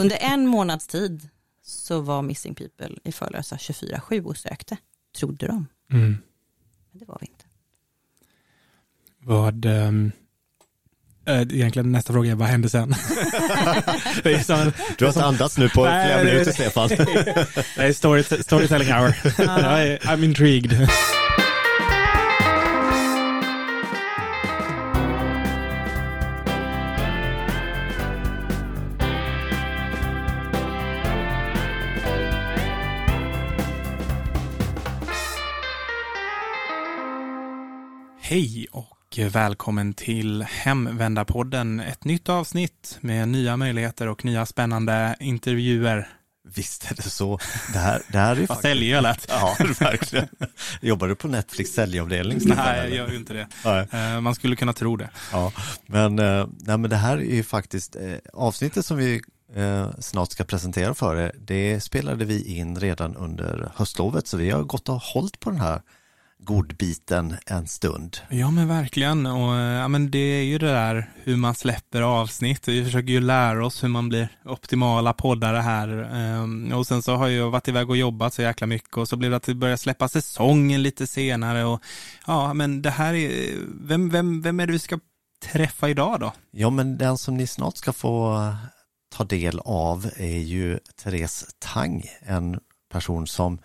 [0.00, 1.28] Under en månads tid
[1.62, 4.76] så var Missing People i Förlösa 24-7 och sökte,
[5.18, 5.66] trodde de.
[5.92, 6.16] Mm.
[6.90, 7.44] Men det var vi inte.
[9.22, 10.12] Vad, um,
[11.26, 12.88] egentligen nästa fråga är vad hände sen?
[14.22, 16.88] det är som, du har inte andats nu på Nej, flera minuter Stefan.
[17.76, 19.10] det är story, storytelling hour.
[20.06, 20.88] I'm intrigued.
[38.30, 41.80] Hej och välkommen till Hemvändarpodden.
[41.80, 46.08] Ett nytt avsnitt med nya möjligheter och nya spännande intervjuer.
[46.54, 47.38] Visst är det så.
[47.72, 48.62] Det här, det här är faktiskt...
[48.62, 49.26] säljig lät.
[49.28, 50.28] Ja, verkligen.
[50.80, 52.38] Jobbar du på Netflix säljavdelning?
[52.44, 53.48] Nej, jag gör ju inte det.
[53.64, 53.88] Nej.
[53.92, 55.10] Eh, man skulle kunna tro det.
[55.32, 55.52] Ja,
[55.86, 59.20] men, eh, nej, men det här är ju faktiskt eh, avsnittet som vi
[59.98, 61.32] snart ska presentera för er.
[61.38, 65.60] Det spelade vi in redan under höstlovet, så vi har gått och hållit på den
[65.60, 65.80] här
[66.44, 68.16] godbiten en stund.
[68.28, 72.68] Ja men verkligen och ja, men det är ju det där hur man släpper avsnitt.
[72.68, 77.14] Vi försöker ju lära oss hur man blir optimala poddare här ehm, och sen så
[77.14, 79.54] har jag varit iväg och jobbat så jäkla mycket och så blev det att vi
[79.54, 81.82] började släppa säsongen lite senare och
[82.26, 84.98] ja men det här är, vem, vem, vem är det vi ska
[85.52, 86.32] träffa idag då?
[86.50, 88.52] Ja men den som ni snart ska få
[89.16, 92.60] ta del av är ju Therese Tang, en
[92.92, 93.58] person som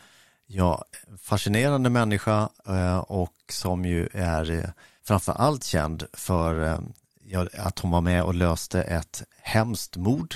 [0.48, 0.86] Ja,
[1.22, 4.70] fascinerande människa eh, och som ju är eh,
[5.04, 10.36] framför allt känd för eh, att hon var med och löste ett hemskt mord,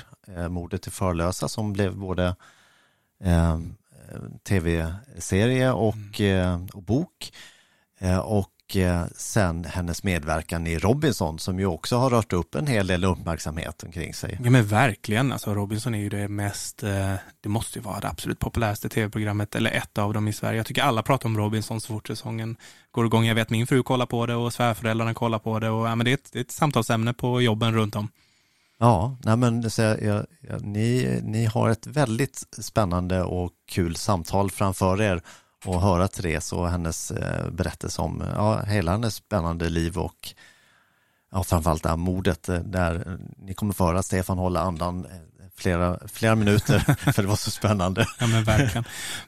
[0.50, 2.36] mordet i Förlösa som blev både
[4.44, 6.22] tv-serie och,
[6.74, 7.34] och bok.
[8.24, 12.88] Och Eh, sen hennes medverkan i Robinson som ju också har rört upp en hel
[12.88, 14.40] del uppmärksamhet omkring sig.
[14.44, 18.08] Ja men verkligen, alltså Robinson är ju det mest, eh, det måste ju vara det
[18.08, 20.58] absolut populäraste tv-programmet eller ett av dem i Sverige.
[20.58, 22.58] Jag tycker alla pratar om Robinson så fort säsongen
[22.92, 23.26] går igång.
[23.26, 26.06] Jag vet min fru kollar på det och svärföräldrarna kollar på det och ja, men
[26.06, 28.08] det, är ett, det är ett samtalsämne på jobben runt om.
[28.80, 34.52] Ja, nej men så jag, jag, ni, ni har ett väldigt spännande och kul samtal
[34.52, 35.22] framför er
[35.66, 40.34] och höra Therese och hennes eh, berättelse om ja, hela hennes spännande liv och
[41.32, 45.12] ja, framförallt det här mordet eh, där ni kommer få höra Stefan hålla andan eh,
[45.56, 46.80] flera, flera minuter
[47.14, 48.06] för det var så spännande.
[48.20, 48.84] Ja men verkligen.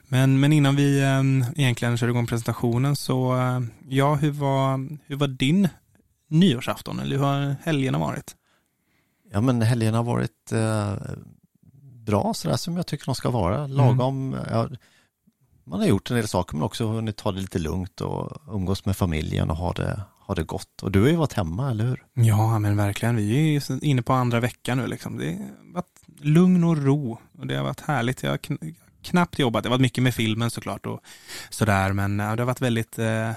[0.08, 0.98] Men, men innan vi
[1.56, 3.36] egentligen kör igång presentationen så
[3.88, 5.68] ja, hur var, hur var din
[6.28, 8.36] nyårsafton eller hur har helgerna varit?
[9.32, 10.94] Ja men helgerna har varit eh,
[12.04, 13.66] bra sådär som jag tycker de ska vara.
[13.66, 14.46] Lagom, mm.
[14.50, 14.68] ja,
[15.64, 18.84] man har gjort en del saker men också hunnit ta det lite lugnt och umgås
[18.84, 20.82] med familjen och ha det, ha det gott.
[20.82, 22.04] Och du har ju varit hemma, eller hur?
[22.12, 23.16] Ja, men verkligen.
[23.16, 24.86] Vi är ju inne på andra veckan nu.
[24.86, 25.18] Liksom.
[25.18, 28.22] Det har varit lugn och ro och det har varit härligt.
[28.22, 28.38] Jag har
[29.02, 29.62] knappt jobbat.
[29.62, 31.00] Det har varit mycket med filmen såklart och
[31.50, 33.34] sådär, men det har varit väldigt, eh, eh,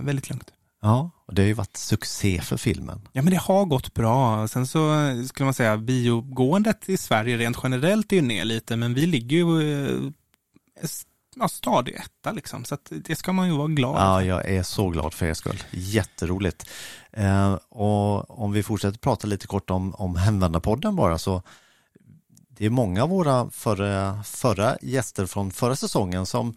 [0.00, 0.52] väldigt lugnt.
[0.82, 3.08] Ja, och det har ju varit succé för filmen.
[3.12, 4.48] Ja, men det har gått bra.
[4.48, 4.94] Sen så
[5.28, 9.36] skulle man säga biogåendet i Sverige rent generellt är ju ner lite, men vi ligger
[9.36, 10.10] ju eh,
[11.36, 12.64] ja, stadig etta liksom.
[12.64, 15.62] Så det ska man ju vara glad Ja, jag är så glad för er skull.
[15.70, 16.70] Jätteroligt.
[17.12, 21.42] Eh, och om vi fortsätter prata lite kort om, om Hemvändarpodden bara så
[22.48, 26.56] det är många av våra förra, förra gäster från förra säsongen som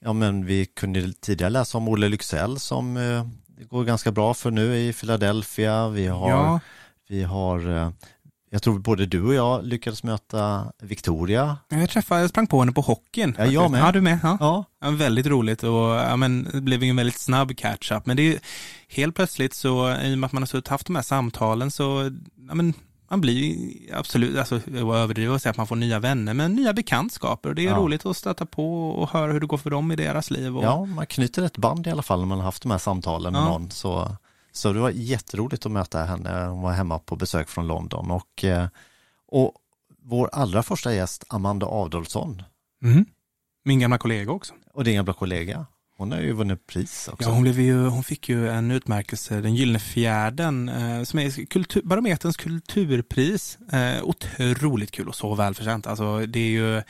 [0.00, 3.26] ja men vi kunde tidigare läsa om Olle Lycksell som eh,
[3.68, 5.88] går ganska bra för nu i Philadelphia.
[5.88, 6.60] Vi har, ja.
[7.08, 7.90] vi har eh,
[8.52, 11.56] jag tror både du och jag lyckades möta Victoria.
[11.68, 13.34] Jag träffade, jag sprang på henne på hockeyn.
[13.38, 13.80] Ja, jag med.
[13.80, 14.18] Ja, du med.
[14.22, 14.36] Ja.
[14.40, 14.64] ja.
[14.80, 18.06] ja väldigt roligt och ja, men, det blev en väldigt snabb catch-up.
[18.06, 18.40] Men det är
[18.88, 22.10] helt plötsligt så, i och med att man har haft de här samtalen så,
[22.48, 22.74] ja men,
[23.10, 23.56] man blir
[23.94, 27.54] absolut, alltså jag överdriver att säga att man får nya vänner, men nya bekantskaper och
[27.54, 27.76] det är ja.
[27.76, 30.56] roligt att stöta på och höra hur det går för dem i deras liv.
[30.56, 30.64] Och...
[30.64, 33.32] Ja, man knyter ett band i alla fall när man har haft de här samtalen
[33.32, 33.70] med någon.
[33.70, 34.16] Så
[34.52, 36.46] så det var jätteroligt att möta henne.
[36.46, 38.68] Hon var hemma på besök från London och, eh,
[39.26, 39.54] och
[40.02, 42.42] vår allra första gäst, Amanda Adolfsson.
[42.84, 43.04] Mm.
[43.64, 44.54] Min gamla kollega också.
[44.72, 45.66] Och din gamla kollega.
[45.96, 47.28] Hon har ju vunnit pris också.
[47.28, 51.46] Ja, hon, blev ju, hon fick ju en utmärkelse, den Gyllene Fjärden, eh, som är
[51.46, 53.58] kultur, Barometerns kulturpris.
[53.72, 55.86] Eh, otroligt kul och så välförtjänt.
[55.86, 56.82] Alltså, det är ju,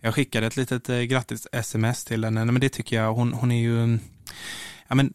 [0.00, 3.60] jag skickade ett litet eh, grattis-sms till henne, men det tycker jag, hon, hon är
[3.60, 3.98] ju,
[4.88, 5.12] ja men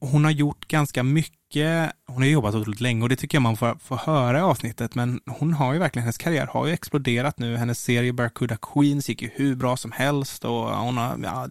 [0.00, 3.56] hon har gjort ganska mycket, hon har jobbat otroligt länge och det tycker jag man
[3.56, 7.38] får, får höra i avsnittet, men hon har ju verkligen, hennes karriär har ju exploderat
[7.38, 7.56] nu.
[7.56, 11.48] Hennes serie Barracuda Queens gick ju hur bra som helst och hon har, ja,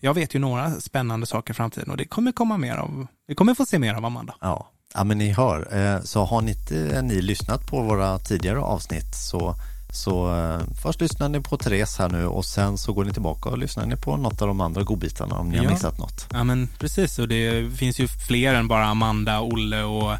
[0.00, 3.34] jag vet ju några spännande saker i framtiden och det kommer komma mer av, vi
[3.34, 4.34] kommer få se mer av Amanda.
[4.40, 8.18] Ja, Ja men ni hör, eh, så har ni inte eh, ni lyssnat på våra
[8.18, 9.54] tidigare avsnitt så,
[9.92, 13.48] så eh, först lyssnar ni på Therese här nu och sen så går ni tillbaka
[13.48, 15.70] och lyssnar ni på något av de andra godbitarna om ni har Ja.
[15.70, 16.26] missat något.
[16.32, 20.12] Ja men precis och det finns ju fler än bara Amanda, Olle och,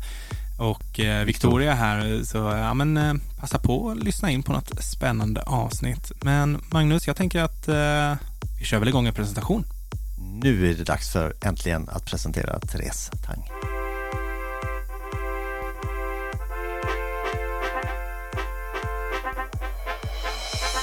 [0.58, 2.20] och eh, Victoria här.
[2.24, 6.12] Så ja men eh, passa på att lyssna in på något spännande avsnitt.
[6.22, 8.26] Men Magnus, jag tänker att eh,
[8.58, 9.64] vi kör väl igång en presentation.
[10.42, 13.42] Nu är det dags för äntligen att presentera Therese Tang.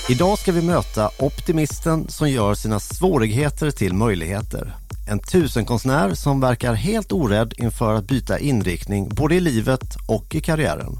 [0.10, 4.76] Idag ska vi möta optimisten som gör sina svårigheter till möjligheter.
[5.10, 10.42] En tusenkonstnär som verkar helt orädd inför att byta inriktning både i livet och i
[10.42, 10.98] karriären.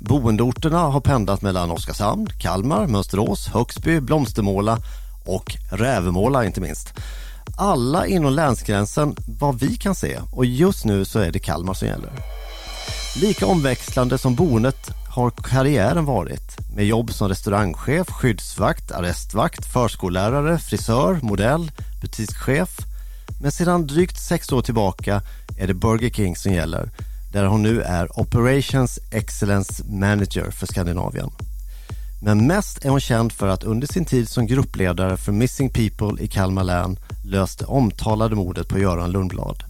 [0.00, 4.78] Boendeorterna har pendlat mellan Oskarshamn, Kalmar, Mönsterås, Högsby, Blomstermåla
[5.26, 6.94] och Rävemåla inte minst.
[7.58, 11.88] Alla inom länsgränsen vad vi kan se och just nu så är det Kalmar som
[11.88, 12.12] gäller.
[13.20, 21.18] Lika omväxlande som boendet har karriären varit med jobb som restaurangchef, skyddsvakt, arrestvakt, förskollärare, frisör,
[21.22, 21.70] modell,
[22.00, 22.76] butikschef.
[23.40, 25.22] Men sedan drygt sex år tillbaka
[25.58, 26.90] är det Burger King som gäller
[27.32, 31.30] där hon nu är Operations Excellence Manager för Skandinavien.
[32.22, 36.22] Men mest är hon känd för att under sin tid som gruppledare för Missing People
[36.22, 39.64] i Kalmar län löste omtalade mordet på Göran Lundblad,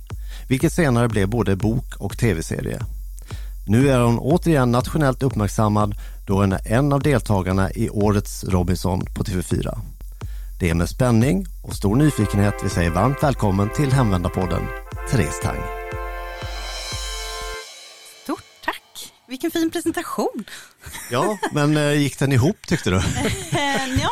[0.49, 2.83] vilket senare blev både bok och tv-serie.
[3.71, 5.95] Nu är hon återigen nationellt uppmärksammad
[6.27, 9.79] då hon är en av deltagarna i årets Robinson på TV4.
[10.61, 14.63] Det är med spänning och stor nyfikenhet vi säger varmt välkommen till Hemvändarpodden,
[15.11, 15.59] Therese Tang.
[18.23, 19.13] Stort tack.
[19.29, 20.45] Vilken fin presentation.
[21.11, 22.97] Ja, men eh, gick den ihop tyckte du?
[23.53, 24.11] Eh, ja,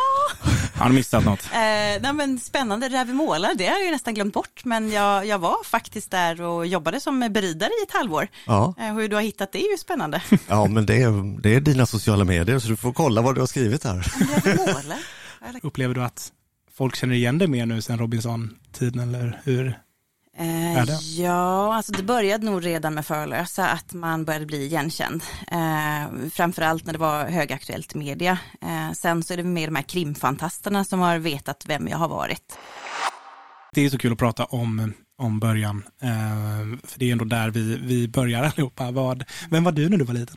[0.78, 1.44] Har du missat något?
[1.44, 1.58] eh,
[2.02, 2.88] nej, men spännande.
[2.88, 4.64] Rävemåla, det har jag ju nästan glömt bort.
[4.64, 8.28] Men jag, jag var faktiskt där och jobbade som beridare i ett halvår.
[8.46, 10.22] Ja, Eh, hur du har hittat det är ju spännande.
[10.48, 13.40] ja men det är, det är dina sociala medier så du får kolla vad du
[13.40, 14.12] har skrivit här.
[14.44, 14.98] Rävemåla?
[15.62, 16.32] Upplever du att
[16.76, 19.78] folk känner igen dig mer nu sen Robinson-tiden eller hur?
[20.38, 20.84] Eh,
[21.20, 25.22] ja, alltså det började nog redan med Förlösa, att man började bli igenkänd.
[25.50, 28.38] Eh, framförallt när det var högaktuellt i media.
[28.60, 32.08] Eh, sen så är det mer de här krimfantasterna som har vetat vem jag har
[32.08, 32.58] varit.
[33.72, 35.84] Det är så kul att prata om, om början.
[36.02, 38.90] Eh, för det är ändå där vi, vi börjar allihopa.
[38.90, 40.36] Vad, vem var du när du var liten?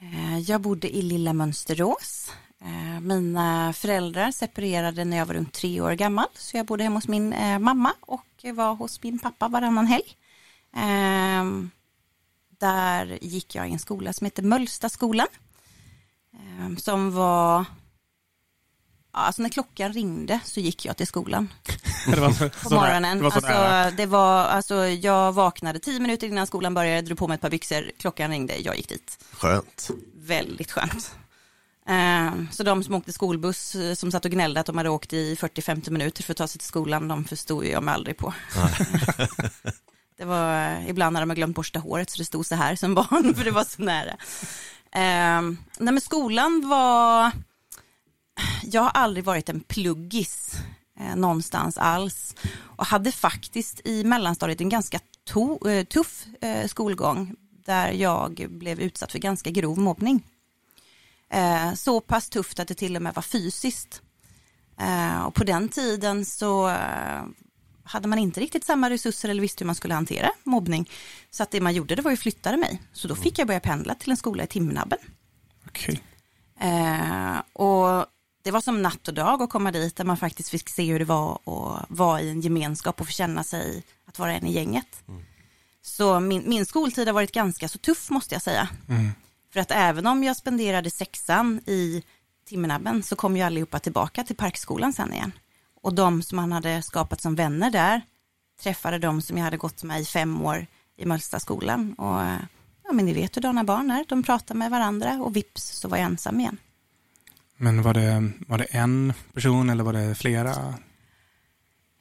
[0.00, 2.32] Eh, jag bodde i lilla Mönsterås.
[2.60, 6.96] Eh, mina föräldrar separerade när jag var runt tre år gammal, så jag bodde hemma
[6.96, 10.16] hos min eh, mamma och var hos min pappa varannan helg.
[10.76, 11.70] Ehm,
[12.58, 15.26] där gick jag i en skola som heter Mölstaskolan.
[16.34, 17.64] Ehm, som var,
[19.12, 21.48] ja, alltså när klockan ringde så gick jag till skolan
[22.06, 23.18] Det var så, på morgonen.
[23.18, 27.28] Det var alltså, det var, alltså, jag vaknade tio minuter innan skolan började, drog på
[27.28, 29.24] mig ett par byxor, klockan ringde, jag gick dit.
[29.32, 29.90] Skönt.
[30.14, 31.14] Väldigt skönt.
[31.88, 35.12] Eh, Så de som åkte skolbuss eh, som satt och gnällde att de hade åkt
[35.12, 38.34] i 40-50 minuter för att ta sig till skolan, de förstod jag mig aldrig på.
[40.16, 42.94] Det var eh, ibland när de glömt borsta håret så det stod så här som
[42.94, 44.16] barn för det var så nära.
[45.78, 47.32] Nej men skolan var,
[48.62, 50.56] jag har aldrig varit en pluggis
[51.16, 55.00] någonstans alls och hade faktiskt i mellanstadiet en ganska
[55.88, 56.26] tuff
[56.66, 57.34] skolgång
[57.66, 60.22] där jag blev utsatt för ganska grov mobbning.
[61.30, 64.02] Eh, så pass tufft att det till och med var fysiskt.
[64.80, 67.22] Eh, och på den tiden så eh,
[67.84, 70.90] hade man inte riktigt samma resurser eller visste hur man skulle hantera mobbning.
[71.30, 72.82] Så att det man gjorde det var ju flyttade mig.
[72.92, 74.98] Så då fick jag börja pendla till en skola i Timmernabben.
[75.66, 76.02] Okej.
[76.60, 78.06] Eh, och
[78.42, 80.98] det var som natt och dag att komma dit där man faktiskt fick se hur
[80.98, 84.52] det var att vara i en gemenskap och få känna sig att vara en i
[84.52, 85.02] gänget.
[85.82, 88.68] Så min, min skoltid har varit ganska så tuff måste jag säga.
[88.88, 89.10] Mm.
[89.52, 92.02] För att även om jag spenderade sexan i
[92.46, 95.32] Timmernabben så kom ju allihopa tillbaka till Parkskolan sen igen.
[95.82, 98.02] Och de som man hade skapat som vänner där
[98.62, 101.94] träffade de som jag hade gått med i fem år i Mölstaskolan.
[101.94, 102.20] Och
[102.84, 105.88] ja, men ni vet hur dana barn är, de pratar med varandra och vips så
[105.88, 106.56] var jag ensam igen.
[107.56, 110.50] Men var det, var det en person eller var det flera?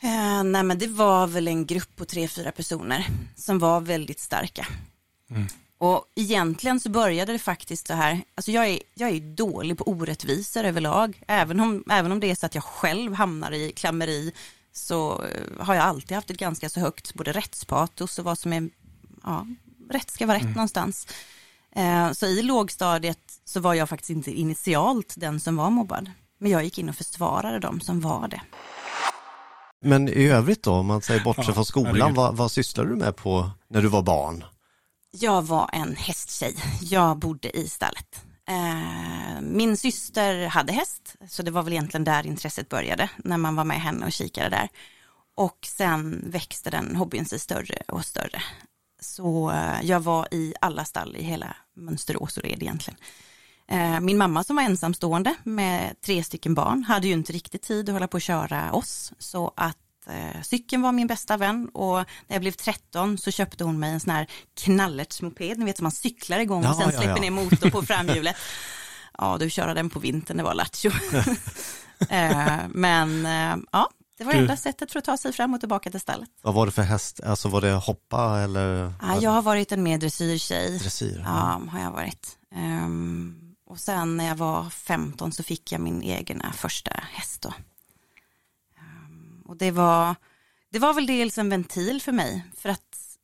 [0.01, 4.19] Eh, nej men det var väl en grupp på tre, fyra personer som var väldigt
[4.19, 4.67] starka.
[5.29, 5.47] Mm.
[5.79, 9.87] Och egentligen så började det faktiskt så här, alltså jag är, jag är dålig på
[9.87, 14.33] orättvisor överlag, även om, även om det är så att jag själv hamnar i klammeri
[14.71, 18.53] så eh, har jag alltid haft ett ganska så högt både rättspatos och vad som
[18.53, 18.69] är,
[19.23, 19.47] ja,
[19.89, 21.07] rätt ska vara rätt någonstans.
[21.75, 26.51] Eh, så i lågstadiet så var jag faktiskt inte initialt den som var mobbad, men
[26.51, 28.41] jag gick in och försvarade dem som var det.
[29.81, 32.95] Men i övrigt då, om man säger bortsett Ja, från skolan, vad, vad sysslar du
[32.95, 34.43] med på när du var barn?
[35.11, 36.55] Jag var en hästtjej.
[36.81, 38.25] Jag bodde i stallet.
[38.49, 43.55] Eh, min syster hade häst, så det var väl egentligen där intresset började, när man
[43.55, 44.69] var med henne och kikade där.
[45.35, 48.41] Och sen växte den hobbyn sig större och större.
[49.01, 52.99] Så eh, jag var i alla stall i hela Mönsterås och Red egentligen.
[53.67, 57.89] Eh, min mamma som var ensamstående med tre stycken barn hade ju inte riktigt tid
[57.89, 59.13] att hålla på och köra oss.
[59.19, 59.77] Så att
[60.09, 63.91] eh, cykeln var min bästa vän och när jag blev 13 så köpte hon mig
[63.91, 67.15] en sån här knallertsmoped, ni vet som man cyklar igång och Ja, sen ja, släpper
[67.15, 67.21] ja.
[67.21, 68.35] ner motor på framhjulet.
[69.17, 70.91] ja, du körde den på vintern, det var lattjo.
[72.09, 75.59] eh, men eh, ja, det var Du- enda sättet för att ta sig fram och
[75.59, 76.29] tillbaka till stallet.
[76.41, 77.19] Vad var det för häst?
[77.23, 80.77] Alltså var det hoppa eller Ja, jag har varit en mer dressyrtjej.
[80.79, 81.21] dressyr?
[81.25, 82.37] Ja, har jag varit.
[82.55, 83.35] Ehm,
[83.69, 87.53] och sen när jag var 15 så fick jag min egna första häst då.
[89.47, 90.15] Och det var,
[90.71, 93.17] det var väl dels en ventil för mig, för att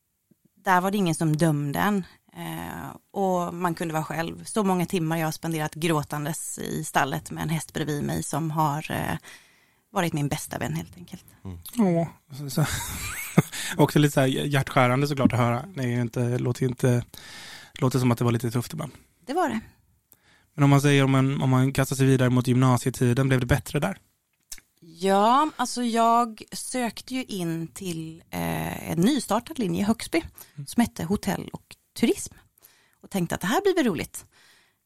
[0.55, 2.05] där var det ingen som dömde en.
[2.35, 4.43] Ehm, och man kunde vara själv.
[4.43, 8.51] Så många timmar jag har spenderat gråtandes i stallet med en häst bredvid mig som
[8.51, 9.17] har eh,
[9.91, 11.25] varit min bästa vän helt enkelt.
[11.79, 12.65] Åh, så, så.
[13.77, 15.65] Också lite så här hjärtskärande såklart att höra.
[15.75, 17.03] Det är ju inte, låter inte,
[17.73, 18.91] låter som att det var lite tufft ibland.
[19.25, 19.59] Det var det.
[20.53, 23.45] Men om man säger om man, om man kastar sig vidare mot gymnasietiden, blev det
[23.45, 23.97] bättre där?
[25.03, 30.22] Ja, alltså jag sökte ju in till eh, en nystartad linje i Högsby
[30.67, 32.33] som hette hotell och turism
[33.01, 34.25] och tänkte att det här blir väl roligt.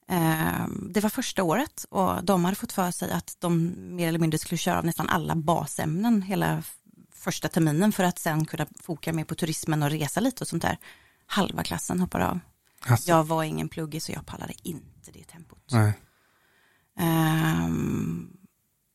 [0.09, 4.19] Eh, det var första året och de hade fått för sig att de mer eller
[4.19, 6.63] mindre skulle köra av nästan alla basämnen hela
[7.13, 10.63] första terminen för att sen kunna foka mer på turismen och resa lite och sånt
[10.63, 10.77] där.
[11.25, 12.39] Halva klassen hoppade av.
[12.85, 15.69] Alltså, Jag var ingen pluggig så jag pallade inte det tempot.
[15.71, 15.93] nej.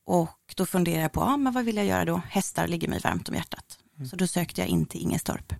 [0.05, 2.21] Och då funderade jag på, ja, men vad vill jag göra då?
[2.29, 3.79] Hästar ligger mig varmt om hjärtat.
[4.09, 5.53] Så då sökte jag in till Ingestorp.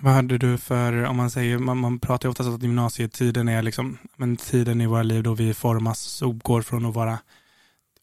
[0.00, 3.48] Vad hade du för, om man säger, man, man pratar ju ofta så att gymnasietiden
[3.48, 7.18] är liksom, men tiden i våra liv då vi formas och går från att vara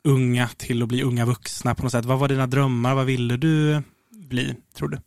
[0.04, 2.06] unga till att bli unga vuxna på något sätt.
[2.06, 2.96] Vad var dina drömmar?
[2.96, 3.82] Vad ville du
[4.12, 4.98] bli, tror du?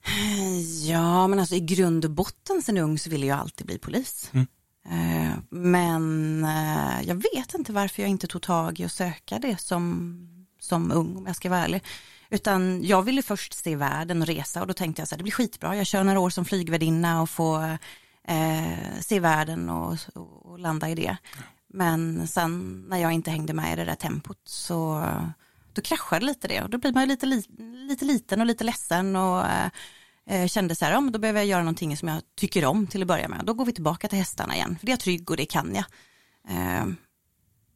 [0.90, 4.30] Ja, men alltså i grund och botten sen ung så ville jag alltid bli polis.
[4.32, 4.46] Mm.
[4.84, 9.60] Eh, men eh, jag vet inte varför jag inte tog tag i att söka det
[9.60, 11.82] som, som ung, om jag ska vara ärlig.
[12.30, 15.22] Utan jag ville först se världen och resa och då tänkte jag så här, det
[15.22, 17.78] blir skitbra, jag kör några år som flygvärdinna och får
[18.28, 21.16] eh, se världen och, och landa i det.
[21.68, 25.06] Men sen när jag inte hängde med i det där tempot så
[25.72, 27.44] då kraschade lite det och då blir man ju lite, li,
[27.88, 29.70] lite liten och lite ledsen och eh,
[30.46, 33.02] kände så här, ja, men då behöver jag göra någonting som jag tycker om till
[33.02, 33.44] att börja med.
[33.44, 35.74] Då går vi tillbaka till hästarna igen, för det är jag trygg och det kan
[35.74, 35.84] jag.
[36.48, 36.86] Eh,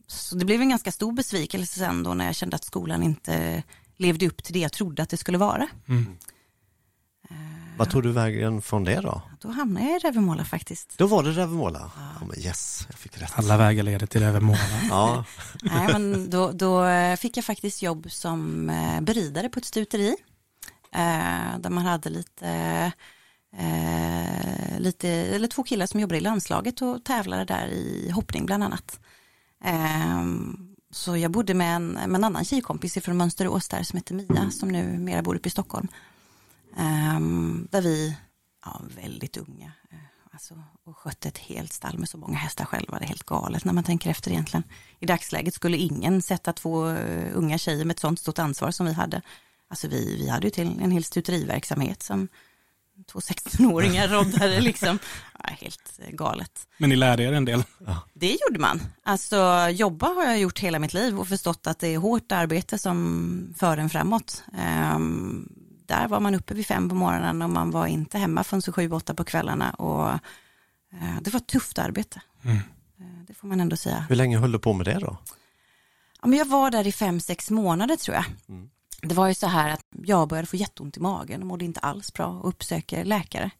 [0.07, 3.63] så det blev en ganska stor besvikelse sen då när jag kände att skolan inte
[3.97, 5.69] levde upp till det jag trodde att det skulle vara.
[7.79, 9.23] Vad tog du vägen från det då?
[9.41, 10.99] Då hamnade jag i Rävemåla faktiskt.
[10.99, 11.91] Då var det Rävemåla?
[12.21, 13.33] Ja, men yes, jag fick rätt.
[13.35, 14.59] Alla vägar leder till Övermåla.
[14.91, 15.25] Ja,
[15.63, 20.17] Nej, men då, då eh, fick jag faktiskt jobb som eh, beridare på ett stuteri.
[20.97, 22.49] Eh, där man hade lite,
[23.57, 28.65] eh, lite, eller två killar som jobbade i landslaget och tävlade där i hoppning bland
[28.65, 29.01] annat.
[29.65, 30.25] Eh,
[30.91, 34.51] så jag bodde med en, med en annan tjejkompis från Mönsterås där som heter Mia
[34.51, 35.89] som nu mera bor uppe i Stockholm.
[36.77, 37.21] Eh,
[37.71, 38.17] där vi,
[38.65, 39.99] ja väldigt unga, eh,
[40.33, 42.99] alltså, och skötte ett helt stall med så många hästar själva.
[42.99, 44.65] Det är helt galet när man tänker efter egentligen.
[45.01, 48.87] I dagsläget skulle ingen sätta två eh, unga tjejer med ett sånt stort ansvar som
[48.87, 49.23] vi hade.
[49.71, 52.29] Alltså vi, vi hade ju till en hel stuteriverksamhet som
[53.13, 54.99] två 16-åringar roddade liksom.
[55.39, 56.69] Ja, helt eh, galet.
[56.79, 57.65] Men ni lärde er en del.
[58.15, 58.83] Det gjorde man.
[59.03, 62.79] Alltså jobba har jag gjort hela mitt liv och förstått att det är hårt arbete
[62.79, 64.45] som för en framåt.
[64.59, 65.49] Ehm,
[65.87, 68.73] där var man uppe vid fem på morgonen och man var inte hemma förrän så
[68.73, 70.11] sju, åtta på kvällarna och
[70.93, 72.21] eh, det var ett tufft arbete.
[72.45, 72.57] Mm.
[72.57, 74.07] Eh, det får man ändå säga.
[74.09, 75.17] hur länge höll du på med det då?
[76.23, 78.25] Ja, men jag var där i fem, sex månader tror jag.
[78.49, 78.71] Mm.
[79.03, 81.81] Det var ju så här att jag började få jätteont i magen och mådde inte
[81.81, 83.51] alls bra och uppsöker läkare.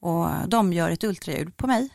[0.00, 1.88] Och de gör ett ultraljud på mig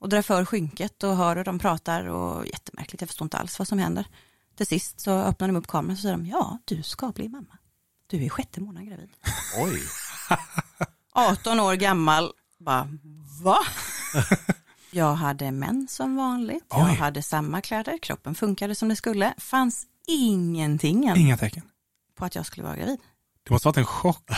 [0.00, 3.58] och drar för skynket och hör hur de pratar och jättemärkligt, jag förstår inte alls
[3.58, 4.06] vad som händer.
[4.56, 7.58] Till sist så öppnar de upp kameran och säger de, ja du ska bli mamma.
[8.06, 9.10] Du är sjätte månaden gravid.
[9.58, 9.82] Oj,
[11.12, 12.88] 18 år gammal, bara
[13.42, 13.58] va?
[14.90, 16.94] Jag hade män som vanligt, jag Oj.
[16.94, 21.62] hade samma kläder, kroppen funkade som det skulle, fanns ingenting än Inga tecken.
[22.18, 22.98] På att jag skulle vara gravid.
[23.42, 24.30] Det måste ha varit en chock.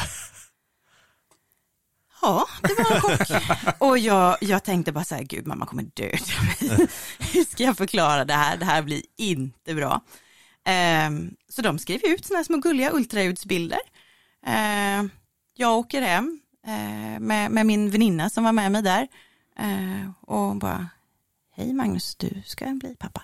[2.23, 3.75] Ja, det var en chock.
[3.79, 5.93] Och jag, jag tänkte bara så här, gud mamma kommer mig.
[7.19, 8.57] Hur ska jag förklara det här?
[8.57, 10.01] Det här blir inte bra.
[10.65, 13.81] Ehm, så de skrev ut sådana här små gulliga ultraljudsbilder.
[14.47, 15.11] Ehm,
[15.57, 19.09] jag åker hem, eh, med, med min väninna som var med mig där.
[19.59, 20.89] Eh, och bara,
[21.57, 23.23] hej Magnus, du ska bli pappa.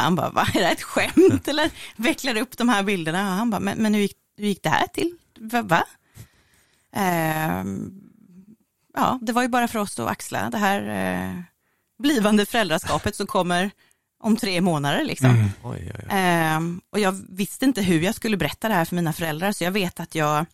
[0.00, 1.48] Han bara, vad är det ett skämt?
[1.48, 3.28] Eller vecklar upp de här bilderna.
[3.28, 5.16] Och han bara, men, men hur, gick, hur gick det här till?
[5.38, 5.62] Va?
[5.62, 5.84] va?
[6.96, 7.64] Eh,
[8.94, 11.40] ja, det var ju bara för oss att axla det här eh,
[11.98, 13.70] blivande föräldraskapet som kommer
[14.20, 15.04] om tre månader.
[15.04, 15.30] Liksom.
[15.30, 15.48] Mm.
[15.62, 16.06] Oj, oj, oj.
[16.10, 19.64] Ehm, och jag visste inte hur jag skulle berätta det här för mina föräldrar, så
[19.64, 20.46] jag vet att jag,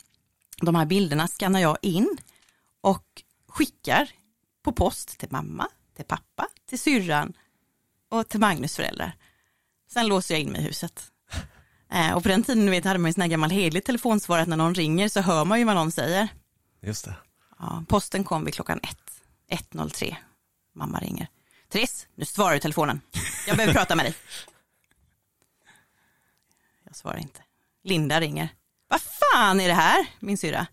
[0.57, 2.17] de här bilderna skannar jag in
[2.81, 3.05] och
[3.49, 4.11] skickar
[4.63, 7.33] på post till mamma, till pappa, till syrran
[8.09, 9.15] och till Magnus föräldrar.
[9.93, 11.11] Sen låser jag in mig i huset.
[11.93, 14.49] Ehm, och på den tiden vet, hade man ju sån här gammal hedlig telefonsvar att
[14.49, 16.29] när någon ringer så hör man ju vad någon säger.
[16.81, 17.15] Just det.
[17.59, 19.23] Ja, posten kom vid klockan ett,
[19.73, 20.17] 1.03.
[20.75, 21.29] Mamma ringer.
[21.69, 23.01] Therese, nu svarar du telefonen.
[23.47, 24.15] Jag behöver prata med dig.
[26.85, 27.43] Jag svarar inte.
[27.85, 28.49] Linda ringer.
[28.89, 30.67] Vad fan är det här, min syra?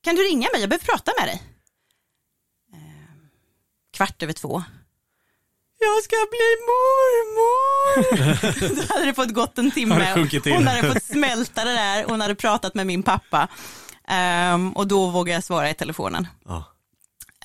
[0.00, 0.60] Kan du ringa mig?
[0.60, 1.42] Jag behöver prata med dig.
[2.72, 2.78] Eh,
[3.90, 4.62] kvart över två.
[5.82, 7.96] Jag ska bli mormor.
[8.86, 10.14] Då hade det fått gått en timme.
[10.44, 12.04] Hon hade fått smälta det där.
[12.08, 13.48] Hon hade pratat med min pappa.
[14.08, 16.26] Ehm, och då vågade jag svara i telefonen.
[16.44, 16.64] Ja.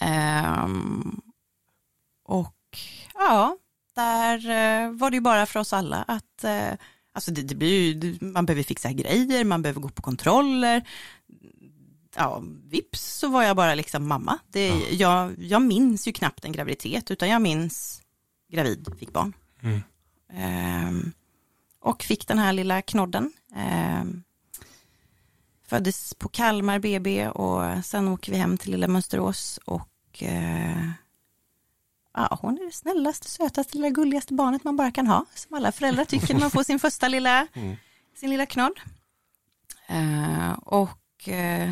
[0.02, 1.22] Ehm,
[2.28, 2.56] och
[3.14, 3.58] ja,
[3.96, 6.74] där eh, var det ju bara för oss alla att eh,
[7.14, 10.88] alltså det, det blir ju, man behöver fixa grejer, man behöver gå på kontroller.
[12.16, 14.40] Ja, vips så var jag bara liksom mamma.
[14.52, 18.02] Det, jag, jag minns ju knappt en graviditet utan jag minns
[18.48, 19.34] gravid, fick barn.
[19.62, 19.82] Mm.
[20.34, 21.12] Ehm,
[21.80, 23.34] och fick den här lilla knodden.
[23.56, 24.24] Ehm,
[25.68, 30.90] föddes på Kalmar BB och sen åker vi hem till lilla Mönsterås och eh,
[32.14, 35.26] ja, hon är det snällaste, sötaste, lilla gulligaste barnet man bara kan ha.
[35.36, 37.76] Som alla föräldrar tycker när man får sin första lilla, Mm.
[38.16, 38.80] sin lilla knodd.
[39.88, 41.72] Eh, och eh,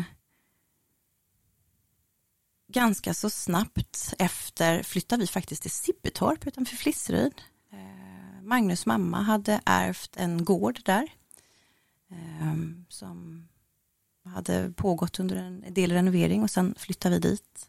[2.74, 7.32] ganska så snabbt efter flyttade vi faktiskt till Sibbetorp utanför Flisseryd.
[7.72, 11.08] Eh, Magnus mamma hade ärvt en gård där.
[12.10, 12.54] eh,
[12.88, 13.48] som
[14.24, 17.68] hade pågått under en del renovering och sen flyttade vi dit.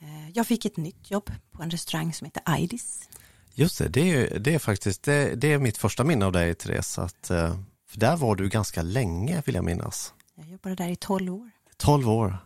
[0.00, 3.08] Eh, Jag fick ett nytt jobb på en restaurang som heter Aidis.
[3.54, 6.54] Just det, det är, det är faktiskt det, det är mitt första minne av dig
[6.54, 6.98] Therese.
[6.98, 10.14] Att, eh, för där var du ganska länge vill jag minnas.
[10.34, 11.50] Jag jobbade där i 12 år.
[11.76, 12.38] 12 år.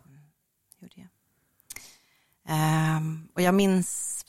[2.51, 4.25] Ehm, och jag minns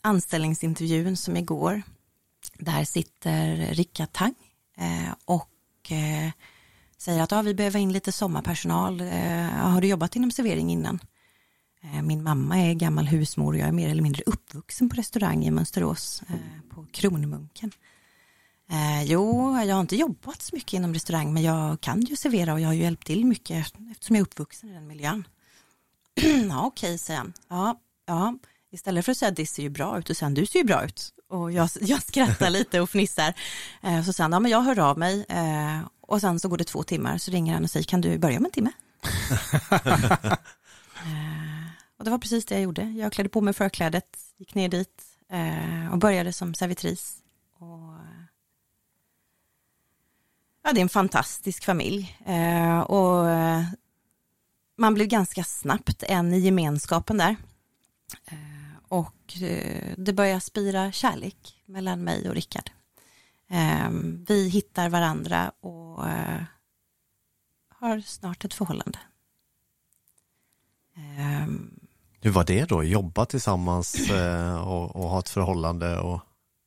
[0.00, 1.82] anställningsintervjun som igår.
[2.58, 4.34] Där sitter Rickard Tang
[4.76, 6.30] eh, och eh,
[6.98, 9.00] säger att ah, vi behöver in lite sommarpersonal.
[9.00, 10.98] Eh, har du jobbat inom servering innan?
[12.02, 15.50] Min mamma är gammal husmor och jag är mer eller mindre uppvuxen på restaurang i
[15.50, 16.22] Mönsterås
[16.70, 17.70] på Kronmunken.
[19.04, 22.60] Jo, jag har inte jobbat så mycket inom restaurang men jag kan ju servera och
[22.60, 25.24] jag har ju hjälpt till mycket eftersom jag är uppvuxen i den miljön
[26.48, 27.32] ja, okej, säger han.
[27.48, 28.38] Ja, ja,
[28.70, 30.84] istället för att säga det ser ju bra ut och sen du ser ju bra
[30.84, 31.14] ut.
[31.28, 33.34] Och jag, jag skrattar lite och fnissar.
[33.82, 35.24] Eh, så säger han, ja men jag hör av mig.
[35.28, 38.18] Eh, och sen så går det två timmar så ringer han och säger, kan du
[38.18, 38.70] börja om en timme?
[39.70, 40.32] eh,
[41.98, 42.82] och det var precis det jag gjorde.
[42.82, 47.16] Jag klädde på mig förklädet, gick ner dit eh, och började som servitris.
[47.58, 47.96] Och,
[50.64, 52.18] ja, det är en fantastisk familj.
[52.26, 53.64] Eh, och eh,
[54.82, 57.36] man blev ganska snabbt en i gemenskapen där.
[58.24, 62.70] Eh, och eh, det börjar spira kärlek mellan mig och Rickard.
[63.48, 66.42] Ehm, vi hittar varandra och eh,
[67.68, 68.98] har snart ett förhållande.
[70.96, 71.80] Ehm.
[72.20, 72.84] Hur var det då?
[72.84, 74.10] Jobba tillsammans
[74.64, 75.98] och, och ha ett förhållande?
[75.98, 76.20] Och,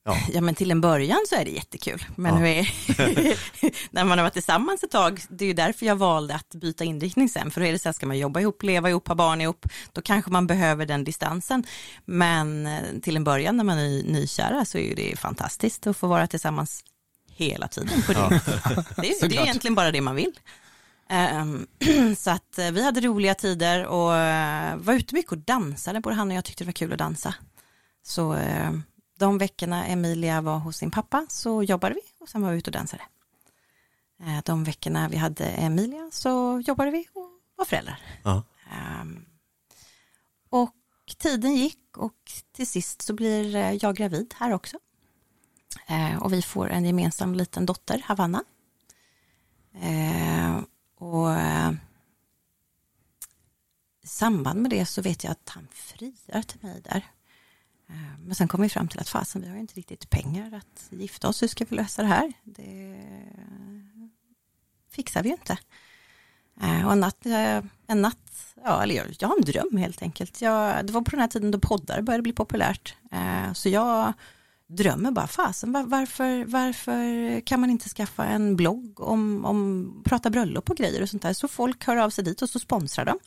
[0.05, 0.17] ja.
[0.33, 2.05] Ja men till en början så är det jättekul.
[2.15, 2.65] Men Ja.
[3.91, 6.83] när man har varit tillsammans ett tag, det är ju därför jag valde att byta
[6.83, 7.51] inriktning sen.
[7.51, 9.65] För då är det så här, ska man jobba ihop, leva ihop, ha barn ihop,
[9.91, 11.63] då kanske man behöver den distansen.
[12.05, 15.97] Men eh, till en början när man är nykära så är ju det fantastiskt att
[15.97, 16.83] få vara tillsammans
[17.31, 18.01] hela tiden.
[18.01, 18.19] På det.
[18.95, 20.31] Det, är, det är egentligen bara det man vill.
[21.09, 21.67] Ehm,
[22.17, 25.99] så att eh, vi hade roliga tider och eh, var ute mycket och dansade.
[25.99, 27.33] Både han och jag tyckte det var kul att dansa.
[28.03, 28.33] Så
[29.17, 32.69] de veckorna Emilia var hos sin pappa så jobbade vi och sen var vi ute
[32.69, 33.03] och dansade.
[34.19, 38.01] Eh, De veckorna vi hade Emilia så jobbade vi och var föräldrar.
[38.23, 38.43] Ja.
[38.71, 39.25] Ehm,
[40.49, 40.75] Och
[41.17, 44.77] tiden gick och till sist så blir eh, jag gravid här också.
[45.87, 48.43] Eh, Och vi får en gemensam liten dotter, Havanna.
[50.97, 51.29] Och
[54.03, 57.05] i samband med det så vet jag att han friar till mig där.
[57.89, 60.53] Eh, men sen kom vi fram till att fasen, vi har ju inte riktigt pengar
[60.53, 61.43] att gifta oss.
[61.43, 62.33] Hur ska vi lösa det här?
[62.43, 63.03] Det
[64.91, 65.57] fixar vi ju inte.
[66.61, 70.01] Eh, och en natt, eh, en natt ja, eller jag, jag har en dröm helt
[70.01, 70.41] enkelt.
[70.41, 72.95] Jag, det var på den här tiden då poddar började bli populärt.
[73.53, 74.13] Så jag
[74.67, 80.29] drömmer bara, fasen var, varför, varför kan man inte skaffa en blogg om, om prata
[80.29, 81.33] bröllop och grejer och sånt där.
[81.33, 83.19] Så folk hör av sig dit och så sponsrar de.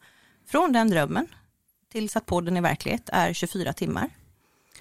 [0.46, 1.26] Från den drömmen
[1.92, 4.10] tills att podden i verklighet är 24 timmar.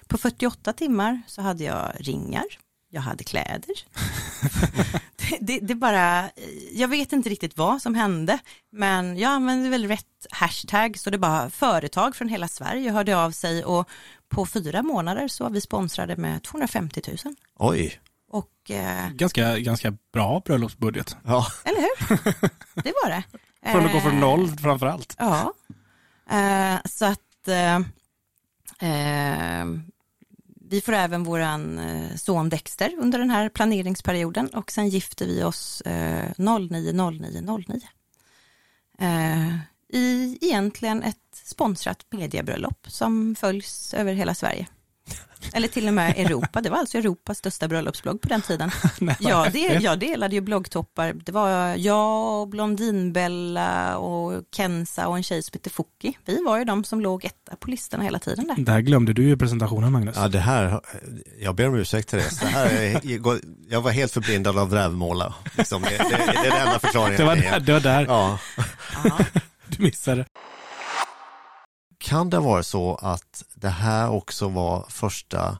[0.08, 2.44] På 48 timmar så hade jag ringar,
[2.90, 3.74] jag hade kläder.
[5.16, 6.30] det, det, det, bara,
[6.72, 8.38] jag vet inte riktigt vad som hände,
[8.72, 13.30] men jag använde väl rätt hashtag, så det bara företag från hela Sverige hörde av
[13.30, 13.88] sig och
[14.28, 17.34] på fyra månader så var vi sponsrade med 250 000.
[17.58, 18.00] Oj.
[18.30, 21.16] Och, eh, ganska, ganska bra bröllopsbudget.
[21.24, 21.46] Ja.
[21.64, 22.18] Eller hur?
[22.82, 23.22] Det var det.
[23.72, 25.16] Från att gå från noll framför allt.
[25.18, 25.54] Ja.
[26.30, 27.76] Eh, så att eh,
[28.90, 29.66] eh
[30.70, 35.42] vi får även våran eh, son Dexter under den här planeringsperioden och sen gifter vi
[35.42, 37.80] oss eh, 090909.
[38.98, 39.54] Eh,
[39.88, 44.66] I egentligen ett sponsrat mediebröllop som följs över hela Sverige.
[45.52, 46.60] Eller till och med Europa.
[46.60, 48.70] Det var alltså Europas största bröllopsblogg på den tiden.
[49.20, 51.12] ja, det, jag delade ju bloggtoppar.
[51.12, 56.18] Det var jag, Blondinbella och Kenza och en tjej som heter Fouki.
[56.24, 58.64] Vi var ju de som låg etta på listorna hela tiden där.
[58.64, 60.16] Det här glömde du i presentationen Magnus.
[60.18, 60.80] Ja, det här,
[61.40, 62.40] jag ber om ursäkt Therese.
[62.40, 63.00] Det här,
[63.68, 65.34] jag var helt förblindad av rävmåla.
[65.56, 65.82] Liksom.
[65.82, 67.16] Det, det, det, är den enda förklaringen.
[67.16, 67.60] Det var där.
[67.60, 68.06] Det var där.
[68.06, 68.38] Ja.
[69.68, 70.24] du missade.
[71.98, 75.58] Kan det vara så att det här också var första,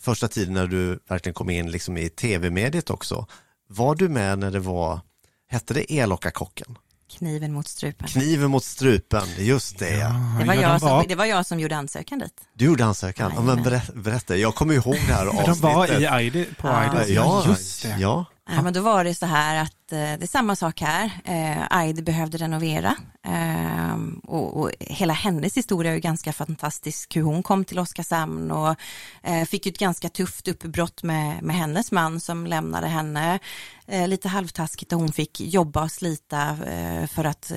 [0.00, 3.26] första tiden när du verkligen kom in liksom i tv-mediet också?
[3.68, 5.00] Var du med när det var,
[5.48, 6.78] hette det Elaka kocken?
[7.18, 8.08] Kniven mot strupen.
[8.08, 10.14] Kniven mot strupen, just det ja.
[10.40, 12.40] Det var, jag som, det var jag som gjorde ansökan dit.
[12.54, 13.32] Du gjorde ansökan?
[13.34, 15.46] Ja, men berätta, jag kommer ihåg det här avsnittet.
[15.62, 17.14] De var i Aidi, på Aidi.
[17.14, 17.96] Ja, just det.
[17.98, 18.24] Ja.
[18.52, 21.10] Ja, men då var det så här att eh, det är samma sak här.
[21.24, 27.16] Eh, behövde renovera eh, och, och, hela hennes historia är ju ganska fantastisk.
[27.16, 28.76] Hur hon kom till Oskarshamn och
[29.22, 33.38] eh, fick ett ganska tufft uppbrott med, med hennes man som lämnade henne
[33.86, 37.52] eh, lite halvtaskigt och hon fick jobba och slita eh, för att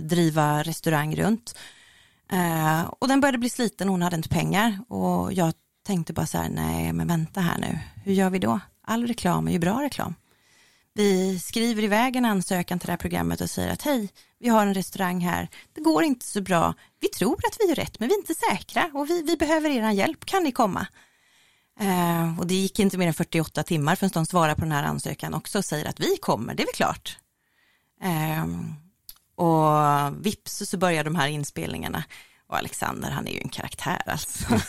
[0.00, 1.54] driva restaurang runt.
[2.98, 5.54] och den började bli sliten, hon hade inte pengar och jag
[5.86, 8.60] tänkte bara så här, nej men vänta här nu, hur gör vi då?
[8.84, 10.14] All reklam är ju bra reklam
[10.94, 14.66] vi skriver iväg en ansökan till det här programmet och säger att hej, vi har
[14.66, 18.08] en restaurang här, det går inte så bra, vi tror att vi gör rätt men
[18.08, 20.86] vi är inte säkra och vi, vi behöver er hjälp, kan ni komma?
[21.80, 24.82] Eh, och det gick inte mer än 48 timmar förrän de svarar på den här
[24.82, 27.18] ansökan också och säger att vi kommer, det är väl klart.
[28.02, 28.46] Eh,
[29.44, 32.04] och vips så börjar de här inspelningarna
[32.46, 34.44] och Alexander han är ju en karaktär alltså.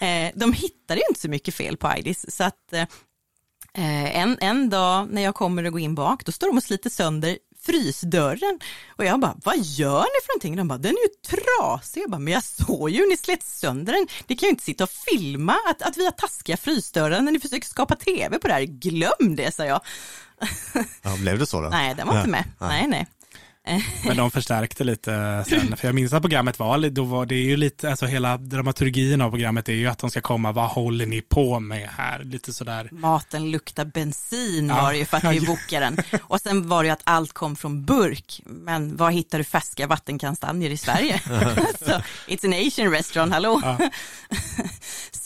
[0.00, 2.84] Eh, de hittade ju inte så mycket fel på Idis så att eh,
[3.76, 6.62] Eh, en, en dag när jag kommer och går in bak, då står de och
[6.62, 8.58] sliter sönder frysdörren.
[8.88, 10.56] Och jag bara, vad gör ni för någonting?
[10.56, 12.02] De bara, den är ju trasig.
[12.02, 14.06] Jag bara, men jag såg ju ni slet sönder den.
[14.26, 17.40] Ni kan ju inte sitta och filma att, att vi har taskiga frysdörrar när ni
[17.40, 18.62] försöker skapa tv på det här.
[18.62, 19.80] Glöm det, sa jag.
[21.02, 21.68] Ja, blev det så då?
[21.70, 22.44] Nej, den var inte med.
[22.60, 23.06] Nej, nej.
[24.04, 27.56] Men de förstärkte lite sen, för jag minns att programmet var, då var det ju
[27.56, 31.20] lite, alltså hela dramaturgin av programmet är ju att de ska komma, vad håller ni
[31.20, 32.24] på med här?
[32.24, 32.88] Lite sådär.
[32.92, 34.82] Maten luktar bensin ja.
[34.82, 36.20] var det ju för att vi bokade den.
[36.22, 39.86] Och sen var det ju att allt kom från burk, men var hittar du färska
[39.86, 41.20] vattenkastanjer i Sverige?
[41.78, 43.60] så, it's an Asian restaurant, hallå?
[43.62, 43.78] Ja.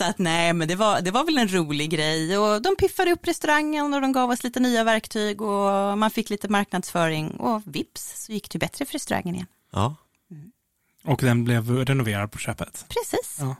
[0.00, 3.12] Så att nej, men det var, det var väl en rolig grej och de piffade
[3.12, 7.62] upp restaurangen och de gav oss lite nya verktyg och man fick lite marknadsföring och
[7.64, 9.46] vips så gick det bättre för restaurangen igen.
[9.72, 9.96] Ja.
[10.30, 10.52] Mm.
[11.04, 12.84] Och den blev renoverad på köpet?
[12.88, 13.36] Precis.
[13.38, 13.56] Ja.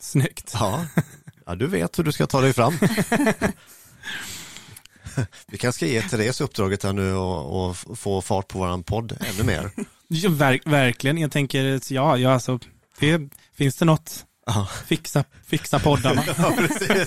[0.00, 0.50] Snyggt.
[0.54, 0.86] Ja.
[1.46, 2.78] ja, du vet hur du ska ta dig fram.
[5.46, 9.18] Vi kanske ska ge Therese uppdraget här nu och, och få fart på våran podd
[9.20, 9.70] ännu mer.
[10.08, 12.58] Ja, verk, verkligen, jag tänker, ja, ja alltså,
[12.98, 13.20] det,
[13.54, 14.26] finns det något
[14.86, 16.22] Fixa, fixa poddarna.
[16.38, 17.06] ja, precis.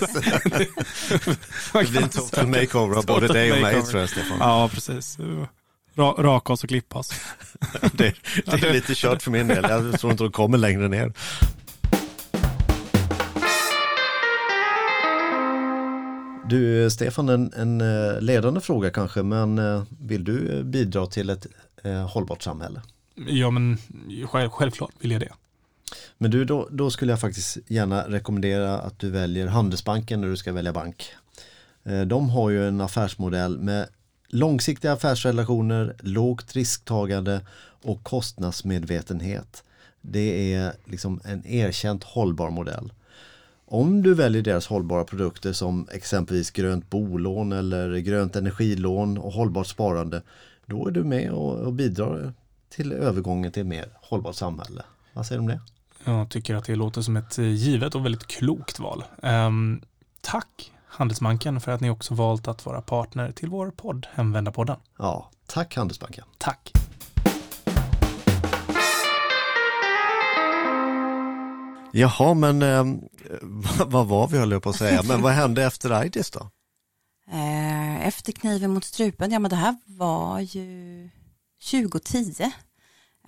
[1.72, 4.38] det blir en total makeover av både dig och mig tror jag, Stefan.
[4.40, 5.18] Ja, precis
[6.00, 7.12] raka oss och klippa oss.
[7.92, 8.14] det,
[8.46, 9.66] det, är lite kört för min del.
[9.68, 11.12] Jag tror inte de kommer längre ner.
[16.48, 21.30] Du Stefan, en, en eh, ledande fråga kanske, men eh, vill du eh, bidra till
[21.30, 21.46] ett
[21.84, 22.82] eh, hållbart samhälle?
[23.14, 23.78] Ja, men
[24.28, 25.32] själv, självklart vill jag det.
[26.18, 30.36] Men du, då, då, skulle jag faktiskt gärna rekommendera att du väljer Handelsbanken när du
[30.36, 31.12] ska välja bank.
[31.84, 33.88] Eh, de har ju en affärsmodell med
[34.32, 37.40] Långsiktiga affärsrelationer, lågt risktagande
[37.82, 39.64] och kostnadsmedvetenhet.
[40.00, 42.92] Det är liksom en erkänt hållbar modell.
[43.66, 49.66] Om du väljer deras hållbara produkter som exempelvis grönt bolån eller grönt energilån och hållbart
[49.66, 50.22] sparande
[50.66, 52.32] då är du med och, och bidrar
[52.68, 54.82] till övergången till ett mer hållbart samhälle.
[55.12, 55.60] Vad säger du om det?
[56.04, 59.04] Jag tycker att det låter som ett givet och väldigt klokt val.
[59.22, 59.82] Um,
[60.20, 64.76] tack Handelsbanken för att ni också valt att vara partner till vår podd Hemvändarpodden.
[64.98, 66.24] Ja, tack Handelsbanken.
[66.38, 66.72] Tack.
[71.92, 72.84] Jaha, men eh,
[73.86, 76.50] vad var vi höll jag på att säga, men vad hände efter Aidis då?
[77.32, 81.10] Eh, efter kniven mot strupen, ja men det här var ju
[81.70, 82.52] 2010.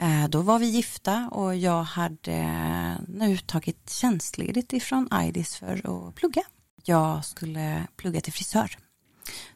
[0.01, 6.07] Eh, då var vi gifta och jag hade eh, nu tagit tjänstledigt ifrån Idis för
[6.09, 6.43] att plugga.
[6.85, 8.77] Jag skulle plugga till frisör.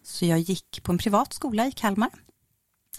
[0.02, 2.10] Så jag gick på en privat skola i Kalmar.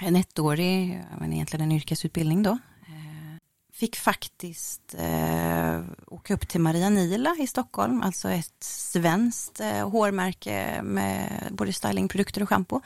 [0.02, 2.52] En ettårig, men egentligen en yrkesutbildning då.
[2.52, 3.38] Eh,
[3.74, 10.82] fick faktiskt eh, åka upp till Maria Nila i Stockholm, alltså ett svenskt eh, hårmärke
[10.84, 12.82] med både stylingprodukter och schampo.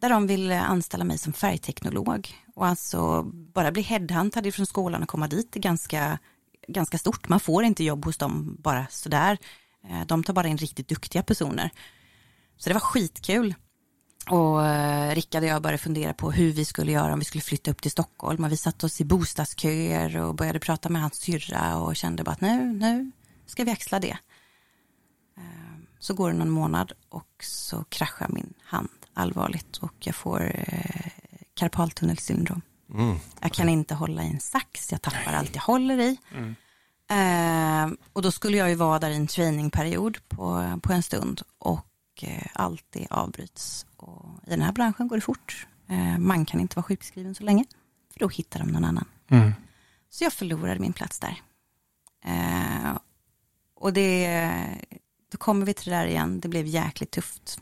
[0.00, 5.08] Där de ville anställa mig som färgteknolog och alltså bara bli headhuntad från skolan och
[5.08, 6.18] komma dit är ganska,
[6.68, 7.28] ganska stort.
[7.28, 9.38] Man får inte jobb hos dem bara sådär.
[9.88, 11.70] Eh, de tar bara in riktigt duktiga personer.
[12.56, 13.54] Så det var skitkul.
[14.30, 17.42] Och eh, Rickard och jag började fundera på hur vi skulle göra om vi skulle
[17.42, 18.44] flytta upp till Stockholm.
[18.44, 22.32] Och vi satte oss i bostadsköer och började prata med hans syrra och kände bara
[22.32, 23.10] att nu, nu
[23.46, 24.18] ska vi axla det.
[25.36, 30.52] Eh, så går det någon månad och så kraschar min hand allvarligt och jag får
[30.54, 31.10] eh,
[31.54, 32.62] karpaltunnelsyndrom.
[32.94, 33.16] Mm.
[33.40, 36.16] Jag kan inte hålla i en sax, jag tappar allt jag håller i.
[36.34, 36.54] Mm.
[37.10, 41.42] Eh, och då skulle jag ju vara där i en trainingperiod på, på en stund
[41.58, 41.86] och
[42.22, 43.86] eh, allt det avbryts.
[43.96, 45.66] Och I den här branschen går det fort.
[45.88, 47.64] Eh, man kan inte vara sjukskriven så länge,
[48.12, 49.08] för då hittar de någon annan.
[49.28, 49.52] Mm.
[50.10, 51.42] Så jag förlorade min plats där.
[52.24, 52.98] Eh,
[53.74, 54.44] och det,
[55.32, 57.60] då kommer vi till det där igen, det blev jäkligt tufft.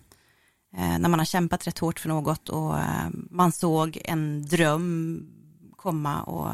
[0.76, 5.26] Eh, när man har kämpat rätt hårt för något och eh, man såg en dröm
[5.76, 6.52] komma och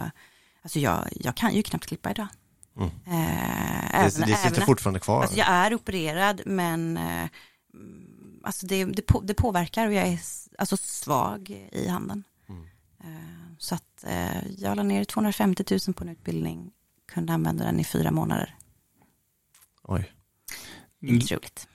[0.63, 2.29] alltså jag, jag kan ju knappt klippa idag.
[2.77, 2.89] Mm.
[3.07, 5.23] Eh, även, det, det sitter även, fortfarande kvar?
[5.23, 6.99] Alltså jag är opererad men
[8.43, 10.21] alltså det, det, på, det, påverkar och jag är
[10.59, 12.25] alltså svag i handen.
[12.49, 12.67] Mm.
[13.59, 14.05] Så att
[14.57, 16.73] jag la ner 250 000 på en utbildning,
[17.07, 18.57] kunde använda den i fyra månader.
[19.83, 20.13] Oj.
[21.01, 21.69] Inte roligt.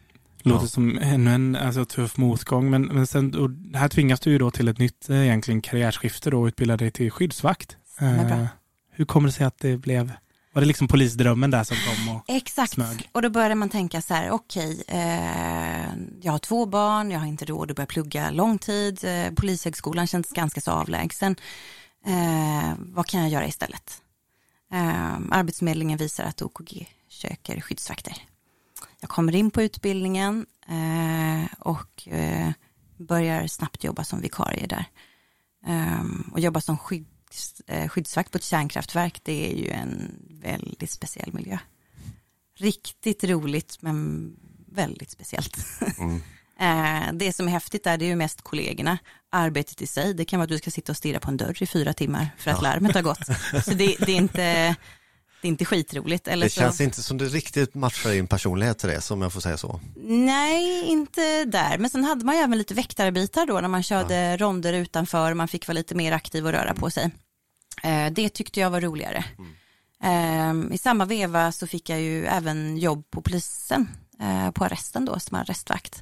[0.43, 0.67] Låter ja.
[0.67, 3.49] som ännu en alltså, tuff motgång, men, men sen, och
[3.80, 6.91] här tvingas du ju då till ett nytt eh, egentligen karriärskifte då och utbilda dig
[6.91, 7.78] till skyddsvakt.
[7.99, 8.45] Eh,
[8.91, 10.12] hur kommer det sig att det blev
[10.54, 13.10] var det liksom polisdrömmen där som kom och Exakt, smög?
[13.12, 15.86] och då började man tänka så här, okej, okay, eh,
[16.21, 20.08] jag har två barn, jag har inte råd att börja plugga lång tid, eh, polishögskolan
[20.08, 21.36] känns ganska så avlägsen.
[22.06, 24.02] Eh, vad kan jag göra istället?
[24.73, 28.13] Eh, Arbetsförmedlingen visar att OKG söker skyddsvakter.
[29.00, 32.52] Jag kommer in på utbildningen eh, och eh,
[32.98, 34.86] börjar snabbt jobba som vikarie där.
[35.68, 37.06] Eh, och jobba som skydd
[37.68, 41.58] Eh, skyddsvakt på ett kärnkraftverk, det är ju en väldigt speciell miljö.
[42.58, 44.32] Riktigt roligt, men
[44.68, 45.58] väldigt speciellt.
[45.98, 46.22] Mm.
[47.13, 48.98] Det som är häftigt där, det är ju mest kollegorna.
[49.30, 51.63] Arbetet i sig, det kan vara att du ska sitta och stirra på en dörr
[51.63, 52.63] i fyra timmar för att ja.
[52.63, 53.26] larmet har gått.
[53.65, 54.76] Så det, det, är inte,
[55.41, 56.28] det är inte skitroligt.
[56.28, 56.62] Eller det så...
[56.62, 59.80] känns inte som det riktigt matchar din personlighet till det, som jag får säga så.
[60.06, 61.78] Nej, inte där.
[61.78, 64.38] Men sen hade man ju även lite väktarbitar då när man körde ja.
[64.38, 67.12] ronder utanför, man fick vara lite mer aktiv och röra på sig.
[67.84, 69.25] Eh, det tyckte jag var roligare.
[69.38, 70.73] Mm.
[70.73, 75.19] I samma veva så fick jag ju även jobb på polisen, eh, på arresten då,
[75.19, 76.02] som arrestvakt.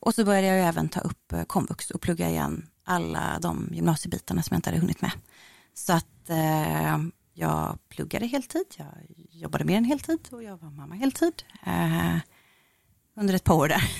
[0.00, 4.42] Och så började jag ju även ta upp komvux och plugga igen alla de gymnasiebitarna
[4.42, 5.10] som jag inte hade hunnit med.
[5.74, 6.30] Så att
[7.38, 8.86] jag pluggade heltid, jag
[9.30, 12.16] jobbade mer än heltid och jag var mamma heltid eh,
[13.16, 13.82] under ett par år där.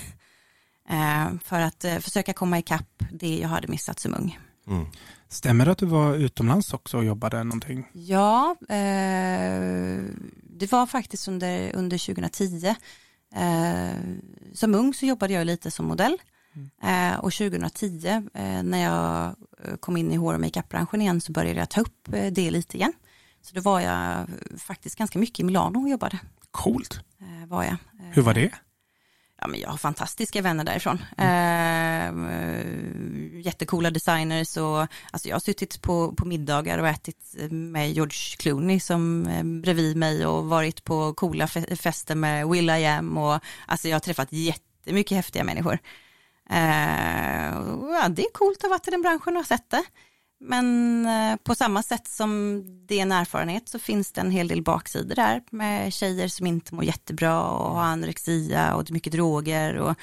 [0.88, 4.38] Eh, för att eh, försöka komma ikapp det jag hade missat som ung.
[4.66, 4.86] Mm.
[5.28, 7.88] Stämmer det att du var utomlands också och jobbade någonting?
[7.92, 10.00] Ja, eh,
[10.42, 12.74] det var faktiskt under, under 2010.
[13.34, 13.98] Eh,
[14.54, 16.18] som ung så jobbade jag lite som modell.
[16.82, 17.20] Mm.
[17.20, 18.22] och 2010
[18.62, 19.34] när jag
[19.80, 22.92] kom in i hår och makeup-branschen igen så började jag ta upp det lite igen.
[23.46, 24.26] Så då var jag
[24.58, 26.18] faktiskt ganska mycket i Milano och jobbade.
[26.50, 27.00] Coolt.
[27.20, 27.76] Eh, var jag.
[28.12, 28.50] Hur var det?
[29.40, 31.04] Ja, men jag har fantastiska vänner därifrån.
[31.16, 32.26] Mm.
[32.28, 34.80] Eh, jättekola designers och
[35.10, 39.96] alltså jag har suttit på, på middagar och ätit med George Clooney som eh, bredvid
[39.96, 44.32] mig och varit på coola fester med Will I Am och alltså jag har träffat
[44.32, 45.78] jättemycket häftiga människor.
[46.50, 47.54] Eh,
[47.92, 49.84] ja, det är coolt att ha varit i den branschen och sett det.
[50.38, 54.48] Men eh, på samma sätt som det är en erfarenhet så finns det en hel
[54.48, 59.76] del baksidor där med tjejer som inte mår jättebra och har anorexia och mycket droger
[59.76, 59.94] och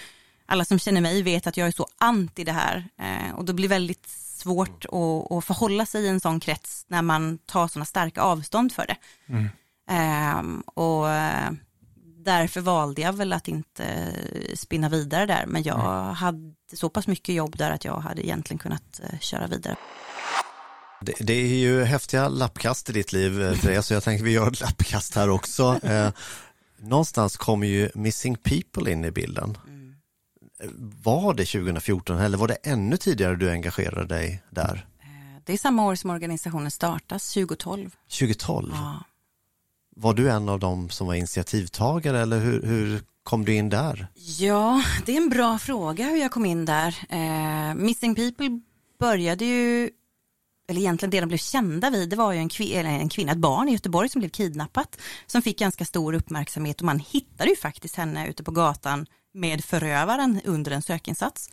[0.45, 3.53] alla som känner mig vet att jag är så anti det här eh, och det
[3.53, 7.85] blir väldigt svårt att, att förhålla sig i en sån krets när man tar sådana
[7.85, 8.97] starka avstånd för det.
[9.27, 9.49] Mm.
[9.89, 11.07] Eh, och
[12.23, 14.13] därför valde jag väl att inte
[14.55, 16.15] spinna vidare där, men jag mm.
[16.15, 19.75] hade så pass mycket jobb där att jag hade egentligen kunnat eh, köra vidare.
[21.03, 24.31] Det, det, är ju häftiga lappkast i ditt liv, eh, Therese, så jag tänkte vi
[24.31, 25.79] gör ett lappkast här också.
[25.93, 26.11] Eh,
[26.77, 29.57] någonstans kommer ju Missing People in i bilden.
[29.67, 29.95] Mm.
[31.03, 34.87] Var det 2014 eller var det ännu tidigare du engagerade dig där?
[35.45, 37.95] Det är samma år som organisationen startas, 2012.
[38.19, 38.71] 2012?
[38.73, 39.03] Ja.
[39.95, 44.07] Var du en av dem som var initiativtagare eller hur, hur kom du in där?
[44.39, 46.95] Ja, det är en bra fråga hur jag kom in där.
[47.09, 48.59] Eh, Missing People
[48.99, 49.89] började ju,
[50.67, 53.37] eller egentligen det de blev kända vid, det var ju en, kv en kvinna, ett
[53.37, 57.55] barn i Göteborg som blev kidnappat, som fick ganska stor uppmärksamhet och man hittade ju
[57.55, 61.49] faktiskt henne ute på gatan med förövaren under en sökinsats.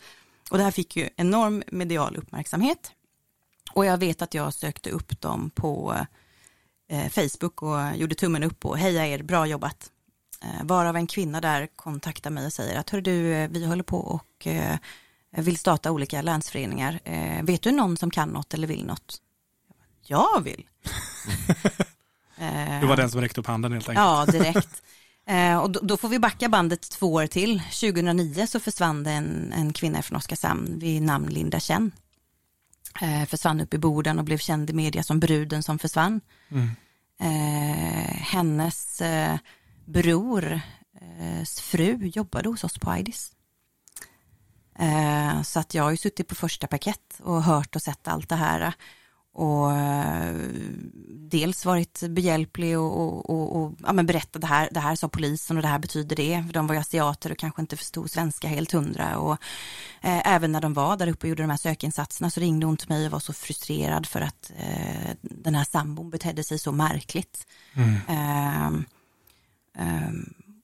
[0.49, 2.91] Och det här fick ju enorm medial uppmärksamhet.
[3.73, 5.95] Och jag vet att jag sökte upp dem på
[6.89, 9.91] eh, Facebook och gjorde tummen upp och heja er, bra jobbat.
[10.43, 13.83] Eh, varav en kvinna där kontaktar mig och säger att hör du, eh, vi håller
[13.83, 14.77] på och eh,
[15.31, 16.99] vill starta olika länsföreningar.
[17.03, 19.17] Eh, vet du någon som kan något eller vill något?
[20.05, 20.67] Jag vill.
[22.81, 24.05] du var den som räckte upp handen helt enkelt.
[24.05, 24.81] Ja, direkt.
[25.25, 27.59] Eh, och då, då, får vi backa bandet två år till.
[27.59, 31.91] 2009 så försvann det en, en kvinna från Oskarshamn vid namn Linda Chen
[33.01, 36.21] eh, försvann upp i Boden och blev känd i media som bruden som försvann.
[36.49, 36.69] Mm.
[37.19, 39.37] Eh, hennes eh,
[39.85, 43.31] brors eh, fru jobbade hos oss på Aidis.
[44.81, 48.29] Eh, så att jag har ju suttit på första paket och hört och sett allt
[48.29, 48.73] det här
[49.33, 50.35] och eh,
[51.09, 55.09] dels varit behjälplig och, och, och, och ja, men berättat det här, det här sa
[55.09, 56.43] polisen och det här betyder det.
[56.47, 59.17] För de var ju asiater och kanske inte förstod svenska helt hundra.
[59.17, 59.37] Och,
[60.01, 62.77] eh, även när de var där uppe och gjorde de här sökinsatserna så ringde hon
[62.77, 66.71] till mig och var så frustrerad för att eh, den här sambon betedde sig så
[66.71, 67.47] märkligt.
[67.73, 67.95] Mm.
[68.07, 68.71] Eh,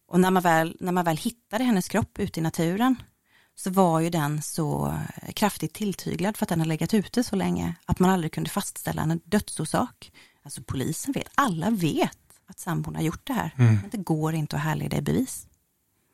[0.08, 2.96] och när man, väl, när man väl hittade hennes kropp ute i naturen
[3.60, 5.00] så var ju den så
[5.34, 9.02] kraftigt tilltyglad för att den har legat ute så länge att man aldrig kunde fastställa
[9.02, 10.12] en dödsorsak.
[10.44, 12.18] Alltså polisen vet, alla vet
[12.48, 13.76] att sambon har gjort det här, mm.
[13.82, 15.48] men det går inte att härleda i bevis.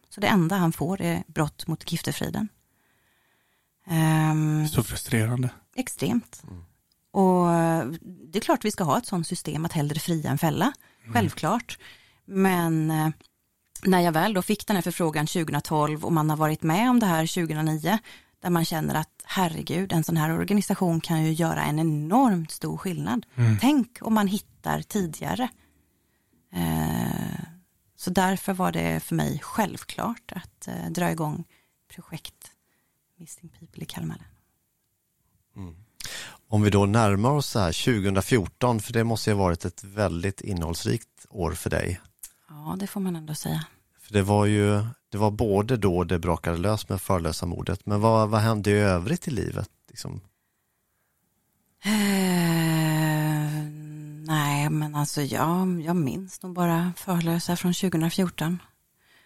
[0.09, 2.47] Så det enda han får är brott mot giftefriden.
[3.87, 5.49] Um, så frustrerande.
[5.75, 6.43] Extremt.
[6.43, 6.63] Mm.
[7.11, 7.47] Och
[8.01, 11.13] det är klart vi ska ha ett sådant system att hellre fria än fälla, mm.
[11.13, 11.77] självklart.
[12.25, 13.09] Men eh,
[13.85, 16.99] när jag väl då fick den här förfrågan 2012 och man har varit med om
[16.99, 17.99] det här 2009,
[18.41, 22.77] där man känner att herregud, en sån här organisation kan ju göra en enormt stor
[22.77, 23.25] skillnad.
[23.35, 23.57] Mm.
[23.61, 25.49] Tänk om man hittar tidigare.
[26.53, 27.39] Eh,
[27.95, 31.45] så därför var det för mig självklart att eh, dra igång
[31.95, 32.51] projekt
[33.19, 34.27] Missing People i Kalmar län.
[35.55, 35.75] Mm.
[36.47, 39.83] Om vi då närmar oss så här 2014, för det måste ju ha varit ett
[39.83, 42.01] väldigt innehållsrikt år för dig.
[42.49, 43.65] Ja, det får man ändå säga.
[44.13, 48.01] För det var ju, det var både då det brakade lös med förlösa mordet, men
[48.01, 49.69] vad, vad hände i övrigt i livet?
[49.89, 50.11] Liksom?
[51.85, 51.91] Uh,
[54.25, 58.59] nej, men alltså jag, jag minns nog bara förlösa från 2014.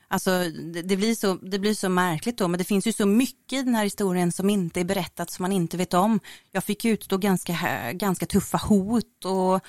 [0.07, 0.31] Alltså
[0.73, 3.59] det, det, blir så, det blir så märkligt då, men det finns ju så mycket
[3.59, 6.19] i den här historien som inte är berättat, som man inte vet om.
[6.51, 7.57] Jag fick utstå ganska,
[7.93, 9.63] ganska tuffa hot och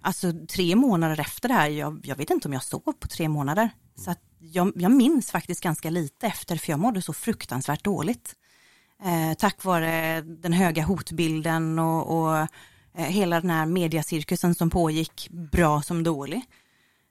[0.00, 3.28] alltså tre månader efter det här, jag, jag vet inte om jag sov på tre
[3.28, 3.70] månader.
[3.96, 8.34] Så jag, jag minns faktiskt ganska lite efter, för jag mådde så fruktansvärt dåligt.
[9.04, 12.46] Eh, tack vare den höga hotbilden och, och eh,
[12.94, 16.42] hela den här mediacirkusen som pågick, bra som dålig.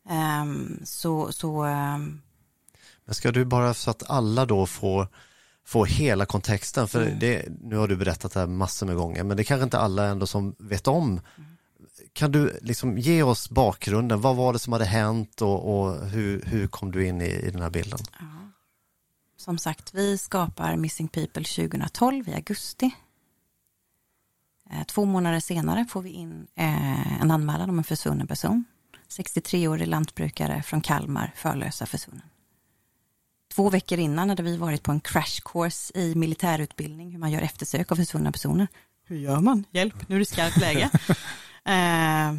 [0.09, 0.45] Eh,
[0.83, 2.21] så, så ehm,
[3.05, 5.07] Men ska du bara så att alla då får
[5.65, 7.19] få hela kontexten, för mm.
[7.19, 9.79] det, nu har du berättat det här massor med gånger, men det är kanske inte
[9.79, 11.54] alla ändå som vet om mm
[12.15, 14.21] kan du liksom ge oss bakgrunden?
[14.21, 17.51] Vad var det som hade hänt och, och hur, hur kom du in i, i
[17.51, 17.99] den här bilden?
[18.19, 18.25] Ja.
[19.37, 22.91] Som sagt, vi skapar Missing People 2012 i augusti.
[24.71, 28.65] Eh, två månader senare får vi in eh, en anmälan om en försvunnen person.
[29.09, 32.25] 63-årig lantbrukare från Kalmar, Förlösa försvunnen.
[33.53, 37.41] Två veckor innan hade vi varit på en crash course i militärutbildning, hur man gör
[37.41, 38.67] eftersök av försvunna personer.
[39.05, 39.63] Hur gör man?
[39.71, 40.89] Hjälp, nu är det skarpt läge.
[41.65, 42.29] Eh,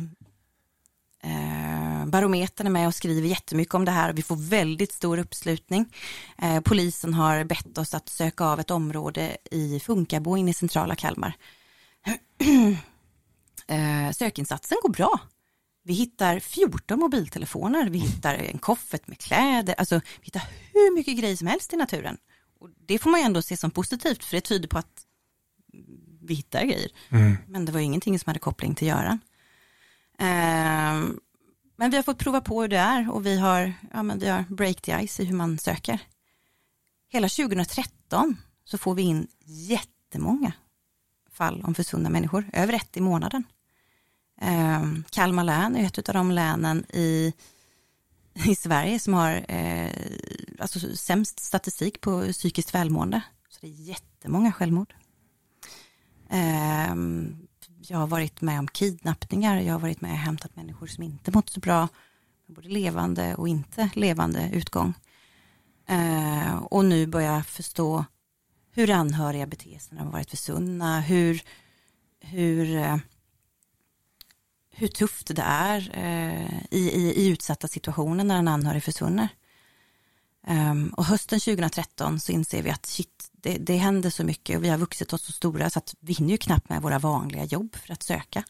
[1.23, 5.19] eh, barometern är med och skriver jättemycket om det här och vi får väldigt stor
[5.19, 5.93] uppslutning.
[6.39, 10.97] Eh, polisen har bett oss att söka av ett område i Funkabo inne i centrala
[10.97, 11.37] Kalmar.
[13.69, 15.21] Eh, sökinsatsen går bra.
[15.83, 21.19] Vi hittar 14 mobiltelefoner, vi hittar en koffert med kläder, alltså vi hittar hur mycket
[21.19, 22.17] grejer som helst i naturen.
[22.61, 25.07] Och det får man ju ändå se som positivt för det tyder på att
[26.27, 26.91] vi hittar grejer.
[27.09, 27.37] Mm.
[27.49, 29.21] Men det var ingenting som hade koppling till Göran.
[30.19, 31.17] Eh,
[31.77, 34.29] men vi har fått prova på hur det är och vi har, ja, men vi
[34.29, 36.01] har break the ice i hur man söker.
[37.09, 40.53] Hela 2013 så får vi in jättemånga
[41.33, 43.45] fall om försvunna människor, över ett i månaden.
[44.41, 47.33] Eh, Kalmar län är ett av de länen i,
[48.35, 49.91] i Sverige som har eh,
[50.59, 53.23] alltså sämst statistik på psykiskt välmående.
[53.49, 54.95] Så det är jättemånga självmord.
[56.31, 56.95] Eh,
[57.89, 61.31] jag har varit med om kidnappningar, jag har varit med och hämtat människor som inte
[61.31, 61.89] mått så bra,
[62.47, 64.95] både levande och inte levande utgång.
[65.89, 68.05] Eh, och nu börjar jag förstå
[68.73, 71.43] hur anhöriga beter sig när de varit försvunna, hur,
[72.21, 72.97] hur, eh,
[74.71, 79.29] hur tufft det är eh, i, i, i utsatta situationer när en anhörig försvinner.
[80.49, 84.65] Um, och hösten 2013 så inser vi att shit, det, det händer så mycket och
[84.65, 87.45] vi har vuxit oss så stora så att vi hinner ju knappt med våra vanliga
[87.45, 88.45] jobb för att söka.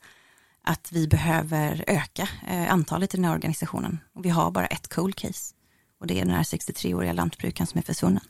[0.63, 3.99] Att vi behöver öka eh, antalet i den här organisationen.
[4.15, 5.55] Och vi har bara ett cold case.
[6.01, 8.25] Och det är den här 63-åriga lantbrukaren som är försvunnen.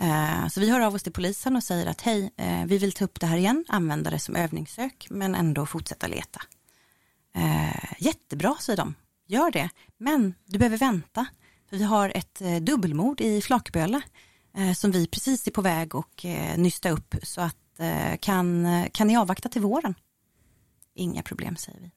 [0.00, 2.92] Eh, så vi hör av oss till polisen och säger att hej, eh, vi vill
[2.92, 6.42] ta upp det här igen, använda det som övningssök, men ändå fortsätta leta.
[7.36, 8.94] Eh, jättebra, säger de.
[9.26, 9.68] Gör det,
[9.98, 11.26] men du behöver vänta.
[11.70, 14.02] För vi har ett eh, dubbelmord i Flakböle
[14.54, 17.14] Eh, som vi precis är på väg att eh, nysta upp.
[17.22, 19.94] Så att eh, kan, kan ni avvakta till våren?
[20.94, 21.90] Inga problem, säger vi.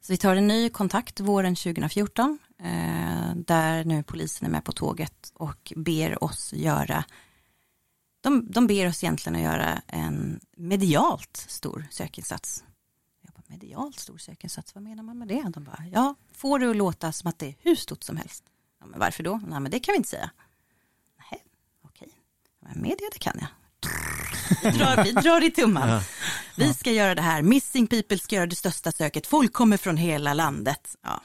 [0.00, 4.72] Så vi tar en ny kontakt våren 2014 eh, där nu polisen är med på
[4.72, 7.04] tåget och ber oss göra
[8.20, 12.64] de, de ber oss egentligen att göra en medialt stor sökinsats.
[13.20, 15.42] Jag bara, medialt stor sökinsats, vad menar man med det?
[15.48, 18.44] De bara, ja, får det att låta som att det är hur stort som helst.
[18.80, 19.40] Ja, men varför då?
[19.46, 20.30] Nej, men det kan vi inte säga.
[22.74, 23.48] Media, det kan jag.
[24.62, 26.00] Vi drar, vi drar i tummen.
[26.56, 27.42] Vi ska göra det här.
[27.42, 29.26] Missing people ska göra det största söket.
[29.26, 30.96] Folk kommer från hela landet.
[31.02, 31.22] Ja,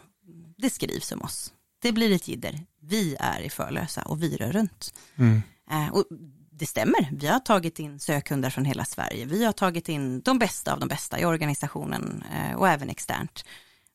[0.58, 1.54] det skrivs om oss.
[1.82, 2.66] Det blir ett jidder.
[2.82, 4.94] Vi är i Förlösa och vi rör runt.
[5.16, 5.42] Mm.
[5.72, 6.06] Eh, och
[6.52, 7.10] det stämmer.
[7.12, 9.26] Vi har tagit in sökhundar från hela Sverige.
[9.26, 13.46] Vi har tagit in de bästa av de bästa i organisationen eh, och även externt.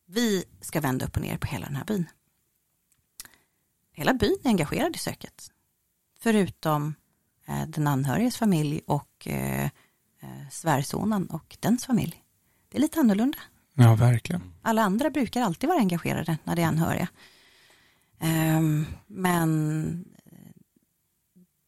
[0.06, 2.06] Vi ska vända upp och ner på hela den här byn.
[3.92, 5.50] Hela byn är engagerad i söket.
[6.20, 6.94] Förutom
[7.68, 9.64] den anhöriges familj och eh,
[10.20, 12.24] eh, svärsonen och dens familj.
[12.68, 13.38] Det är lite annorlunda.
[13.74, 14.54] Ja, verkligen.
[14.62, 17.08] Alla andra brukar alltid vara engagerade när det är anhöriga.
[18.20, 20.04] Ehm, men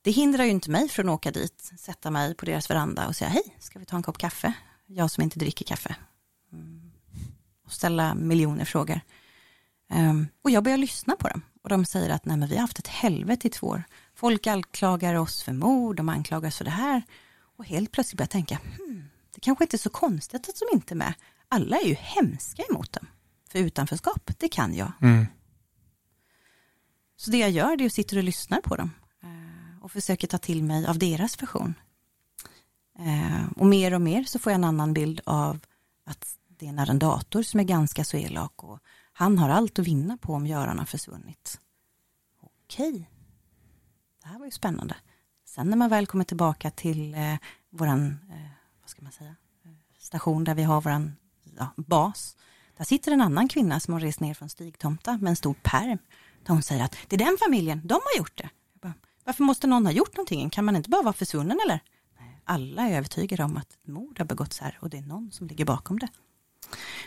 [0.03, 3.17] det hindrar ju inte mig från att åka dit, sätta mig på deras veranda och
[3.17, 4.53] säga hej, ska vi ta en kopp kaffe?
[4.87, 5.97] Jag som inte dricker kaffe.
[6.53, 6.93] Mm.
[7.65, 9.01] Och ställa miljoner frågor.
[9.91, 11.43] Ehm, och jag börjar lyssna på dem.
[11.63, 13.83] Och de säger att nej, men vi har haft ett helvete i två år.
[14.23, 17.03] Folk anklagar oss för mord, de anklagar oss för det här.
[17.57, 19.05] Och helt plötsligt börjar jag tänka, hmm,
[19.35, 21.15] det kanske inte är så konstigt att de inte är med.
[21.49, 23.07] Alla är ju hemska emot dem.
[23.51, 24.93] För utanförskap, det kan jag.
[25.03, 25.27] Mm.
[27.17, 28.91] Så det jag gör det är att sitta och lyssna på dem.
[29.23, 31.75] eh, Och försöker ta till mig av deras version.
[32.99, 35.59] Eh, Och mer och mer så får jag en annan bild av
[36.07, 38.65] att det är en arrendator som är ganska så elak.
[38.65, 38.79] Och
[39.13, 41.61] han har allt att vinna på om Göran har försvunnit.
[42.65, 43.09] Okej.
[44.23, 44.97] Det här var ju spännande.
[45.45, 47.35] Sen när man väl kommer tillbaka till eh,
[47.71, 48.51] våran, eh,
[48.81, 51.17] vad ska man säga, eh, station där vi har våran
[51.59, 52.37] ja, bas.
[52.77, 55.99] Där sitter en annan kvinna som har rest ner från Stigtomta med en stor perm.
[56.47, 58.51] Där hon säger att det är den familjen, de har gjort det.
[58.73, 58.95] Jag bara,
[59.25, 60.51] Varför måste någon ha gjort någonting?
[60.51, 61.81] Kan man inte bara vara försvunnen eller?
[62.45, 65.47] Alla är övertygade om att ett mord har begåtts här och det är någon som
[65.47, 66.09] ligger bakom det.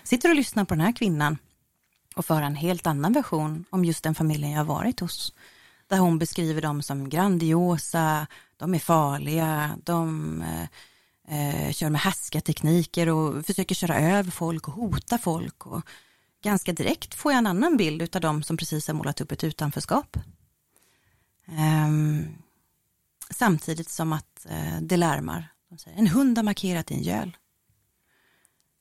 [0.04, 1.38] Sitter och lyssnar på den här kvinnan
[2.16, 5.34] och för en helt annan version om just den familjen jag har varit hos.
[5.88, 8.28] Där hon beskriver dem som grandiosa,
[8.58, 10.68] de är farliga, de eh,
[11.28, 15.66] eh kör med härskartekniker och försöker köra över folk och hota folk.
[15.66, 15.82] Och
[16.44, 19.44] ganska direkt får jag en annan bild av dem som precis har målat upp ett
[19.44, 20.18] utanförskap.
[21.48, 22.28] Ehm,
[23.30, 25.48] samtidigt som att eh, det larmar.
[25.70, 27.38] De säger, en hund har markerat i en göl.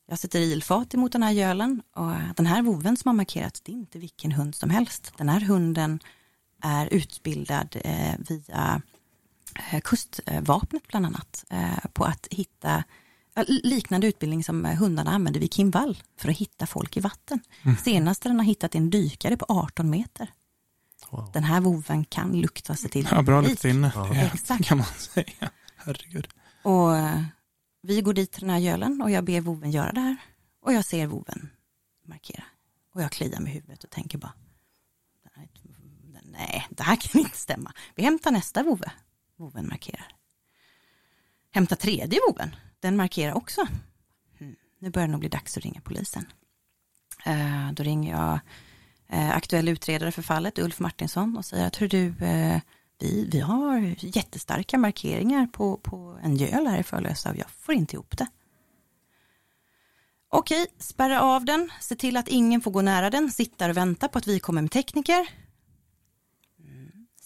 [0.07, 3.72] Jag sätter ilfat emot den här gölen och den här voven som har markerat, det
[3.72, 5.12] är inte vilken hund som helst.
[5.16, 6.00] Den här hunden
[6.64, 8.82] är utbildad eh, via
[9.70, 12.84] eh, kustvapnet bland annat eh, på att hitta
[13.46, 17.40] liknande utbildning som hundarna använder vid Kimvall för att hitta folk i vatten.
[17.84, 20.30] Senast den har hittat en dykare på 18 meter.
[21.10, 21.30] Wow.
[21.32, 23.92] Den här voven kan lukta sig till Ja, bra luktsinne.
[23.94, 24.14] Ja.
[24.14, 24.64] Exakt.
[24.64, 25.50] kan man säga.
[25.76, 26.28] Herregud.
[26.62, 26.90] Och
[27.82, 30.16] vi går dit till den här gölen och jag ber voven göra det här.
[30.62, 31.50] Och jag ser voven
[32.06, 32.44] markera.
[32.94, 34.32] Och jag kliar med huvudet och tänker bara,
[36.39, 37.72] "Nej, det här kan inte stämma.
[37.95, 38.93] Vi hämtar nästa vovve.
[39.37, 40.14] Voven markerar.
[41.51, 42.57] Hämta tredje voven.
[42.80, 43.66] Den markerar också.
[44.41, 44.57] Mm.
[44.78, 46.26] Nu börjar det nog bli dags att ringa polisen.
[47.24, 48.39] Eh, då ringer jag
[49.09, 52.61] eh, aktuell utredare för fallet, Ulf Martinsson, och säger att hur du, eh,
[52.99, 57.74] vi, vi har jättestarka markeringar på, på en göl här i Förlösa och jag får
[57.74, 58.26] inte ihop det.
[60.28, 64.09] Okej, spärra av den, se till att ingen får gå nära den, sitta och vänta
[64.09, 65.28] på att vi kommer med tekniker.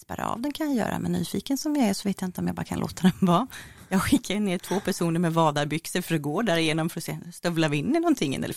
[0.09, 2.29] Mm, spärra av den kan jag göra, men nyfiken som jag är så vet jag
[2.29, 3.47] inte om jag bara kan låta den vara.
[3.89, 7.69] Jag skickar ner två personer med vadarbyxor för att gå därigenom för att se, stövlar
[7.69, 8.35] vi in i någonting?
[8.35, 8.57] Eller,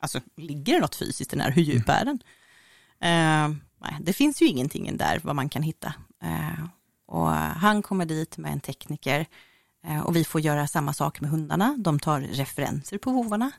[0.00, 1.50] alltså, ligger det något fysiskt i den här?
[1.50, 2.18] Hur djup är den?
[3.04, 5.94] Uh, nej, det finns ju ingenting där vad man kan hitta.
[6.24, 6.64] Uh,
[7.06, 9.26] och han kommer dit med en tekniker
[9.86, 11.76] uh, och vi får göra samma sak med hundarna.
[11.78, 13.50] De tar referenser på vovarna.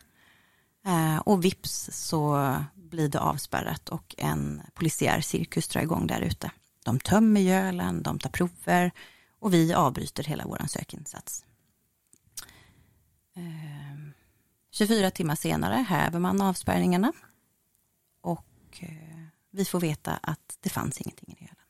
[1.25, 6.51] och vips så blir det avspärrat och en polisiär cirkus drar igång där ute.
[6.85, 8.91] De tömmer gölen, de tar prover
[9.39, 11.45] och vi avbryter hela vår sökinsats.
[14.71, 17.13] 24 timmar senare häver man avspärrningarna
[18.21, 18.83] och
[19.51, 21.61] vi får veta att det fanns ingenting i det hela.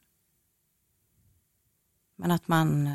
[2.16, 2.90] Men att man,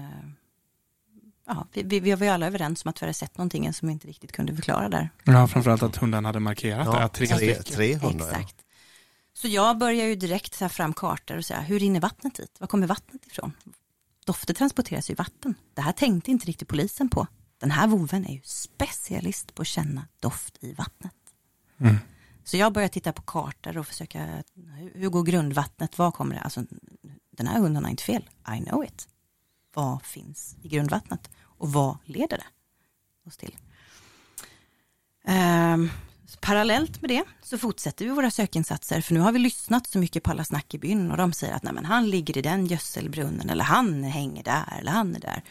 [1.47, 3.93] ja, vi, vi var ju alla överens om att vi hade sett någonting som vi
[3.93, 5.11] inte riktigt kunde förklara där.
[5.25, 8.31] Ja, framförallt att hunden hade markerat Ja, där, tre, tre, hundar.
[8.31, 8.60] Exakt.
[9.41, 12.57] Så jag börjar ju direkt ta fram kartor och säga, hur rinner vattnet hit?
[12.61, 13.53] Var kommer vattnet ifrån?
[14.24, 15.55] Dofter transporteras ju i vatten.
[15.74, 17.26] Det här tänkte inte riktigt polisen på.
[17.59, 21.14] Den här voven är ju specialist på att känna doft i vattnet.
[21.78, 21.97] Mm.
[22.45, 24.43] Så jag börjar titta på kartor och försöka,
[24.95, 26.64] hur, går grundvattnet, vad kommer det, alltså
[27.30, 29.09] den här hunden har inte fel, I know it.
[29.74, 32.47] Vad finns i grundvattnet och vad leder det
[33.28, 33.57] oss till?
[35.24, 35.91] Ehm,
[36.37, 40.22] parallellt med det så fortsätter vi våra sökinsatser för nu har vi lyssnat så mycket
[40.22, 42.66] på alla snack i byn och de säger att Nej, men han ligger i den
[42.66, 45.43] gödselbrunnen eller han hänger där eller han är där.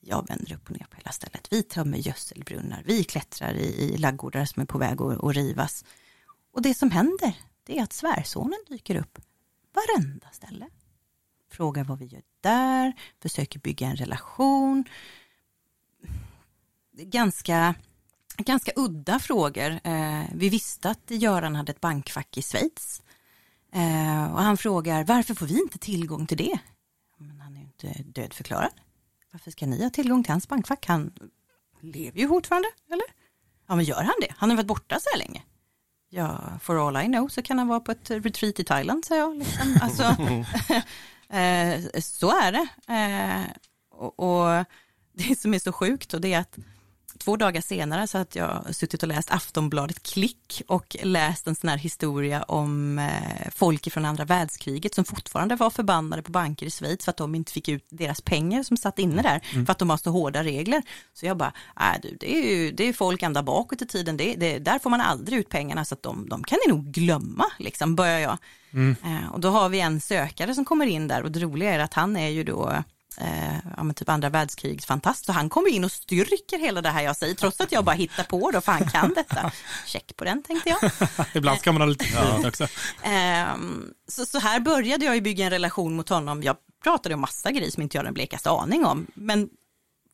[0.00, 1.48] Jag vänder upp och ner på hela stället.
[1.50, 5.84] Vi tömmer gödselbrunnar, vi klättrar i, i laggårdar som är på väg att, att rivas.
[6.52, 9.18] Och det som händer det är att svärsonen dyker upp
[9.74, 10.68] varenda ställe.
[11.50, 12.92] Frågar vad vi gör där,
[13.22, 14.84] försöker bygga en relation.
[16.92, 17.74] Ganska,
[18.44, 19.80] ganska udda frågor.
[19.84, 23.02] Eh, vi visste att Göran hade ett bankfack i Schweiz.
[23.72, 26.58] Eh, och han frågar varför får vi inte tillgång till det?
[27.18, 28.70] Men han är ju inte dödförklarad.
[29.32, 30.86] Varför ska ni ha tillgång till hans bankfack?
[30.86, 31.12] Han
[31.80, 33.04] lever ju fortfarande, eller?
[33.66, 34.34] Ja, men gör han det?
[34.36, 35.42] Han har varit borta så här länge.
[36.08, 39.22] Ja, for all I know så kan han vara på ett retreat i Thailand, säger
[39.22, 39.36] jag.
[39.36, 39.78] Liksom.
[39.82, 40.02] Alltså,
[41.34, 42.68] eh, så är det.
[43.90, 44.64] Och, och
[45.12, 46.58] det som är så sjukt och det är att
[47.18, 51.70] två dagar senare så att jag suttit och läst Aftonbladet Klick och läst en sån
[51.70, 56.70] här historia om eh, folk från andra världskriget som fortfarande var förbannade på banker i
[56.70, 59.78] Schweiz för att de inte fick ut deras pengar som satt inne där för att
[59.78, 60.82] de har så hårda regler.
[61.14, 64.16] Så jag bara, äh, du, det är ju det är folk ända bakåt i tiden,
[64.16, 66.84] det, det, där får man aldrig ut pengarna så att de, de kan ni nog
[66.84, 68.38] glömma, liksom börjar jag.
[69.04, 71.78] Eh, och då har vi en sökare som kommer in där och det roliga är
[71.78, 72.82] att han är ju då
[73.18, 75.24] eh, ja, typ andra världskrigs fantast.
[75.24, 77.96] Så han kommer in och styrker hela det här jag säger, trots att jag bara
[77.96, 79.52] hittar på det, för han kan detta.
[79.86, 80.90] Check på den tänkte jag.
[81.34, 82.66] Ibland ska man ha lite tid också.
[83.02, 86.42] Ehm, så, så här började jag ju bygga en relation mot honom.
[86.42, 89.06] Jag pratade om massa grejer som inte jag har den blekaste aning om.
[89.14, 89.48] Men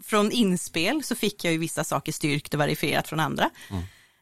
[0.05, 3.50] från inspel så fick jag ju vissa saker styrkt och verifierat från andra.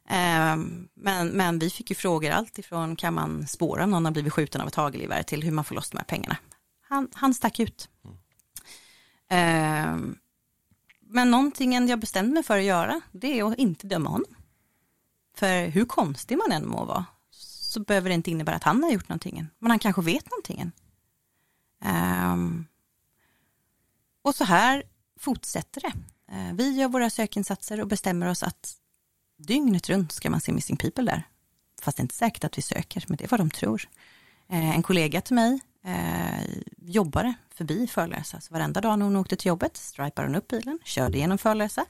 [0.09, 4.13] Ehm, men, men vi fick ju frågor allt ifrån kan man spåra om någon har
[4.13, 6.37] blivit skjuten av ett hagelgevär till hur man får loss de här pengarna.
[6.89, 7.89] Han, han stack ut.
[9.31, 10.19] Ehm,
[11.01, 14.35] men någonting jag bestämde mig för att göra, det är att inte döma honom.
[15.35, 18.91] För hur konstig man än må vara, så behöver det inte innebära att han har
[18.91, 19.47] gjort någonting.
[19.59, 20.73] Men han kanske vet någonting.
[21.83, 22.67] Ehm,
[24.23, 24.83] och så här
[25.19, 25.93] fortsätter det.
[26.35, 28.77] Ehm, vi gör våra sökinsatser och bestämmer oss att
[29.39, 31.23] dygnet runt ska man se Missing People där.
[31.83, 33.89] Fast det är inte säkert att vi söker, men det är vad de tror.
[34.49, 36.45] En kollega till mig eh,
[36.77, 40.79] jobbade förbi Förlösa, så varenda dag när hon åkte till jobbet stripade hon upp bilen,
[40.85, 41.87] körde genom Förlösa.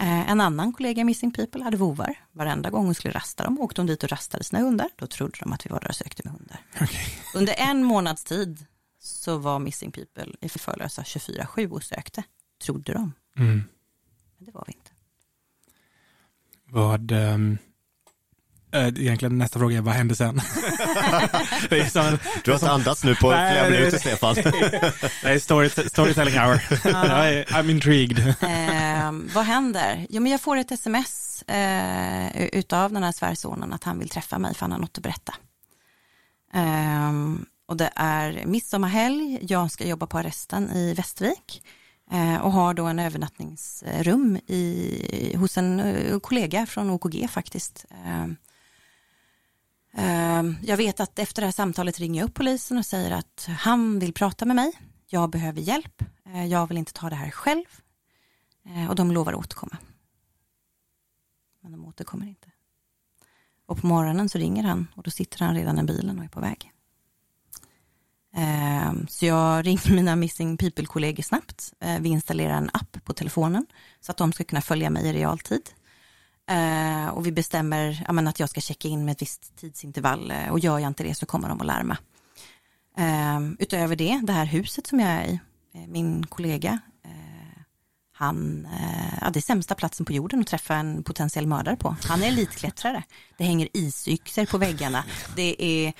[0.00, 2.16] Eh, en annan kollega i Missing People hade vovar.
[2.32, 4.88] Varenda gång hon skulle rasta dem åkte hon dit och rastade sina hundar.
[4.96, 6.60] Då trodde de att vi var där och sökte med hundar.
[6.80, 7.06] Okej.
[7.34, 8.66] Under en månads tid
[8.98, 12.22] så var Missing People i Förlösa 24-7 och sökte,
[12.64, 13.12] trodde de.
[13.36, 13.62] Mm.
[14.36, 14.90] Men det var vi inte.
[16.64, 17.38] Vad, eh,
[18.74, 20.40] egentligen nästa fråga är vad hände sen?
[21.90, 24.34] som, Du har inte andats nu på Nej, flera det- minuter Stefan.
[25.22, 26.54] det är story, storytelling hour.
[26.54, 28.18] I- I'm intrigued.
[28.40, 30.06] Eh, vad händer?
[30.10, 34.38] Jo, men jag får ett sms eh, utav den här svärsonen att han vill träffa
[34.38, 35.34] mig för han har något att berätta.
[36.54, 37.12] Eh,
[37.68, 41.62] och det är midsommarhelg, jag ska jobba på arresten i Västervik
[42.12, 47.84] eh, och har då en övernattningsrum i, hos en eh, kollega från OKG faktiskt.
[49.96, 53.48] Ehm, jag vet att efter det här samtalet ringer jag upp polisen och säger att
[53.58, 54.72] han vill prata med mig,
[55.06, 57.64] jag behöver hjälp, ehm, jag vill inte ta det här själv
[58.64, 59.76] ehm, och de lovar att återkomma.
[61.60, 62.48] Men de återkommer inte.
[63.66, 66.28] Och på morgonen så ringer han och då sitter han redan i bilen och är
[66.28, 66.70] på väg.
[69.08, 71.72] Så jag ringer mina Missing People-kollegor snabbt.
[72.00, 73.66] Vi installerar en app på telefonen
[74.00, 75.70] så att de ska kunna följa mig i realtid.
[76.50, 80.58] Eh, och vi bestämmer att jag ska checka in med ett visst tidsintervall eh, och
[80.58, 81.96] gör jag inte det så kommer de att larma.
[82.98, 85.40] Eh, utöver det, det här huset som jag är i,
[85.74, 87.62] eh, min kollega, eh,
[88.12, 91.96] han, eh, ja, det är sämsta platsen på jorden att träffa en potentiell mördare på.
[92.04, 93.02] Han är elitklättrare.
[93.38, 95.04] Det hänger isyxor på väggarna.
[95.36, 95.92] Det är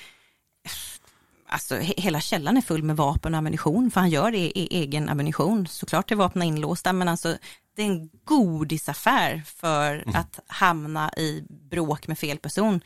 [1.47, 5.09] alltså hela källan är full med vapen och ammunition, för han gör det i egen
[5.09, 5.67] ammunition.
[5.67, 7.37] Såklart är vapnen inlåsta, men alltså
[7.75, 10.15] det är en godisaffär för mm.
[10.15, 12.81] att hamna i bråk med fel person.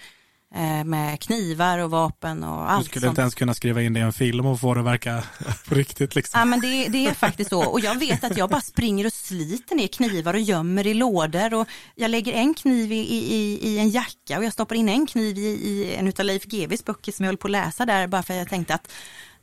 [0.56, 3.12] Eh, med knivar och vapen och allt Du skulle sånt.
[3.12, 5.24] inte ens kunna skriva in det i en film och få det att verka
[5.68, 6.16] på riktigt.
[6.16, 6.40] Liksom.
[6.40, 7.70] Ja, men det, det, är faktiskt så.
[7.70, 11.54] Och jag vet att jag bara springer och sliter ner knivar och gömmer i lådor.
[11.54, 15.08] Och jag lägger en kniv i, i, i en jacka och jag stoppar in en
[15.08, 18.08] kniv i, i en av Leif GWs böcker som jag höll på att läsa där
[18.08, 18.92] bara för att jag tänkte att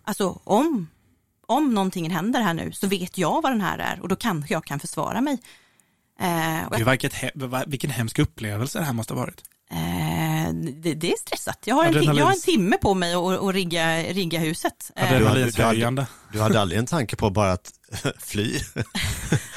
[0.05, 0.87] alltså om,
[1.47, 4.55] om någonting händer här nu så vet jag vad den här är och då kanske
[4.55, 5.39] jag kan försvara mig.
[6.21, 7.65] Eh, och jag...
[7.67, 9.43] vilken hemsk upplevelse det här måste ha varit.
[9.71, 11.59] Eh, det, det, är stressat.
[11.65, 14.91] Jag har, en, jag har en timme på mig att, rigga, rigga huset.
[14.97, 16.07] Eh, Adrenalinshöjande.
[16.33, 17.73] Du, du hade aldrig en tanke på bara att
[18.19, 18.61] fly?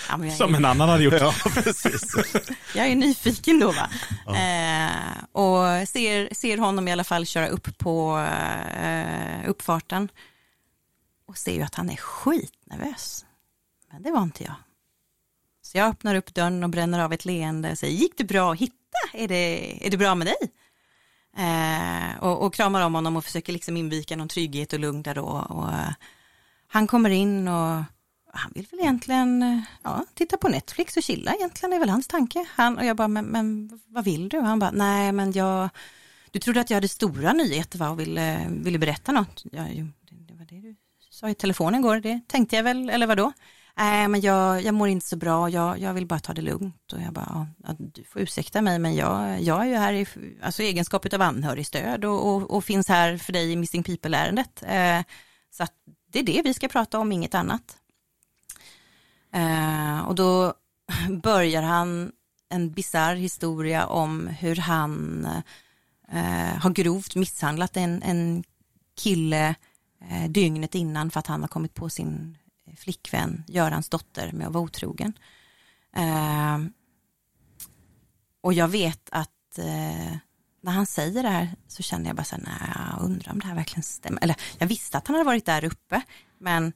[0.09, 1.13] Ja, Som en annan hade gjort.
[1.19, 2.15] Ja, precis.
[2.75, 3.89] jag är nyfiken då va.
[4.25, 4.35] Ja.
[4.35, 8.27] Eh, och ser, ser honom i alla fall köra upp på
[8.81, 10.09] eh, uppfarten.
[11.29, 13.25] Och ser ju att han är skitnervös.
[13.91, 14.55] Men det var inte jag.
[15.61, 18.51] Så jag öppnar upp dörren och bränner av ett leende och säger, gick det bra
[18.51, 20.51] att hitta är det, är det bra med dig?
[21.37, 25.15] Eh, och, och, kramar om honom och försöker liksom invika någon trygghet och lugn där
[25.15, 25.25] då.
[25.25, 25.91] Och, uh,
[26.67, 27.83] han kommer in och
[28.33, 32.07] han vill väl egentligen eh, ja, titta på Netflix och chilla egentligen, är väl hans
[32.07, 32.45] tanke.
[32.49, 34.37] Han, och jag bara, men, men vad vill du?
[34.37, 35.69] och Han bara, nej men jag,
[36.31, 39.43] du trodde att jag hade stora nyheter va, och ville, ville berätta något.
[39.51, 40.75] Ja, det, det var det du
[41.19, 43.33] sa i telefonen igår, det tänkte jag väl, eller vadå?
[43.79, 46.93] nej men jag, jag mår inte så bra, jag, jag vill bara ta det lugnt.
[46.93, 50.07] Och jag bara, ja, du får ursäkta mig men jag, jag är ju här i
[50.41, 54.63] alltså, egenskap av anhörigstöd och, och, och finns här för dig i Missing People-ärendet.
[54.63, 55.03] Eh,
[55.51, 55.73] så att
[56.11, 57.77] det är det vi ska prata om, inget annat.
[59.33, 60.53] Eh, och då
[61.23, 62.11] börjar han
[62.49, 65.25] en bizarr historia om hur han
[66.11, 68.43] eh, har grovt misshandlat en, en
[68.97, 69.55] kille
[70.01, 74.47] eh, dygnet innan för att han har kommit på sin eh, flickvän, Görans dotter, med
[74.47, 75.13] att vara otrogen.
[75.95, 76.57] Eh,
[78.41, 80.15] och jag vet att eh,
[80.61, 83.39] när han säger det här så känner jag bara så här, nej, jag undrar om
[83.39, 84.23] det här verkligen stämmer.
[84.23, 86.01] Eller jag visste att han hade varit där uppe,
[86.37, 86.73] men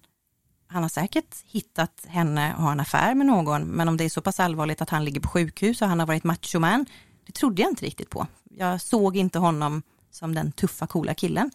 [0.67, 4.09] han har säkert hittat henne och har en affär med någon, men om det är
[4.09, 6.85] så pass allvarligt att han ligger på sjukhus och han har varit machoman,
[7.25, 8.27] det trodde jag inte riktigt på.
[8.49, 11.51] Jag såg inte honom som den tuffa, coola killen.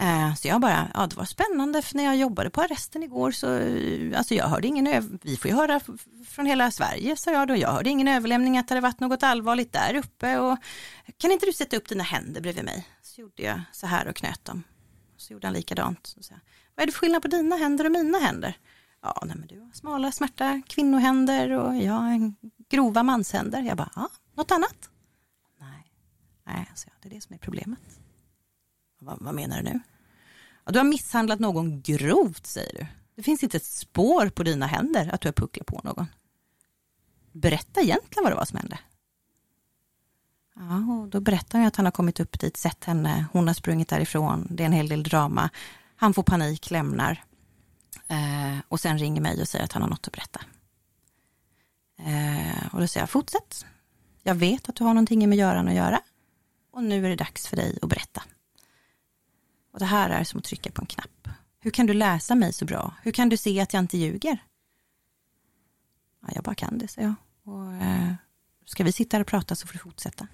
[0.00, 3.30] Eh, så jag bara, ja det var spännande för när jag jobbade på arresten igår
[3.30, 5.80] så, eh, alltså jag hörde ingen, vi får ju höra
[6.28, 9.22] från hela Sverige sa jag då, jag hörde ingen överlämning att det hade varit något
[9.22, 10.58] allvarligt där uppe och
[11.18, 12.88] kan inte du sätta upp dina händer bredvid mig?
[13.02, 14.62] Så gjorde jag så här och knöt dem.
[15.16, 16.06] Så gjorde han likadant.
[16.06, 16.34] Så sa,
[16.74, 18.56] Vad är det för skillnad på dina händer och mina händer?
[19.02, 22.32] Ja, nej men du har smala, smärta kvinnohänder och jag har
[22.70, 23.62] grova manshänder.
[23.62, 24.90] Jag bara, ja, något annat?
[25.60, 25.92] Nej,
[26.46, 28.03] nej, jag, det är det som är problemet.
[29.04, 29.80] Vad, vad menar du nu?
[30.64, 32.86] Ja, du har misshandlat någon grovt, säger du.
[33.16, 36.06] Det finns inte ett spår på dina händer att du har pucklat på någon.
[37.32, 38.78] Berätta egentligen vad det var som hände.
[40.54, 43.54] Ja, och då berättar han att han har kommit upp dit, sett henne, hon har
[43.54, 45.50] sprungit därifrån, det är en hel del drama.
[45.96, 47.24] Han får panik, lämnar
[48.08, 50.40] eh, och sen ringer mig och säger att han har något att berätta.
[51.98, 53.66] Eh, och då säger jag, fortsätt.
[54.22, 56.00] Jag vet att du har någonting med Göran att göra
[56.70, 58.22] och nu är det dags för dig att berätta.
[59.74, 61.28] Och det här är som att trycka på en knapp.
[61.60, 62.94] Hur kan du läsa mig så bra?
[63.02, 64.38] Hur kan du se att jag inte ljuger?
[66.22, 67.54] Ja, jag bara kan det, säger jag.
[67.54, 68.14] Och, eh,
[68.64, 70.28] ska vi sitta här och prata så får du fortsätta.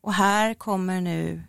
[0.00, 1.42] Och här kommer nu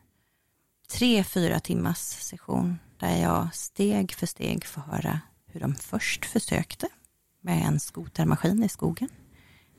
[0.87, 6.87] tre, fyra timmars session där jag steg för steg får höra hur de först försökte
[7.41, 9.09] med en skotermaskin i skogen.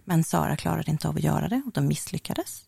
[0.05, 2.66] Men Sara klarade inte av att göra det och de misslyckades.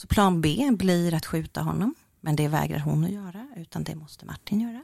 [0.00, 3.94] Så plan B blir att skjuta honom Men det vägrar hon att göra, utan det
[3.94, 4.82] måste Martin göra.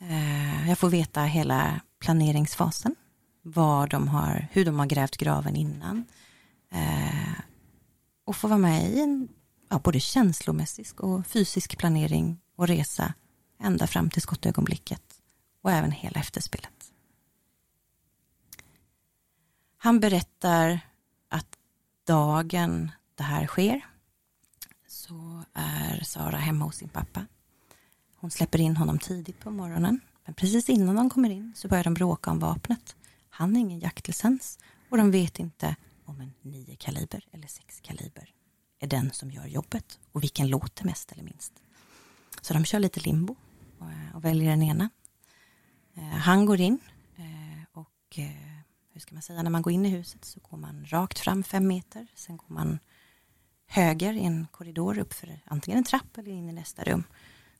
[0.00, 2.94] Eh, jag får veta hela planeringsfasen,
[3.42, 6.04] vad de har, hur de har grävt graven innan.
[6.70, 7.40] Eh,
[8.24, 9.28] och få vara med i en
[9.68, 13.14] ja, både känslomässig och fysisk planering och resa
[13.60, 15.02] ända fram till skottögonblicket
[15.62, 16.92] och även hela efterspelet.
[19.76, 20.80] Han berättar
[21.28, 21.58] att
[22.06, 23.91] dagen det här sker
[25.54, 27.26] är Sara hemma hos sin pappa.
[28.16, 30.00] Hon släpper in honom tidigt på morgonen.
[30.24, 32.96] Men precis innan de kommer in så börjar de bråka om vapnet.
[33.30, 34.58] Han har ingen jaktlicens
[34.90, 38.34] och de vet inte om en 9 kaliber eller 6 kaliber
[38.82, 41.52] är den som gör jobbet och vilken låter mest eller minst.
[42.40, 43.36] Så de kör lite limbo
[43.78, 44.90] och, eh, väljer den ena.
[45.94, 46.78] Eh, han går in
[47.16, 48.18] eh, och
[48.92, 51.42] hur ska man säga, när man går in i huset så går man rakt fram
[51.42, 52.78] fem meter, sen går man
[53.72, 57.04] höger i en korridor uppför antingen en trapp eller in i nästa rum.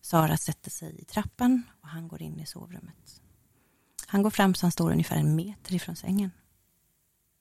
[0.01, 3.21] Sara sätter sig i trappan och han går in i sovrummet.
[4.07, 6.31] Han går fram så han står ungefär en meter ifrån sängen.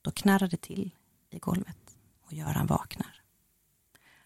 [0.02, 0.90] Då knarrar det till
[1.30, 3.22] i golvet och Göran vaknar.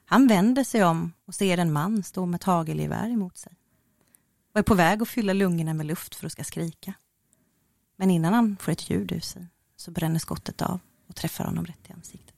[0.05, 3.57] Han vänder sig om och ser en man stå med ett hagelgevär emot sig
[4.53, 6.95] och är på väg att fylla lungorna med luft för att ska skrika.
[7.97, 11.67] Men innan han får ett ljud ur sig så bränner skottet av och träffar honom
[11.67, 12.36] rätt i ansiktet.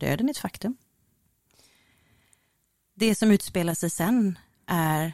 [0.00, 0.76] Döden är ett faktum.
[2.94, 5.12] Det som utspelar sig sen är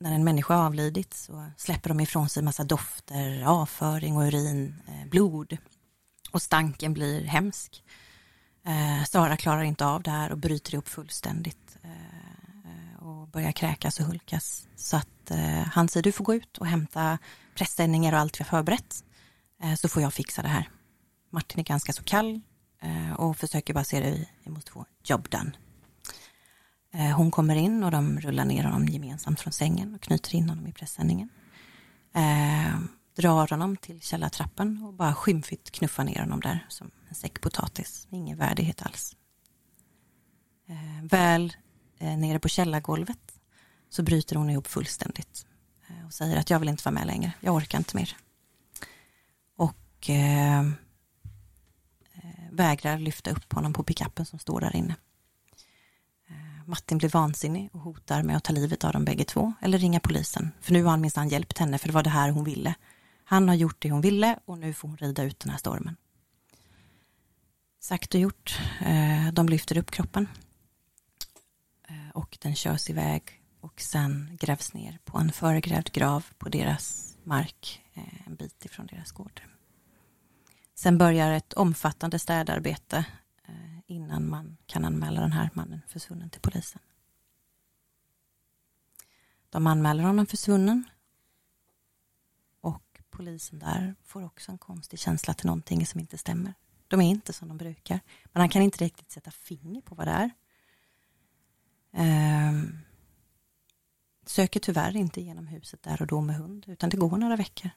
[0.00, 5.08] när en människa avlidit så släpper de ifrån sig massa dofter, avföring och urin, eh,
[5.08, 5.56] blod
[6.30, 7.84] och stanken blir hemsk.
[8.66, 14.00] Eh, Sara klarar inte av det här och bryter ihop fullständigt eh, och börjar kräkas
[14.00, 14.68] och hulkas.
[14.76, 17.18] Så att eh, han säger du får gå ut och hämta
[17.54, 19.04] pressändningar och allt vi har förberett
[19.62, 20.68] eh, så får jag fixa det här.
[21.30, 22.40] Martin är ganska så kall
[22.80, 25.52] Eh, och försöker bara se det, vi måste få Job done.
[26.92, 30.48] Eh, hon kommer in och de rullar ner honom gemensamt från sängen och knyter in
[30.48, 31.28] honom i pressändningen.
[32.14, 32.80] Eh,
[33.16, 38.06] drar honom till källartrappen och bara skymfigt knuffar ner honom där som en säck potatis.
[38.10, 39.16] Ingen värdighet alls.
[40.68, 41.52] Eh, väl
[41.98, 43.40] eh, nere på källargolvet
[43.88, 45.46] så bryter hon ihop fullständigt
[45.88, 47.32] eh, och säger att jag vill inte vara med längre.
[47.40, 48.16] Jag orkar inte mer.
[49.56, 50.70] Och eh,
[52.60, 54.96] vägrar lyfta upp honom på pickuppen som står där inne.
[56.28, 59.78] Eh, Martin blir vansinnig och hotar med att ta livet av dem bägge två eller
[59.78, 60.50] ringa polisen.
[60.60, 62.74] För nu har han minsann hjälpt henne för det var det här hon ville.
[63.24, 65.96] Han har gjort det hon ville och nu får hon rida ut den här stormen.
[67.80, 68.60] Sagt och gjort.
[68.80, 70.28] Eh, de lyfter upp kroppen.
[71.88, 73.22] Eh, och den körs iväg
[73.60, 77.82] och sen grävs ner på en föregrävd grav på deras mark
[78.26, 79.42] en bit ifrån deras gård.
[80.80, 83.04] Sen börjar ett omfattande städarbete
[83.48, 86.80] eh, innan man kan anmäla den här mannen försvunnen till polisen.
[89.50, 90.84] De anmäler honom försvunnen
[92.60, 96.54] och polisen där får också en konstig känsla till någonting som inte stämmer.
[96.88, 98.00] De är inte som de brukar.
[98.24, 100.30] Men han kan inte riktigt sätta finger på vad det är.
[101.92, 102.78] Ehm,
[104.26, 107.70] söker tyvärr inte genom huset där och då med hund, utan det går några veckor.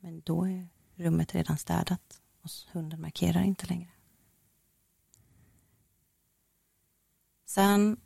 [0.00, 3.90] Men då är rummet redan städat och hunden markerar inte längre.
[7.46, 7.96] Sen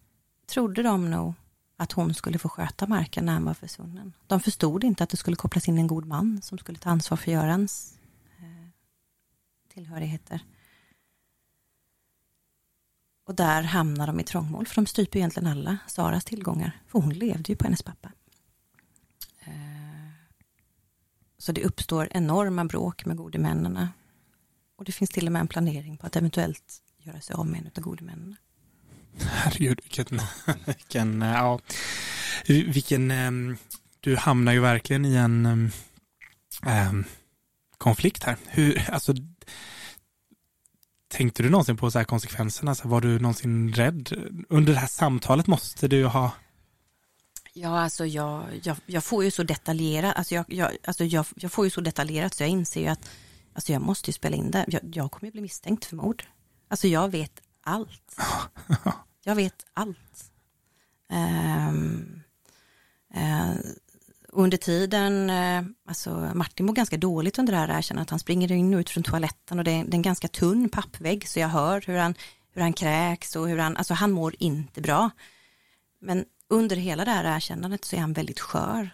[0.46, 1.34] trodde de nog
[1.76, 4.12] att hon skulle få sköta marken när han var försvunnen.
[4.26, 7.16] De förstod inte att det skulle kopplas in en god man som skulle ta ansvar
[7.16, 7.98] för Görans
[8.38, 8.68] eh,
[9.68, 10.44] tillhörigheter.
[13.24, 17.10] Och där hamnar de i trångmål, för de stryper egentligen alla Saras tillgångar, för hon
[17.10, 18.12] levde ju på hennes pappa.
[19.40, 19.79] Eh,
[21.40, 23.88] Eh, så det uppstår enorma bråk med gode männen.
[24.78, 27.60] Och det finns till och med en planering på att eventuellt göra sig av med
[27.60, 28.36] en av gode männen.
[29.18, 30.20] Herregud, vilken,
[30.66, 31.60] vilken, ja,
[32.46, 33.56] vilken, ehm,
[34.00, 35.46] du hamnar ju verkligen i en
[36.66, 37.04] um,
[37.78, 38.36] konflikt här.
[38.46, 39.14] Hur, alltså,
[41.12, 42.74] Tänkte du någonsin på så här konsekvenserna?
[42.74, 44.12] Så var du någonsin rädd?
[44.48, 46.32] Under det här samtalet måste du ha
[47.62, 51.52] Ja, alltså jag, jag, jag får ju så detaljerat, alltså, jag, jag, alltså jag, jag
[51.52, 53.10] får ju så detaljerat så jag inser ju att
[53.52, 54.64] alltså jag måste ju spela in det.
[54.68, 56.24] Jag, jag kommer ju bli misstänkt för mord.
[56.68, 58.16] Alltså jag vet allt.
[59.24, 60.32] Jag vet allt.
[61.68, 62.22] Um,
[63.16, 63.54] uh,
[64.28, 68.18] under tiden, eh, alltså Martin mår ganska dåligt under det här, jag känner att han
[68.18, 71.28] springer in och ut från toaletten och det är, det är en ganska tunn pappvägg
[71.28, 72.14] så jag hör hur han,
[72.52, 75.10] hur han kräks och hur han, alltså han mår inte bra.
[76.00, 78.90] Men under hela det här erkännandet så är han väldigt skör.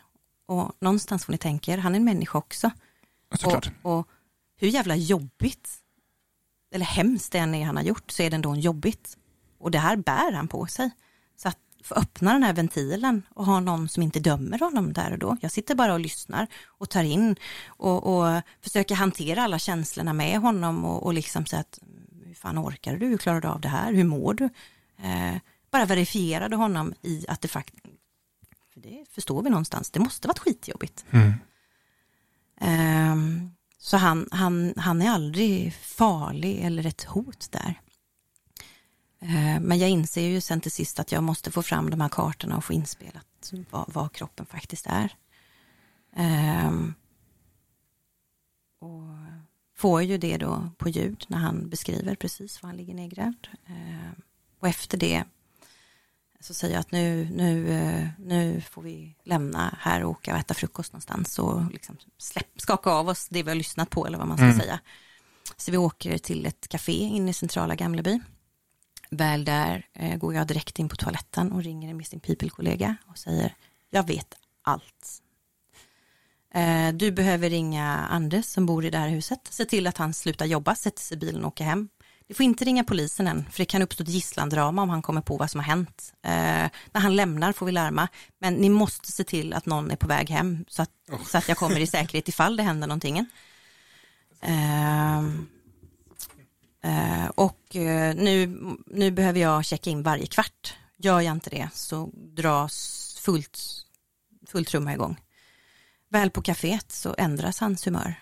[0.47, 2.71] Och någonstans får ni tänka er, han är en människa också.
[3.45, 4.09] Och, och,
[4.57, 5.71] hur jävla jobbigt,
[6.75, 9.17] eller hemskt det än är han har gjort, så är det ändå en jobbigt
[9.59, 10.91] Och det här bär han på sig.
[11.37, 15.13] Så att få öppna den här ventilen och ha någon som inte dömer honom där
[15.13, 15.37] och då.
[15.41, 17.37] Jag sitter bara och lyssnar och tar in
[17.67, 21.79] och, och försöker hantera alla känslorna med honom och, och liksom säga att
[22.25, 24.45] hur fan orkar du, hur klarar du av det här, hur mår du?
[25.03, 25.37] Eh,
[25.71, 27.87] bara verifierade honom i att det faktiskt,
[28.73, 31.05] för det förstår vi någonstans, det måste varit skitjobbigt.
[31.11, 31.33] Mm.
[32.61, 33.49] Eh,
[33.79, 37.81] så han, han, han är aldrig farlig eller ett hot där.
[39.21, 42.09] Eh, men jag inser ju sen till sist att jag måste få fram de här
[42.09, 45.17] kartorna och få inspelat vad, vad kroppen faktiskt är.
[46.17, 46.95] Um,
[48.81, 49.17] och
[49.77, 53.49] får ju det då på ljud när han beskriver precis var han ligger nedgrävd.
[53.69, 54.23] Um,
[54.61, 55.25] och efter det
[56.41, 60.39] så säger jag att nu, nu, eh, nu får vi lämna här och åka och
[60.39, 64.19] äta frukost någonstans och liksom släpp, skaka av oss det vi har lyssnat på eller
[64.19, 64.59] vad man ska mm.
[64.59, 64.81] säga.
[65.57, 68.21] Så vi åker till ett café inne i centrala Gamleby
[69.11, 73.19] Väl där eh, går jag direkt in på toaletten och ringer en Missing People-kollega och
[73.19, 73.55] säger
[73.91, 75.23] jag vet allt.
[76.55, 79.41] Eh, du behöver ringa Anders som bor i det här huset.
[79.51, 81.89] Se till att han slutar jobba, sätter sig i bilen och åker hem.
[82.29, 85.21] Du får inte ringa polisen än, för det kan uppstå ett gisslandrama om han kommer
[85.21, 86.13] på vad som har hänt.
[86.23, 88.09] Eh, när han lämnar får vi larma,
[88.39, 91.25] men ni måste se till att någon är på väg hem så att, oh.
[91.25, 93.19] så att jag kommer i säkerhet ifall det händer någonting.
[94.41, 95.23] Eh,
[96.87, 100.75] Eh, och eh, nu, nu behöver jag checka in varje kvart.
[100.97, 103.59] Gör jag inte det så dras fullt,
[104.47, 105.21] fullt trumma igång.
[106.11, 108.15] Väl på kaféet så ändras hans humör.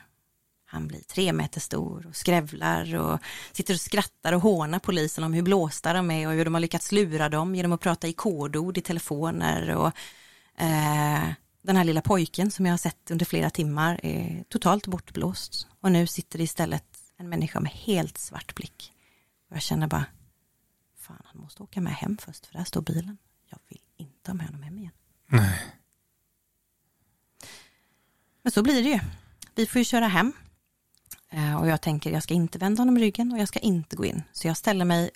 [0.75, 3.21] Han blir tre meter stor och skrävlar och
[3.53, 6.61] sitter och skrattar och hånar polisen om hur blåsta de är och hur de har
[6.61, 9.87] lyckats lura dem genom att prata i kodord i telefoner och
[10.63, 11.29] eh,
[11.63, 15.93] den här lilla pojken som jag har sett under flera timmar är totalt bortblåst och
[15.93, 18.93] nu sitter det istället en människa med helt svart blick.
[19.51, 20.05] Och jag känner bara,
[20.99, 23.19] fan han måste åka med hem först, för där står bilen.
[23.49, 24.93] Jag vill inte ha med honom hem igen.
[25.27, 25.61] Nej.
[28.43, 29.01] Men så blir det ju.
[29.55, 30.33] Vi får ju köra hem.
[31.35, 34.05] Eh, och jag tänker, jag ska inte vända honom ryggen och jag ska inte gå
[34.05, 34.23] in.
[34.33, 35.11] Så jag ställer mig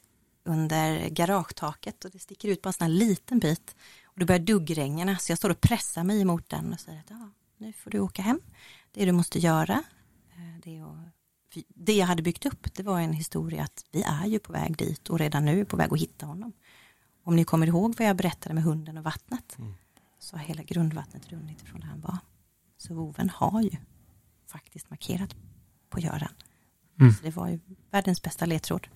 [0.44, 3.76] under garagetaket och det sticker ut på en sån här liten bit.
[4.04, 7.10] Och det börjar duggregna så jag står och pressar mig emot den och säger att
[7.10, 8.40] ja, nu får du åka hem.
[8.92, 9.82] Det du måste göra
[10.32, 11.14] eh, det att
[11.68, 14.76] det jag hade byggt upp, det var en historia att vi är ju på väg
[14.76, 16.52] dit och redan nu är på väg att hitta honom.
[17.24, 19.74] Om ni kommer ihåg vad jag berättade med hunden och vattnet, mm.
[20.18, 22.18] så har hela grundvattnet runnit ifrån där han var.
[22.76, 23.76] Så voven har ju
[24.46, 25.34] faktiskt markerat
[25.90, 26.32] på Göran.
[27.00, 27.12] Mm.
[27.12, 27.60] Så det var ju
[27.90, 28.88] världens bästa ledtråd.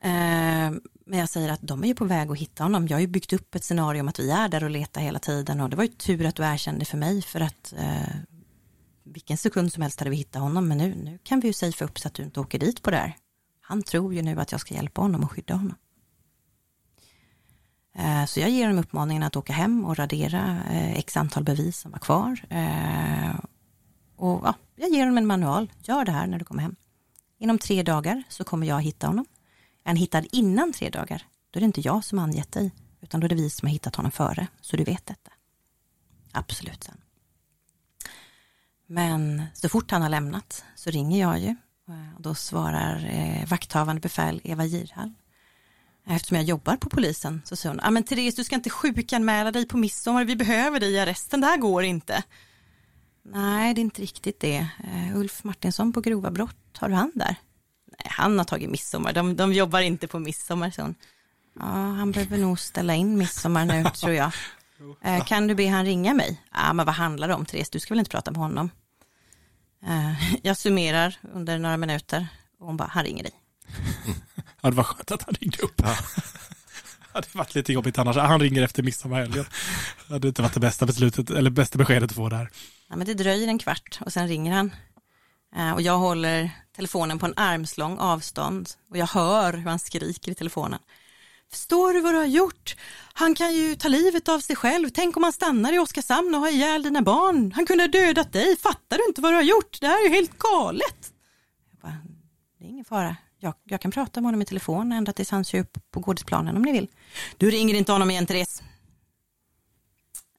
[0.00, 0.72] Eh,
[1.06, 2.86] men jag säger att de är ju på väg att hitta honom.
[2.88, 5.18] Jag har ju byggt upp ett scenario om att vi är där och letar hela
[5.18, 8.16] tiden och det var ju tur att du erkände för mig för att eh,
[9.04, 11.86] vilken sekund som helst hade vi hittat honom, men nu, nu kan vi ju safea
[11.86, 13.16] upp så att du inte åker dit på det här.
[13.60, 15.76] Han tror ju nu att jag ska hjälpa honom och skydda honom.
[17.98, 21.78] Eh, så jag ger honom uppmaningen att åka hem och radera eh, x antal bevis
[21.78, 22.40] som var kvar.
[24.16, 26.76] Och ja, jag ger honom en manual, gör det här när du kommer hem.
[27.38, 29.26] Inom tre dagar så kommer jag hitta honom.
[29.84, 33.20] Är han hittad innan tre dagar, då är det inte jag som angett dig, utan
[33.20, 35.30] då är det vi som har hittat honom före, så du vet detta.
[36.32, 37.00] Absolut, sen.
[38.86, 41.56] Men så fort han har lämnat så ringer jag ju.
[42.16, 45.12] Och då svarar eh, vakthavande befäl Eva Girhall.
[46.06, 48.70] Eftersom jag jobbar på polisen så säger hon, ja ah, men Therese du ska inte
[48.70, 52.22] sjukanmäla dig på midsommar, vi behöver dig i arresten, det här går inte.
[53.32, 54.68] Nej, det är inte riktigt det.
[54.84, 57.36] Uh, Ulf Martinsson på grova brott, har du han där?
[57.86, 60.94] Nej, han har tagit midsommar, de, de jobbar inte på midsommar, så.
[61.58, 64.32] Ja, han behöver nog ställa in midsommar nu tror jag.
[65.02, 66.42] Eh, kan du be han ringa mig?
[66.52, 67.70] Ja, men vad handlar det om Therese?
[67.70, 68.70] Du ska väl inte prata med honom?
[69.86, 73.32] Eh, jag summerar under några minuter och hon bara, han ringer dig.
[74.60, 75.80] ja, det var skönt att han ringde upp.
[75.84, 75.96] Ja
[77.20, 78.16] det hade varit lite jobbigt annars.
[78.16, 79.44] Han ringer efter midsommarhelgen.
[80.08, 82.50] Det hade inte varit det bästa beslutet, eller bästa beskedet att få där.
[82.88, 84.70] Ja, men det dröjer en kvart och sen ringer han.
[85.56, 90.32] Eh, och jag håller telefonen på en armslång avstånd och jag hör hur han skriker
[90.32, 90.80] i telefonen.
[91.50, 92.76] Förstår du vad du har gjort?
[93.12, 94.88] Han kan ju ta livet av sig själv.
[94.88, 97.52] Tänk om han stannar i Oskarshamn och har ihjäl dina barn.
[97.52, 98.56] Han kunde ha dödat dig.
[98.56, 99.80] Fattar du inte vad du har gjort?
[99.80, 101.12] Det här är ju helt galet.
[101.70, 102.16] Jag bara, mm,
[102.58, 103.16] det är ingen fara.
[103.38, 106.56] Jag, jag kan prata med honom i telefon ända tills han kör upp på gårdsplanen
[106.56, 106.88] om ni vill.
[107.36, 108.62] Du ringer inte honom igen Therese.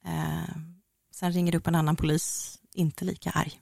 [0.05, 0.55] Eh,
[1.11, 3.61] sen ringer det upp en annan polis, inte lika arg.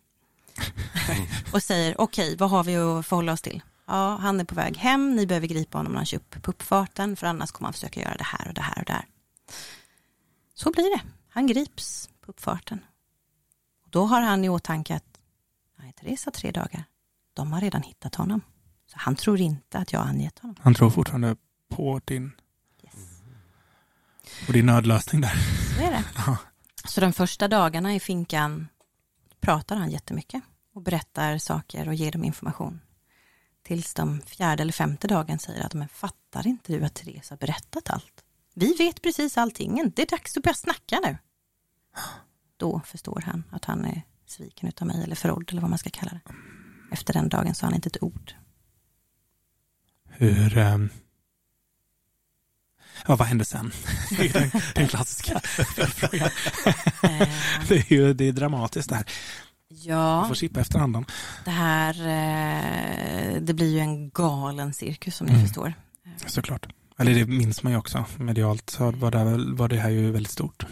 [1.53, 3.61] och säger okej, okay, vad har vi att förhålla oss till?
[3.85, 6.51] ja, han är på väg hem, ni behöver gripa honom när han kör upp på
[6.51, 9.05] uppfarten, för annars kommer han försöka göra det här och det här och det här.
[10.53, 11.01] Så blir det.
[11.29, 12.85] Han grips på uppfarten.
[13.83, 15.19] Och då har han i åtanke att,
[15.79, 16.83] nej, Therese har tre dagar.
[17.33, 18.41] De har redan hittat honom.
[18.95, 20.55] Han tror inte att jag har angett honom.
[20.59, 21.35] Han tror fortfarande
[21.69, 22.31] på din,
[24.45, 25.35] på din nödlösning där.
[25.77, 26.03] Så är det.
[26.27, 26.37] Ja.
[26.85, 28.67] Så de första dagarna i finkan
[29.39, 30.43] pratar han jättemycket
[30.73, 32.81] och berättar saker och ger dem information.
[33.63, 37.37] Tills de fjärde eller femte dagen säger att men fattar inte du att Therese har
[37.37, 38.23] berättat allt?
[38.53, 41.17] Vi vet precis allting, det är dags att börja snacka nu.
[42.57, 45.89] Då förstår han att han är sviken utav mig eller förrådd eller vad man ska
[45.89, 46.33] kalla det.
[46.91, 48.35] Efter den dagen sa han inte ett ord.
[50.17, 50.57] Hur...
[50.57, 50.89] ehm,
[53.07, 53.71] Ja, vad hände sen?
[54.17, 56.29] Det är den, den klassiska frågan.
[57.03, 57.29] Eh,
[57.67, 59.05] Det är ju det är dramatiskt det här.
[59.69, 61.05] Du ja, får chippa efter andan.
[61.45, 65.45] det här, eh, det blir ju en galen cirkus som ni Mm.
[65.45, 65.73] förstår.
[66.25, 66.67] Såklart.
[66.97, 68.05] Eller det minns man ju också.
[68.17, 70.65] Medialt så var det, var det här ju väldigt stort.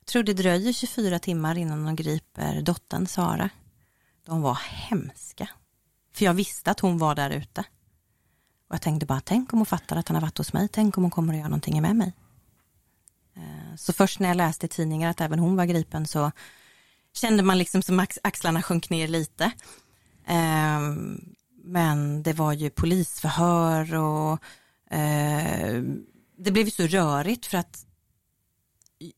[0.00, 3.48] Jag tror det dröjer 24 timmar innan de griper dottern Sara.
[4.26, 5.48] De var hemska.
[6.14, 7.64] För jag visste att hon var där ute.
[8.70, 10.68] Och jag tänkte bara, tänk om hon fattar att han har varit hos mig.
[10.68, 12.12] Tänk om hon kommer att göra någonting med mig.
[13.36, 16.32] Eh, så först när jag läste i tidningar att även hon var gripen så
[17.12, 19.44] kände man liksom som axlarna sjönk ner lite.
[20.26, 20.80] Eh,
[21.64, 24.32] men det var ju polisförhör och
[24.94, 25.82] eh,
[26.38, 27.86] det blev ju så rörigt för att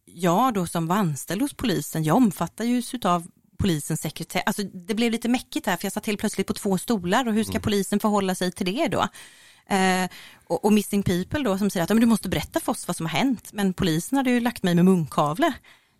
[0.04, 3.26] jag då som var anställd hos polisen, jag omfattar ju av
[3.58, 4.42] polisens sekretess.
[4.46, 7.34] Alltså det blev lite mäckigt här för jag satt helt plötsligt på två stolar och
[7.34, 9.08] hur ska polisen förhålla sig till det då?
[9.74, 10.08] Eh,
[10.46, 12.86] och, och Missing People då som säger att "Ja, men du måste berätta för oss
[12.88, 13.52] vad som har hänt.
[13.52, 15.52] Men polisen hade ju lagt mig med munkavle.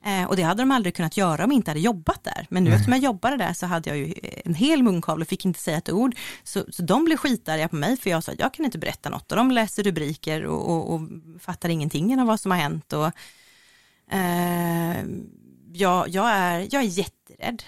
[0.05, 2.47] Eh, och det hade de aldrig kunnat göra om jag inte hade jobbat där.
[2.51, 5.45] Men nu eftersom jag jobbade där så hade jag ju en hel munkavle och fick
[5.45, 6.15] inte säga ett ord.
[6.45, 9.33] Så, så de blev skitarga på mig för jag sa jag kan inte berätta något.
[9.33, 11.01] Och de läser rubriker och, och, och
[11.41, 12.93] fattar ingenting av vad som har hänt.
[12.93, 13.11] Och,
[14.11, 15.05] Eh,
[15.73, 17.63] jag, jag, är, jag är jätterädd.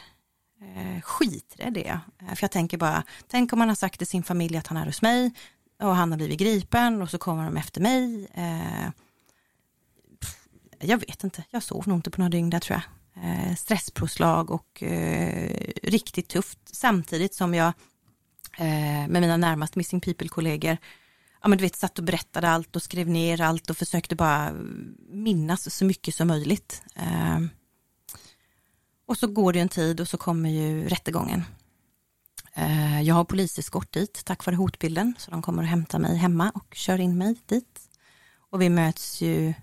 [0.61, 1.99] Eh, skiträdd är jag.
[2.19, 4.77] Eh, för jag tänker bara, tänk om man har sagt till sin familj att han
[4.77, 5.33] är hos mig
[5.83, 8.29] och han har blivit gripen och så kommer de efter mig.
[8.35, 8.91] Eh,
[10.21, 10.37] pff,
[10.79, 12.85] jag vet inte, jag sov nog inte på några dygn där tror jag.
[13.25, 17.73] Eh, stresspåslag och eh, riktigt tufft samtidigt som jag
[18.59, 20.77] eh, med mina närmast Missing People-kollegor
[21.45, 24.53] ja, men du vet, satt och berättade allt och skrev ner allt och försökte bara
[25.09, 26.83] minnas så mycket som möjligt.
[26.97, 27.41] Eh,
[29.07, 31.45] och så går det en tid och så kommer ju rättegången.
[32.55, 36.51] Eh, jag har poliseskort dit tack vare hotbilden så de kommer att hämta mig hemma
[36.55, 37.81] och kör in mig dit.
[38.51, 39.55] Och vi möts ju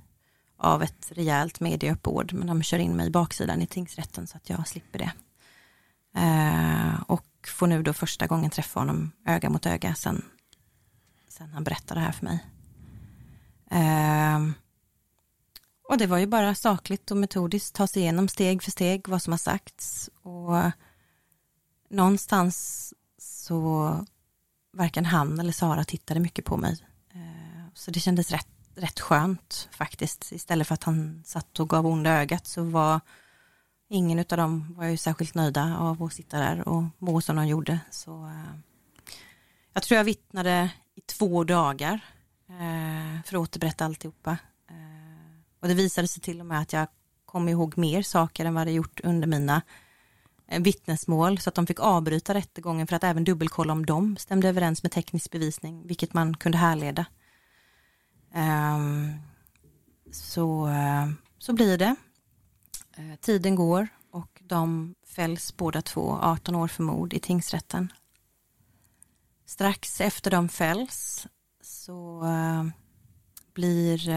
[0.58, 4.50] av ett rejält medieuppbåd men de kör in mig i baksidan i tingsrätten så att
[4.50, 5.12] jag slipper det.
[6.20, 10.26] Eh, och får nu då första gången träffa honom öga mot öga sen
[11.30, 12.46] sen han berättade det här för mig.
[13.72, 14.40] Eh,
[15.92, 19.22] och det var ju bara sakligt och metodiskt ta sig igenom steg för steg vad
[19.22, 20.72] som har sagts och
[21.90, 23.96] någonstans så
[24.74, 26.78] varken han eller Sara tittade mycket på mig.
[27.14, 30.32] Eh, så det kändes rätt, rätt skönt faktiskt.
[30.32, 33.00] Istället för att han satt och gav onda ögat så var
[33.90, 37.48] ingen av dem var ju särskilt nöjda av att sitta där och må som de
[37.48, 37.80] gjorde.
[37.90, 38.60] Så eh,
[39.74, 42.00] jag tror jag vittnade i två dagar
[42.50, 44.38] eh, för att återberätta alltihopa.
[45.62, 46.88] Och det visade sig till och med att jag
[47.26, 49.62] kom ihåg mer saker än vad jag gjort under mina
[50.48, 54.50] eh, vittnesmål så att de fick avbryta rättegången för att även dubbelkolla om de stämde
[54.50, 57.06] överens med teknisk bevisning, vilket man kunde härleda.
[58.36, 59.14] Um,
[60.12, 61.96] så, eh, så blir det.
[62.98, 67.94] Eh, tiden går och de fälls båda två 18 år för mord i tingsrätten.
[69.46, 71.28] Strax efter de fälls
[71.62, 72.24] så
[73.54, 74.10] blir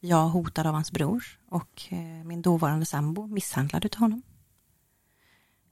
[0.00, 4.22] jag hotad av hans bror och eh, min dåvarande sambo misshandlad utav honom.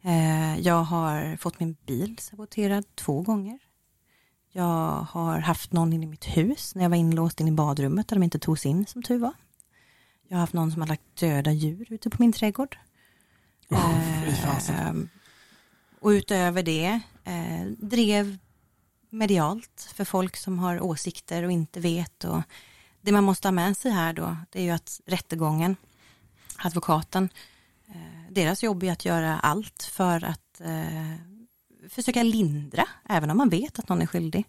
[0.03, 3.59] Eh, jag har fått min bil saboterad två gånger.
[4.53, 8.09] Jag har haft någon in i mitt hus när jag var inlåst in i badrummet
[8.09, 9.33] där de inte tog sig in som tur var.
[10.29, 12.79] Jag har haft någon som har lagt döda djur ute på min trädgård.
[13.70, 14.25] Oh.
[14.70, 14.95] Eh,
[16.01, 18.39] och utöver det eh, drev
[19.11, 22.25] medialt för folk som har åsikter och inte vet.
[22.25, 22.43] Och
[23.05, 25.77] det man måste ha med sig här då, det är ju att rättegången,
[26.57, 27.29] advokaten,
[27.89, 31.15] eh, deras jobb är att göra allt för att eh,
[31.89, 34.45] försöka lindra, även om man vet att någon är skyldig.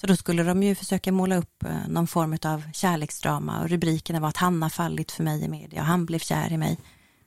[0.00, 4.20] Så då skulle de ju försöka måla upp eh, någon form av kärleksdrama och rubrikerna
[4.20, 6.78] var att han har fallit för mig i media och han blev kär i mig.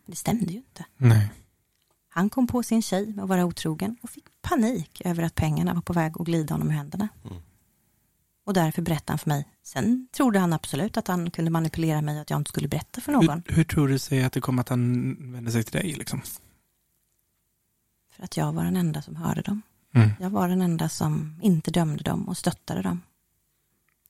[0.05, 0.85] Men det stämde ju inte.
[0.97, 1.31] Nej.
[2.09, 5.73] Han kom på sin tjej med att vara otrogen och fick panik över att pengarna
[5.73, 7.07] var på väg att glida honom i händerna.
[7.25, 7.41] Mm.
[8.51, 9.47] Och därför berättade han för mig.
[9.63, 13.01] Sen trodde han absolut att han kunde manipulera mig och att jag inte skulle berätta
[13.01, 13.43] för någon.
[13.45, 15.93] Hur, hur tror du sig att det kommer att han vänder sig till dig?
[15.93, 16.21] Liksom?
[18.15, 19.61] För att jag var den enda som hörde dem.
[19.93, 20.09] Mm.
[20.19, 23.01] Jag var den enda som inte dömde dem och stöttade dem.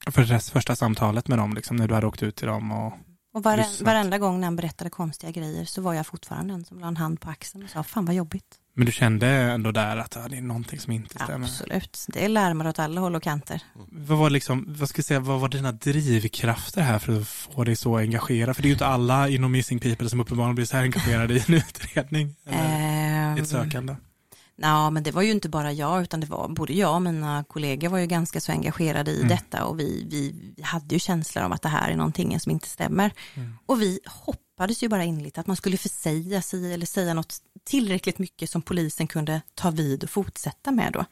[0.07, 2.93] För det första samtalet med dem, liksom, när du hade åkt ut till dem och
[3.33, 3.85] Och vare, Lyssnat.
[3.85, 6.97] varenda gång när han berättade konstiga grejer så var jag fortfarande den som la en
[6.97, 8.59] hand på axeln och sa, fan vad jobbigt.
[8.74, 11.47] Men du kände ändå där att det är någonting som inte stämmer.
[11.47, 13.61] Absolut, det är larmar åt alla håll och kanter.
[13.91, 17.63] Vad var, liksom, vad ska jag säga, vad var dina drivkrafter här för att få
[17.63, 18.55] dig så engagerad?
[18.55, 21.34] För det är ju inte alla inom Missing People som uppenbarligen blir så här engagerade
[21.34, 22.36] i en utredning.
[22.45, 23.95] Eller i Ehm, ett sökande.
[24.55, 27.43] Ja, men det var ju inte bara jag, utan det var både jag och mina
[27.47, 29.28] kollegor var ju ganska så engagerade i Mm.
[29.28, 32.51] detta och vi, vi, vi hade ju känslor om att det här är någonting som
[32.51, 33.11] inte stämmer.
[33.36, 33.57] Mm.
[33.65, 38.20] Och vi hoppades ju bara inligt att man skulle försäga sig eller säga något tillräckligt
[38.20, 41.05] mycket som polisen kunde ta vid och fortsätta med då.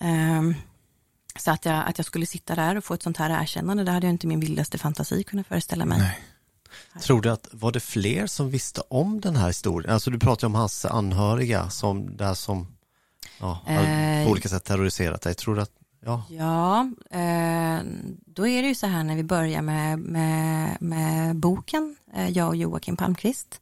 [0.00, 0.54] Ehm,
[1.38, 3.90] så att jag, att jag skulle sitta där och få ett sånt här erkännande, det
[3.90, 5.98] hade jag inte min vildaste fantasi kunnat föreställa mig.
[5.98, 6.18] Nej.
[7.02, 9.94] Tror du att, var det fler som visste om den här historien?
[9.94, 12.66] Alltså du pratar ju om hans anhöriga som, där som
[13.40, 15.34] ja, Eh, på olika sätt terroriserat dig.
[15.34, 16.80] Tror du att, ja, Ja,
[17.10, 17.80] eh,
[18.26, 22.48] då är det ju så här när vi börjar med, med, med boken, eh, jag
[22.48, 23.60] och Joakim Palmqvist,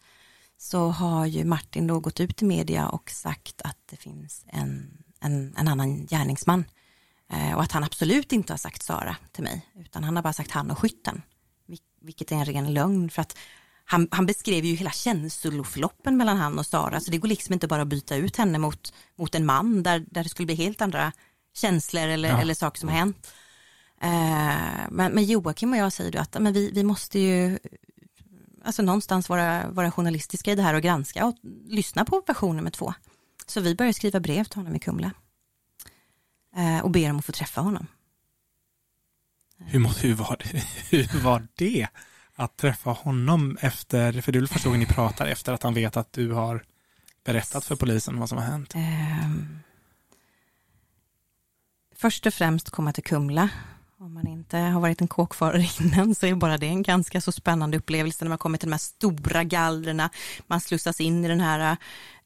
[0.59, 4.99] så har ju Martin då gått ut i media och sagt att det finns en,
[5.21, 6.65] en, en annan gärningsman
[7.33, 10.33] eh, och att han absolut inte har sagt Sara till mig, utan han har bara
[10.33, 11.23] sagt han och skytten,
[11.69, 13.37] vil- vilket är en ren lögn för att
[13.85, 17.69] han, han beskrev ju hela känsloförloppen mellan han och Sara, så det går liksom inte
[17.69, 20.81] bara att byta ut henne mot, mot en man där, där det skulle bli helt
[20.81, 21.13] andra
[21.55, 22.41] känslor eller, Ja.
[22.41, 23.33] eller saker som har hänt.
[24.01, 27.59] Eh, men, men Joakim och jag säger ju att men vi, vi måste ju
[28.65, 31.37] alltså någonstans vara, vara journalistiska i det här och granska och
[31.67, 32.95] lyssna på version nummer två.
[33.47, 35.11] Så vi börjar skriva brev till honom i Kumla
[36.57, 37.87] eh, och ber om att få träffa honom.
[39.59, 41.89] Hur, må- hur, var det, hur var det
[42.35, 45.75] att träffa honom efter, för det är väl första gången ni pratar efter att han
[45.75, 46.65] vet att du har
[47.25, 48.75] berättat för polisen vad som har hänt?
[48.75, 49.59] Ehm,
[51.97, 53.49] först och främst komma till Kumla.
[54.01, 57.33] Om man inte har varit en kåkfarare innan så är bara det en ganska så
[57.33, 60.11] spännande upplevelse när man kommer till de här stora gallrerna.
[60.47, 61.77] Man slussas in i den här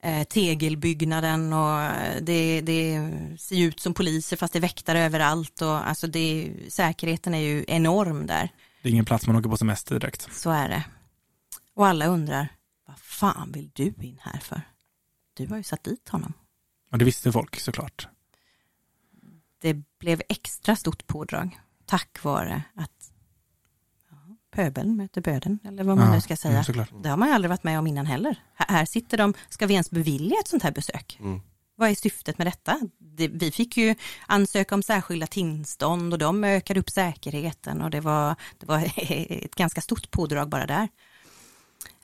[0.03, 5.63] eh, tegelbyggnaden och eh, det, det ser ut som poliser fast det är väktare överallt
[5.63, 8.49] och alltså det, säkerheten är ju enorm där.
[8.83, 10.29] Det är ingen plats man åker på semester direkt.
[10.33, 10.85] Så är det.
[11.75, 12.49] Och alla undrar,
[12.87, 14.63] vad fan vill du in här för?
[15.37, 16.33] Du har ju satt dit honom.
[16.91, 18.09] Och det visste folk såklart.
[19.63, 23.13] Det blev extra stort pådrag tack vare att
[24.11, 24.17] ja,
[24.55, 26.53] pöbeln möter böden eller vad man Ja, nu ska säga.
[26.55, 26.91] mm, såklart.
[27.03, 28.37] Det har man ju aldrig varit med om innan heller.
[28.55, 31.19] Här, sitter de, ska vi ens bevilja ett sånt här besök?
[31.21, 31.41] Mm.
[31.77, 32.81] Vad är syftet med detta?
[32.99, 33.95] Det, vi fick ju
[34.27, 39.55] ansöka om särskilda tillstånd och de ökade upp säkerheten och det var, det var ett
[39.55, 40.89] ganska stort pådrag bara där.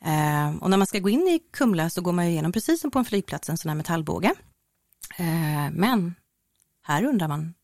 [0.01, 2.81] Eh, och när man ska gå in i Kumla så går man ju igenom precis
[2.81, 4.35] som på en flygplats en sån här metallbåge.
[5.17, 6.15] Eh, men
[6.89, 7.55] här undrar man,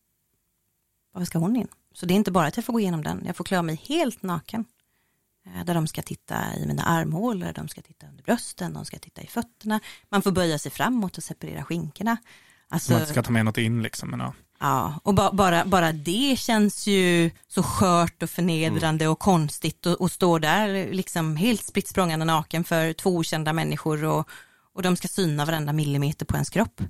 [1.11, 1.67] varför ska hon in?
[1.93, 3.81] Så det är inte bara att jag får gå igenom den, jag får klä mig
[3.87, 4.65] helt naken.
[5.45, 8.99] Eh, Där de ska titta i mina armhålor, de ska titta under brösten, de ska
[8.99, 9.79] titta i fötterna.
[10.09, 12.17] Man får böja sig framåt och separera skinkorna.
[12.69, 14.09] Alltså, Man ska ta med något in liksom.
[14.09, 14.33] Men ja.
[14.59, 20.01] ja, och ba, bara, bara det känns ju så skört och förnedrande och konstigt och,
[20.01, 24.29] och stå där liksom helt spritt språngande naken för två okända människor och,
[24.73, 26.81] och de ska syna varenda millimeter på ens kropp.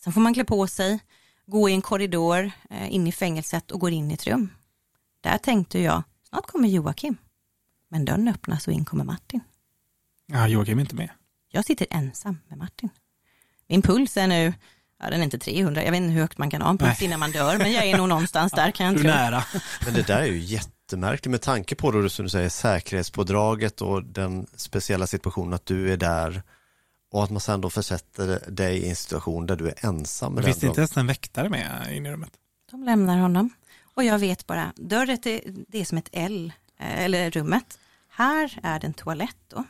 [0.00, 0.98] Sen får man klä på sig,
[1.46, 4.48] gå i en korridor eh, in i fängelset och går in i ett rum.
[5.20, 7.16] Där tänkte jag, snart kommer Joakim.
[7.88, 9.40] Men dörren öppnas och in kommer Martin.
[10.26, 11.10] ja, Joakim är inte med.
[11.50, 12.88] Jag sitter ensam med Martin.
[13.68, 14.54] Min puls är nu,
[15.02, 17.00] ja den är inte 300, jag vet inte hur högt man kan ha en puls
[17.00, 17.04] Nej.
[17.08, 19.06] innan man dör, men jag är nog någonstans där kan jag tro.
[19.06, 19.44] nära.
[19.84, 24.04] Men det där är ju jättemärkligt med tanke på då, som du säger, säkerhetspådraget och
[24.04, 26.42] den speciella situationen att du är där
[27.14, 30.58] och att man sen då försätter dig i en situation där du är ensam visst
[30.58, 30.68] är den.
[30.68, 32.30] inte ens en väktare med in i rummet?
[32.70, 33.50] De lämnar honom
[33.94, 37.78] och jag vet bara, dörren är, det är som ett L, eh, eller rummet.
[38.08, 39.64] Här är det en toalett då.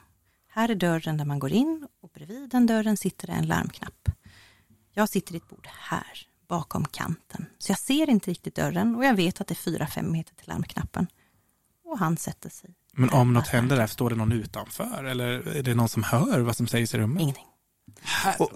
[0.49, 4.09] Här är dörren där man går in och bredvid den dörren sitter det en larmknapp.
[4.93, 7.47] Jag sitter i ett bord här, bakom kanten.
[7.59, 10.35] Så jag ser inte riktigt dörren och jag vet att det är fyra fem meter
[10.35, 11.07] till larmknappen.
[11.85, 12.75] Och han sätter sig.
[12.97, 15.05] Men om något händer där, står det någon utanför?
[15.05, 17.23] Eller är det någon som hör vad som sägs i rummet?
[17.23, 17.47] Ingenting.
[18.39, 18.49] Oh,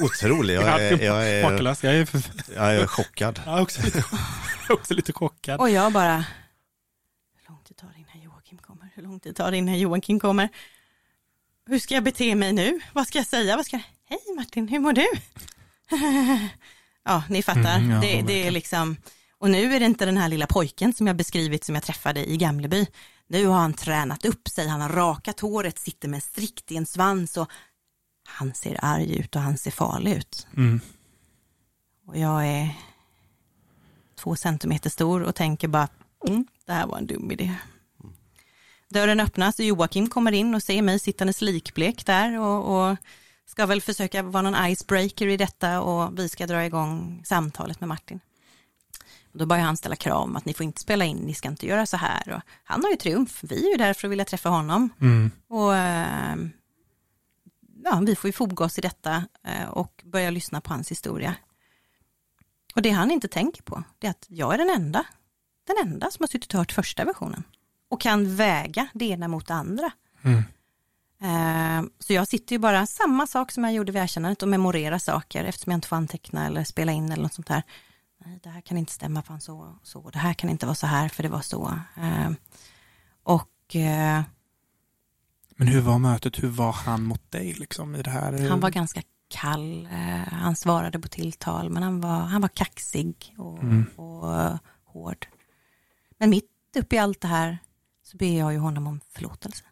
[0.00, 1.44] otrolig, jag är, jag, är.
[1.80, 2.08] Jag är,
[2.54, 3.40] jag är chockad.
[3.46, 4.04] jag är också, lite,
[4.68, 5.60] också lite chockad.
[5.60, 6.24] Och jag bara,
[7.36, 8.90] hur lång tid tar det innan Joakim kommer?
[8.94, 10.48] Hur lång tid tar det innan Joakim kommer?
[11.66, 12.80] Hur ska jag bete mig nu?
[12.92, 13.56] Vad ska jag säga?
[13.56, 13.84] Vad ska jag...
[14.08, 15.06] Hej Martin, hur mår du?
[17.04, 17.76] ja, ni fattar.
[17.76, 18.96] Mm, ja, det, det är liksom,
[19.38, 22.30] och nu är det inte den här lilla pojken som jag beskrivit som jag träffade
[22.30, 22.86] i Gamleby.
[23.28, 26.76] Nu har han tränat upp sig, han har rakat håret, sitter med en strikt i
[26.76, 27.50] en svans och
[28.26, 30.46] han ser arg ut och han ser farlig ut.
[30.56, 30.80] Mm.
[32.06, 32.74] Och jag är,
[34.14, 35.88] två centimeter stor och tänker bara,
[36.28, 37.54] mm, det här var en dum idé.
[38.88, 42.96] Dörren öppnas och Joakim kommer in och ser mig sittandes likblek där och, och
[43.46, 47.88] ska väl försöka vara någon icebreaker i detta och vi ska dra igång samtalet med
[47.88, 48.20] Martin.
[49.38, 51.66] Då börjar han ställa krav om att ni får inte spela in, ni ska inte
[51.66, 52.32] göra så här.
[52.32, 54.88] Och han har ju triumf, vi är ju där för att vilja träffa honom.
[55.00, 55.30] Mm.
[55.48, 56.36] Och eh,
[57.84, 61.34] ja, vi får ju fogas i detta eh, och börja lyssna på hans historia.
[62.74, 65.04] Och det han inte tänker på, det är att jag är den enda,
[65.66, 67.42] den enda som har suttit och hört första versionen.
[67.90, 69.90] Och kan väga det ena mot det andra.
[70.22, 70.42] Mm.
[71.22, 74.98] Eh, Så jag sitter ju bara, samma sak som jag gjorde vid erkännandet och memorerar
[74.98, 77.62] saker eftersom jag inte får anteckna eller spela in eller något sånt där.
[78.42, 80.86] Det här kan inte stämma för han så, så, det här kan inte vara så
[80.86, 81.78] här för det var så.
[81.96, 82.30] Eh,
[83.22, 84.22] Och eh,
[85.56, 86.42] Men hur var mötet?
[86.42, 88.48] Hur var han mot dig liksom i det här?
[88.48, 93.34] Han var ganska kall, eh, han svarade på tilltal, men han var, han var kaxig
[93.38, 93.84] och, Mm.
[93.96, 95.26] och eh, hård.
[96.18, 97.58] Men mitt uppe i allt det här
[98.02, 99.64] så ber jag ju honom om förlåtelse.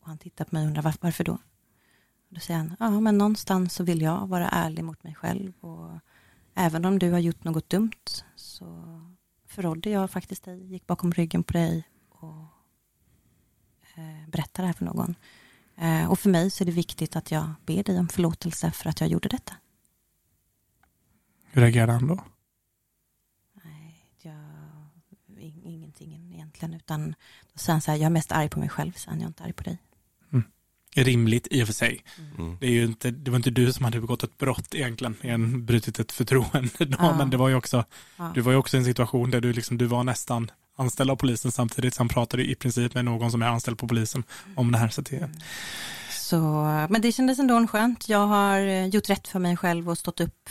[0.00, 1.32] Och han tittar på mig och undrar var, varför då?
[1.32, 5.52] Och då säger han, ja men någonstans så vill jag vara ärlig mot mig själv
[5.60, 5.90] och
[6.54, 9.00] även om du har gjort något dumt så
[9.46, 12.44] förrådde jag faktiskt dig, gick bakom ryggen på dig och
[13.94, 15.14] eh, berättade det här för någon.
[15.76, 18.88] Eh, och för mig så är det viktigt att jag ber dig om förlåtelse för
[18.90, 19.56] att jag gjorde detta.
[21.44, 22.24] Hur reagerade han då?
[23.64, 24.34] Nej, jag,
[25.38, 27.14] in, ingenting egentligen, utan
[27.52, 29.44] då han så här, jag är mest arg på mig själv, sen jag är inte
[29.44, 29.78] arg på dig.
[30.94, 32.04] Rimligt i och för sig.
[32.38, 32.56] Mm.
[32.60, 35.66] Det, är ju inte, det var inte du som hade begått ett brott egentligen, en,
[35.66, 36.70] brutit ett förtroende.
[36.78, 37.16] då, Ja.
[37.16, 37.84] Men det var ju också,
[38.16, 38.32] Ja.
[38.34, 41.16] du var ju också i en situation där du, liksom, du var nästan anställd av
[41.16, 44.24] polisen samtidigt som pratade i princip med någon som är anställd på polisen
[44.54, 44.88] om det här.
[44.88, 45.30] Så det,
[46.10, 46.38] Så,
[46.90, 48.08] men det kändes ändå skönt.
[48.08, 50.50] Jag har eh, gjort rätt för mig själv och stått upp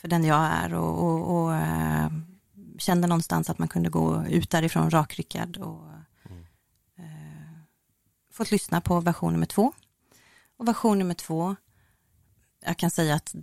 [0.00, 2.10] för den jag är och, och, och eh,
[2.78, 5.84] kände någonstans att man kunde gå ut därifrån rakryckad och
[8.32, 9.72] fått lyssna på version nummer två.
[10.56, 11.56] Och version nummer två,
[12.64, 13.34] jag kan säga att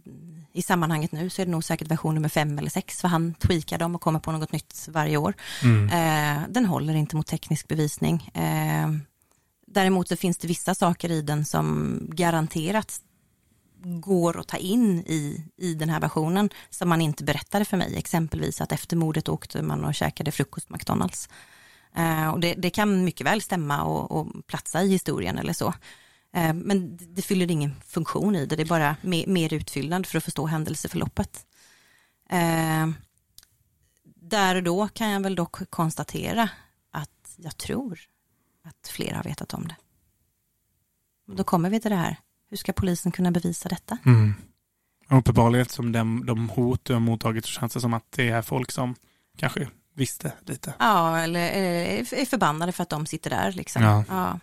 [0.54, 3.34] i sammanhanget nu så är det nog säkert version nummer fem eller sex för han
[3.34, 5.34] tweakar dem och kommer på något nytt varje år.
[5.64, 5.90] mm.
[5.90, 8.30] Eh, den håller inte mot teknisk bevisning.
[8.34, 8.90] Eh,
[9.68, 13.02] däremot så finns det vissa saker i den som garanterat
[13.84, 17.98] går att ta in i, i den här versionen som man inte berättade för mig.
[17.98, 21.30] Exempelvis att efter mordet åkte man och käkade frukost på McDonalds.
[22.00, 25.74] Eh, och det, det kan mycket väl stämma och, och platsa i historien eller så.
[26.34, 30.18] Eh, men det, fyller ingen funktion i det, det är bara mer, mer utfyllnad för
[30.18, 31.46] att förstå händelseförloppet.
[32.30, 32.90] Eh,
[34.16, 36.50] där och då kan jag väl dock konstatera
[36.92, 38.00] att jag tror
[38.64, 39.76] att fler har vetat om det.
[41.28, 42.18] Och Då kommer vi till det här,
[42.50, 43.98] hur ska polisen kunna bevisa detta?
[44.06, 44.34] Mm.
[45.10, 48.42] Uppenbarligen eftersom de, de hot du har mottagit så känns det som att det är
[48.42, 48.96] folk som
[49.38, 49.68] kanske
[50.00, 50.74] visste lite.
[50.80, 53.52] Ja, eller eh, är förbannade för att de sitter där.
[53.52, 53.82] Liksom.
[53.84, 54.04] Ja.
[54.10, 54.40] Ja.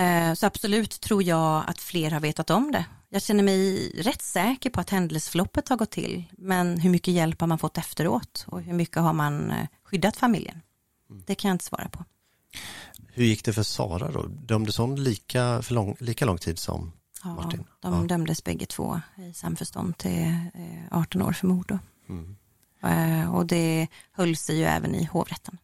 [0.00, 2.84] Eh, Så absolut tror jag att fler har vetat om det.
[3.08, 7.40] Jag känner mig rätt säker på att händelseförloppet har gått till, men hur mycket hjälp
[7.40, 10.60] har man fått efteråt och hur mycket har man eh, skyddat familjen?
[11.26, 12.04] Det kan jag inte svara på.
[13.12, 14.26] Hur gick det för Sara då?
[14.26, 16.92] Dömdes hon lika, för lång, lika lång tid som
[17.24, 17.64] Ja, Martin?
[17.80, 18.00] de Ja.
[18.06, 20.22] dömdes bägge två i samförstånd till
[20.54, 21.64] eh, 18 år för mord.
[21.68, 21.78] Då.
[22.08, 22.36] Mm.
[22.82, 25.58] Eh, Och det höll sig ju även i hovrätten.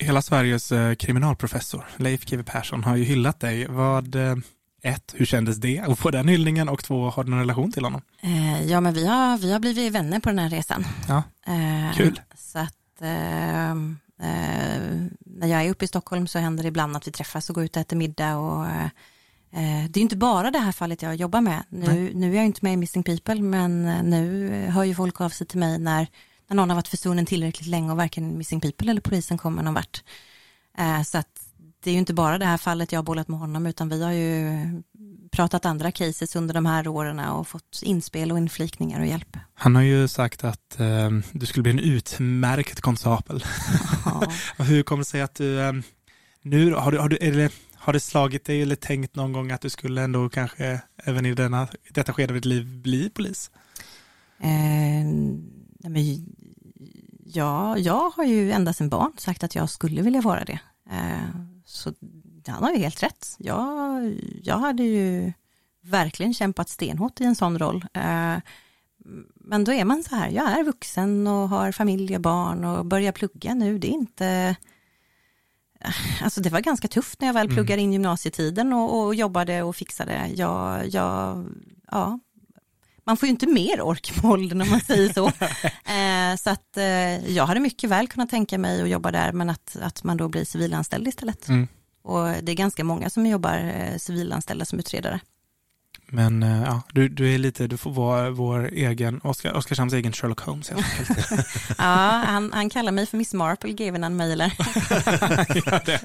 [0.00, 3.66] Hela Sveriges eh, kriminalprofessor Leif GW Persson har ju hyllat dig.
[3.66, 4.36] Vad, eh,
[4.82, 7.84] ett, hur kändes det att få den hyllningen och två, har du någon relation till
[7.84, 8.02] honom?
[8.66, 10.84] Ja, men vi har, vi har blivit vänner på den här resan.
[11.08, 11.22] Ja,
[11.94, 12.20] Kul.
[12.38, 13.74] Så att eh,
[15.26, 17.64] när jag är uppe i Stockholm så händer det ibland att vi träffas och går
[17.64, 18.36] ut och äter middag.
[18.36, 18.66] Och,
[19.90, 21.64] det är inte bara det här fallet jag jobbar med.
[21.68, 25.20] Nu, nu är jag inte med i Missing People, men eh, nu hör ju folk
[25.20, 26.06] av sig till mig när,
[26.48, 29.74] när någon har varit försvunnen tillräckligt länge och varken Missing People eller polisen kommer någon
[29.74, 30.02] vart.
[30.78, 31.40] Eh, så att
[31.84, 34.02] det är ju inte bara det här fallet jag har bollat med honom, utan vi
[34.02, 34.52] har ju
[35.32, 39.36] pratat andra cases under de här åren och fått inspel och inflikningar och hjälp.
[39.54, 43.44] han har ju sagt att eh, du skulle bli en utmärkt konstapel.
[44.04, 44.22] Ja.
[44.64, 45.72] Hur kommer det sig att du eh,
[46.42, 47.50] nu, har du, har du eller,
[47.86, 51.34] har det slagit dig eller tänkt någon gång att du skulle ändå kanske även i
[51.34, 53.50] denna, detta skede av ditt liv bli polis?
[54.38, 55.06] Eh,
[55.78, 56.26] nej men,
[57.24, 60.58] ja, jag har ju ända sedan barn sagt att jag skulle vilja vara det.
[60.90, 61.28] Eh,
[61.64, 61.92] så
[62.46, 63.36] han har ju helt rätt.
[63.38, 65.32] Jag, jag hade ju
[65.82, 67.84] verkligen kämpat stenhårt i en sån roll.
[67.92, 68.36] Eh,
[69.34, 72.86] men då är man så här, jag är vuxen och har familj och barn och
[72.86, 73.78] börjar plugga nu.
[73.78, 74.56] Det är inte...
[76.22, 77.56] Alltså det var ganska tufft när jag väl Mm.
[77.56, 80.30] pluggade in gymnasietiden och, och jobbade och fixade.
[80.34, 81.46] Jag, jag,
[81.90, 82.18] ja,
[83.06, 85.26] man får ju inte mer ork med åldern om man säger så.
[85.92, 89.50] eh, så att eh, jag hade mycket väl kunnat tänka mig att jobba där, men
[89.50, 91.48] att, att man då blir civilanställd istället.
[91.48, 91.68] Mm.
[92.02, 95.20] Och det är ganska många som jobbar eh, civilanställda som utredare.
[96.08, 100.12] Men eh, ja, du, du är lite, du får vara vår egen, Oskar, Oskarshamns egen
[100.12, 101.46] Sherlock Holmes helt enkelt.
[101.78, 104.52] ja, han, han kallar mig för Miss Marple, given han mejlar.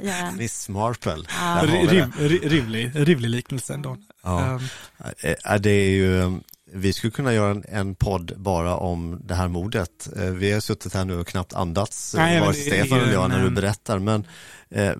[0.03, 1.23] ja, Miss Marple.
[1.41, 1.61] Ja.
[1.63, 2.11] Riv,
[2.43, 3.97] rimlig, rimlig liknelse ändå.
[4.23, 4.53] Ja.
[4.53, 4.61] Um.
[5.61, 6.39] Det är ju,
[6.73, 10.09] vi skulle kunna göra en, en podd bara om det här mordet.
[10.15, 13.49] Vi har suttit här nu och knappt andats, Nej, vare Stefan eller jag, när du
[13.49, 13.99] berättar.
[13.99, 14.27] Men
[14.69, 14.93] eh,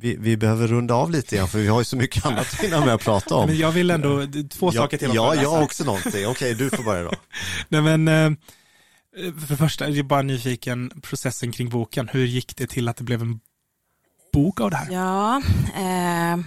[0.00, 2.60] vi, vi, behöver runda av lite igen för vi har ju så mycket annat att
[2.60, 3.46] hinna med att prata om.
[3.46, 5.10] Men jag vill ändå, två saker till.
[5.14, 6.10] Ja, jag har också någonting.
[6.10, 7.12] Okej, okay, du får börja då.
[7.68, 8.38] Nej men, eh,
[9.16, 12.08] för det första, jag är bara nyfiken, processen kring boken.
[12.08, 13.40] Hur gick det till att det blev en
[14.32, 14.92] bok av det här?
[14.92, 15.42] Ja,
[15.76, 16.38] eh,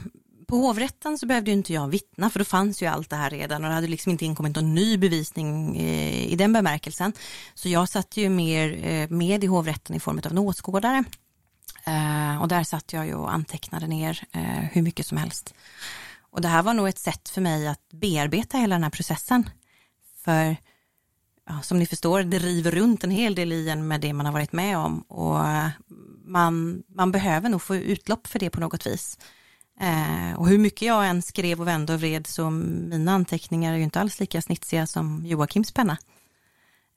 [0.48, 3.30] på hovrätten så behövde ju inte jag vittna för då fanns ju allt det här
[3.30, 7.14] redan och det hade liksom inte inkommit någon ny bevisning eh, i den bemärkelsen.
[7.54, 11.04] Så jag satt ju mer eh, med i hovrätten i form av en åskådare
[11.90, 14.42] Eh, och där satt jag ju och antecknade ner eh,
[14.72, 15.54] hur mycket som helst.
[16.32, 19.50] Och det här var nog ett sätt för mig att bearbeta hela den här processen.
[20.24, 20.56] För
[21.48, 24.26] ja, som ni förstår, det river runt en hel del i en med det man
[24.26, 25.02] har varit med om.
[25.02, 25.70] Och eh,
[26.26, 29.18] man, man behöver nog få utlopp för det på något vis.
[29.80, 33.78] Eh, och hur mycket jag än skrev och vände och vred så mina anteckningar är
[33.78, 35.98] ju inte alls lika snitsiga som Joakims penna.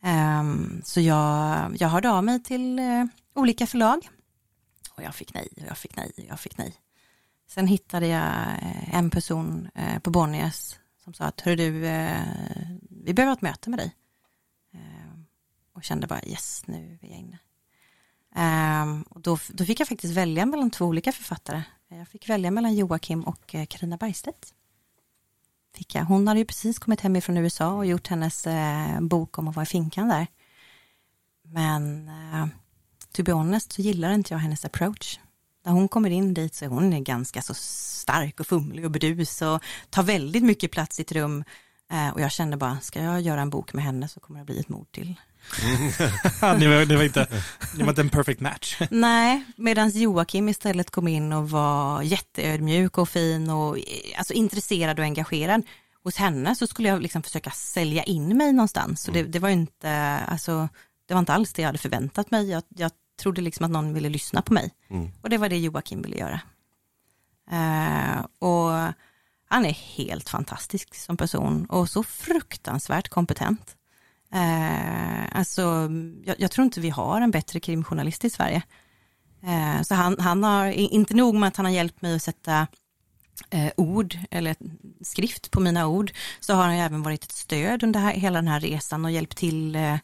[0.04, 0.44] Eh,
[0.84, 3.04] så jag, jag hörde av mig till eh,
[3.34, 4.08] olika förlag
[4.94, 6.74] och jag fick nej och jag fick nej och jag fick nej.
[7.54, 8.22] Sen hittade jag
[8.62, 10.74] eh, en person eh, på Bonniers
[11.04, 12.20] som sa att hör du, eh,
[12.90, 13.96] vi behöver ha ett möte med dig.
[15.74, 17.38] Och kände bara yes, nu är jag inne.
[18.34, 21.62] Ehm, och då, då fick jag faktiskt välja mellan två olika författare.
[21.88, 24.54] Jag fick välja mellan Joakim och Karina Bergstedt.
[25.74, 26.04] Fick jag.
[26.04, 28.46] Hon hade ju precis kommit hem ifrån USA och gjort hennes
[29.00, 30.26] bok om att vara i finkan där.
[31.42, 32.10] Men
[33.12, 35.18] to be honest så gillar inte jag hennes approach.
[35.64, 39.42] När hon kommer in dit så är hon ganska så stark och fumlig och bedus
[39.42, 41.44] och tar väldigt mycket plats i ett rum.
[41.92, 44.46] Eh, och jag kände bara, ska jag göra en bok med henne så kommer det
[44.46, 45.14] bli ett mord till.
[46.58, 47.26] ni, var, ni, var inte,
[47.76, 48.80] ni var inte en perfect match.
[48.90, 53.78] Nej, medan Joakim istället kom in och var jätteödmjuk och fin och
[54.18, 55.62] alltså, intresserad och engagerad.
[56.04, 59.02] Hos henne så skulle jag liksom försöka sälja in mig någonstans.
[59.02, 59.30] Så det, mm.
[59.30, 60.68] det var inte, alltså,
[61.08, 62.50] det var inte alls det jag hade förväntat mig.
[62.50, 64.74] Jag, jag trodde liksom att någon ville lyssna på mig.
[64.90, 65.10] Mm.
[65.22, 66.40] Och det var det Joakim ville göra.
[67.52, 68.92] Uh, och
[69.48, 73.76] han är helt fantastisk som person och så fruktansvärt kompetent.
[74.34, 75.90] Uh, alltså,
[76.24, 78.62] jag, jag, tror inte vi har en bättre krimjournalist i Sverige.
[79.44, 82.66] Uh, så han, han har, inte nog med att han har hjälpt mig att sätta
[83.76, 84.56] ord eller
[85.04, 88.48] skrift på mina ord, så har han även varit ett stöd under här, hela den
[88.48, 89.96] här resan och hjälpt till eh,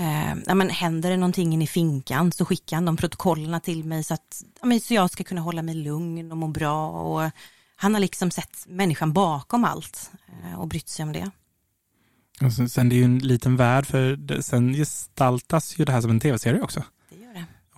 [0.00, 4.04] Eh, ja, men händer det någonting i finkan så skickar han de protokollerna till mig
[4.04, 6.90] så att ja, men, så jag ska kunna hålla mig lugn och må bra.
[6.90, 7.30] Och
[7.76, 11.30] han har liksom sett människan bakom allt eh, och brytt sig om det.
[12.40, 16.00] Och sen det är ju en liten värld för det, sen gestaltas ju det här
[16.00, 16.82] som en tv-serie också.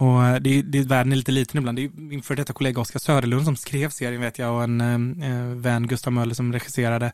[0.03, 1.79] Och eh, det, det, världen är lite liten ibland.
[1.79, 4.81] Det är min före detta kollega Oskar Söderlund som skrev serien vet jag och en
[5.23, 7.13] eh, vän Gustav Möller som regisserade.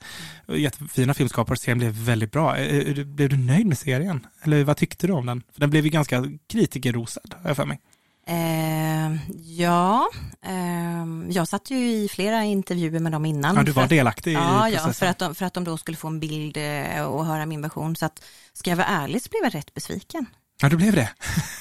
[0.48, 1.56] Jättefina filmskapare.
[1.56, 2.56] Serien blev väldigt bra.
[2.56, 4.27] Eh, eh, blev du nöjd med serien?
[4.43, 5.43] Eller vad tyckte du om den?
[5.52, 7.81] För den blev ju ganska kritikerrosad, har jag för mig.
[8.27, 9.16] Eh,
[9.59, 10.09] ja,
[10.43, 13.56] eh, jag satt ju i flera intervjuer med dem innan.
[13.56, 14.89] Ja, du var delaktig att, i ja, processen.
[14.89, 16.56] Ja, för att, de, för att de då skulle få en bild
[17.09, 17.97] och höra min version.
[17.97, 20.27] Så att, ska jag vara ärlig så blev jag rätt besviken.
[20.60, 21.10] Ja, det blev det.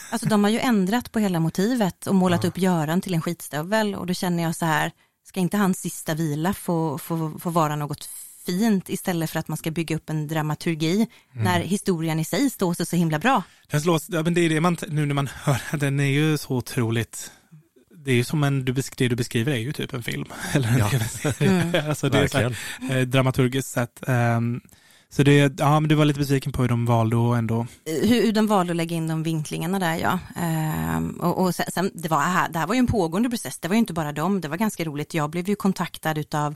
[0.10, 2.50] Alltså de har ju ändrat på hela motivet och målat ja.
[2.50, 4.92] upp Göran till en skitstövel och då känner jag så här,
[5.28, 8.10] ska inte hans sista vila få, få, få vara något
[8.46, 11.44] fint istället för att man ska bygga upp en dramaturgi mm.
[11.44, 13.44] när historien i sig står sig så himla bra.
[13.72, 16.38] Den slås, ja, men det är det man, nu när man hör den är ju
[16.38, 17.32] så otroligt
[18.08, 20.26] det är ju som en, det du beskriver är ju typ en film.
[20.54, 20.90] Eller en ja.
[21.40, 21.90] mm.
[21.90, 22.58] alltså det är så här,
[22.92, 24.04] eh, dramaturgiskt sett.
[24.08, 24.62] Um,
[25.10, 27.68] så det, ja, men du var lite besviken på hur de valde att ändå...
[27.86, 30.20] Hur, hur de valde att lägga in de vinklingarna där ja.
[30.36, 33.76] Ehm, och, och sen, det, var, det här var ju en pågående process, det var
[33.76, 35.14] ju inte bara dem, det var ganska roligt.
[35.14, 36.56] Jag blev ju kontaktad utav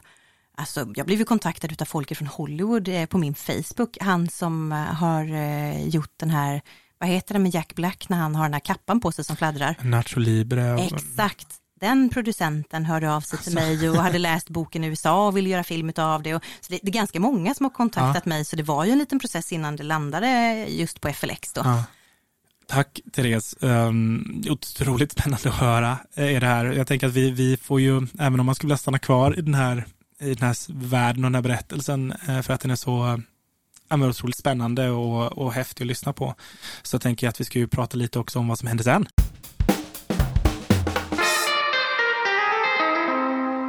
[0.56, 3.98] Alltså, jag blev ju kontaktad utav folk från Hollywood eh, på min Facebook.
[4.02, 6.62] Han som eh, har eh, gjort den här,
[6.98, 9.36] vad heter det med Jack Black när han har den här kappan på sig som
[9.36, 9.76] fladdrar?
[9.82, 10.80] Nacho Libre.
[10.80, 13.76] Exakt den producenten hörde av sig till alltså.
[13.76, 16.36] mig och hade läst boken i USA och ville göra film av det.
[16.36, 18.30] Och, så det, det, är ganska många som har kontaktat ja.
[18.30, 21.62] mig så det var ju en liten process innan det landade just på FLX då.
[21.66, 21.84] Ja.
[22.68, 26.66] Tack Therese, um, otroligt spännande att höra är det här.
[26.66, 29.42] Jag tänker att vi, vi får ju, även om man skulle vilja stanna kvar i
[29.42, 29.86] den här,
[30.20, 33.22] i den här världen och den här berättelsen, eh, för att den är så
[33.90, 36.36] ja, men otroligt spännande och, och häftig att lyssna på.
[36.82, 39.08] Så jag tänker att vi ska ju prata lite också om vad som händer sen.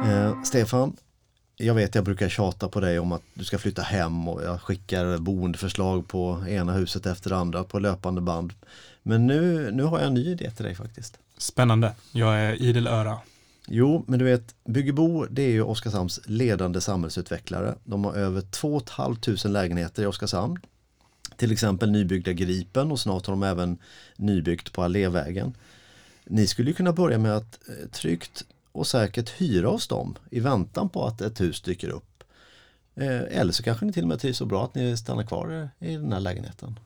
[0.03, 0.95] Eh, Stefan,
[1.55, 4.61] jag vet jag brukar tjata på dig om att du ska flytta hem och jag
[4.61, 8.53] skickar boendeförslag på ena huset efter det andra på löpande band.
[9.03, 11.19] Men nu, nu har jag en ny idé till dig faktiskt.
[11.37, 11.93] Spännande.
[12.11, 13.17] Jag är idel öra.
[13.67, 17.75] Jo, men du vet, Byggebo det är ju Oskarshamns ledande samhällsutvecklare.
[17.83, 20.59] De har över 2 500 lägenheter i Oskarshamn.
[21.37, 23.77] Till exempel nybyggda Gripen och snart har de även
[24.15, 25.53] nybyggt på Allévägen.
[26.25, 30.39] Ni skulle ju kunna börja med att eh, tryggt och säkert hyra hos dem i
[30.39, 32.23] väntan på att ett hus dyker upp.
[32.95, 35.69] Eh, eller så kanske ni till och med trivs så bra att ni stannar kvar
[35.79, 36.79] i den här lägenheten.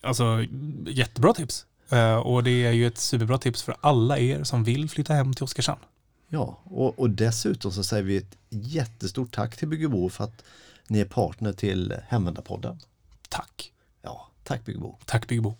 [0.00, 0.44] Alltså
[0.86, 1.66] jättebra tips.
[1.90, 5.34] Eh, och det är ju ett superbra tips för alla er som vill flytta hem
[5.34, 5.80] till Oskarshamn.
[6.28, 10.44] Ja, och, och dessutom så säger vi ett jättestort tack till Byggebo för att
[10.88, 12.80] ni är partner till Hemvändarpodden.
[13.28, 13.72] Tack.
[14.02, 14.96] Ja, tack Byggebo.
[15.04, 15.54] Tack Byggbo.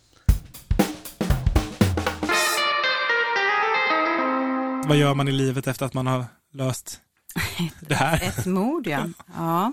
[4.89, 7.01] Vad gör man i livet efter att man har löst
[7.81, 8.23] det här?
[8.23, 9.07] Ett mord, ja.
[9.35, 9.73] ja.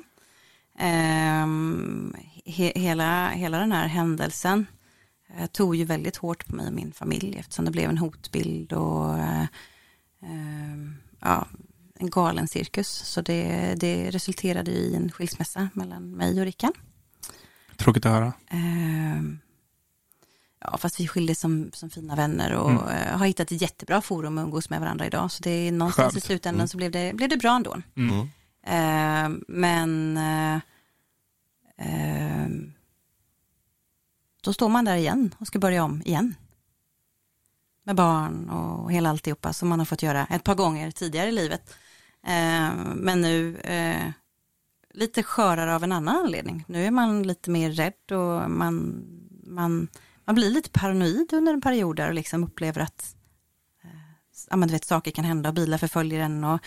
[0.79, 2.15] Ehm,
[2.45, 4.65] he, hela, hela den här händelsen
[5.37, 8.73] eh, tog ju väldigt hårt på mig och min familj eftersom det blev en hotbild
[8.73, 9.45] och eh,
[10.23, 11.47] ehm, ja,
[11.95, 12.89] en galen cirkus.
[12.89, 16.73] Så det, det resulterade i en skilsmässa mellan mig och Rickan.
[17.77, 18.33] Tråkigt att höra.
[18.49, 19.39] Ehm,
[20.63, 22.83] ja, fast vi skildes som, som fina vänner och Mm.
[22.87, 25.31] eh, har hittat ett jättebra forum att umgås med varandra idag.
[25.31, 26.23] Så det är någonstans Skönt.
[26.23, 26.67] i slutändan Mm.
[26.67, 27.81] så blev det, blev det bra ändå.
[27.95, 28.19] Mm.
[28.65, 30.55] Eh, men eh,
[31.77, 32.47] eh,
[34.43, 36.35] då står man där igen och ska börja om igen.
[37.85, 41.31] Med barn och hela alltihopa som man har fått göra ett par gånger tidigare i
[41.31, 41.75] livet.
[42.95, 43.57] Men nu
[44.93, 46.63] lite skörare av en annan anledning.
[46.67, 49.03] Nu är man lite mer rädd och man,
[49.47, 49.87] man,
[50.25, 53.15] man blir lite paranoid under en period där och liksom upplever att
[53.83, 53.89] eh,
[54.49, 56.43] ja, men du vet, saker kan hända och bilar förföljer en.
[56.43, 56.59] Och,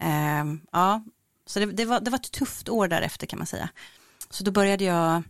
[0.00, 1.04] eh, ja,
[1.46, 3.68] så det, det, var, det var ett tufft år därefter kan man säga.
[4.30, 5.22] Så då började jag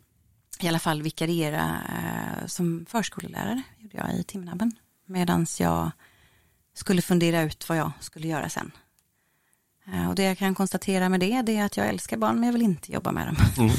[0.60, 4.72] i alla fall vikariera eh, som förskolelärare, gjorde jag i Timnabben,
[5.06, 5.90] medan jag
[6.74, 8.72] skulle fundera ut vad jag skulle göra sen.
[9.92, 12.44] Eh, och det jag kan konstatera med det, det är att jag älskar barn, men
[12.44, 13.36] jag vill inte jobba med dem.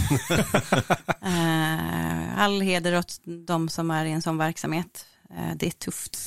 [1.22, 5.06] eh, all heder åt de som är i en sån verksamhet.
[5.30, 6.18] Eh, det är tufft.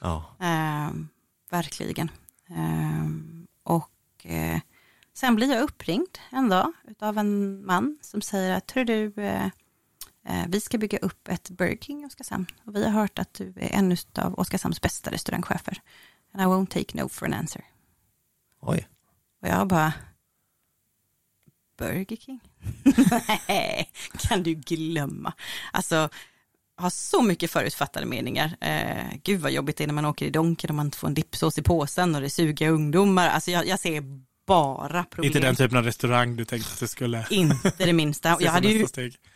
[0.00, 0.24] Ja,
[1.50, 2.10] verkligen.
[3.62, 4.26] Och
[5.14, 9.12] sen blir jag uppringd en dag av en man som säger att hör du,
[10.46, 13.52] vi ska bygga upp ett Burger King i Oskarshamn och vi har hört att du
[13.56, 15.80] är en av Oskarshamns bästa restaurangchefer.
[16.32, 17.64] And I won't take no for an answer.
[18.60, 18.86] oj.
[19.42, 19.92] Och jag bara,
[21.78, 22.40] Burger King?
[23.48, 25.32] Nej, kan du glömma.
[25.72, 26.08] Alltså,
[26.76, 28.56] har så mycket förutfattade meningar.
[28.60, 31.08] Eh, gud vad jobbigt det är när man åker i Donken och man inte får
[31.08, 33.28] en dipsås i påsen och det suger ungdomar.
[33.28, 34.02] Alltså jag, jag ser
[34.46, 35.26] bara problem.
[35.26, 38.36] Inte den typen av restaurang du tänkte att du skulle Inte det minsta.
[38.40, 38.86] Jag hade, ju,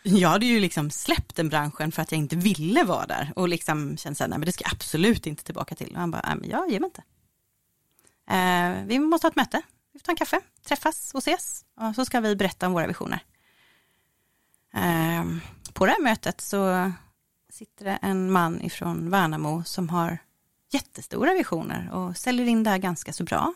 [0.03, 3.49] jag hade ju liksom släppt den branschen för att jag inte ville vara där och
[3.49, 5.89] liksom kände såhär, nej men det ska jag absolut inte tillbaka till.
[5.93, 7.03] Och han bara, nej men jag ger mig inte.
[8.31, 9.61] Eh, vi måste ha ett möte,
[9.95, 12.87] vi får ta en kaffe, träffas och ses och så ska vi berätta om våra
[12.87, 13.23] visioner.
[14.73, 15.25] Eh,
[15.73, 16.91] på det här mötet så
[17.49, 20.17] sitter det en man ifrån Värnamo som har
[20.71, 23.53] jättestora visioner och säljer in det här ganska så bra.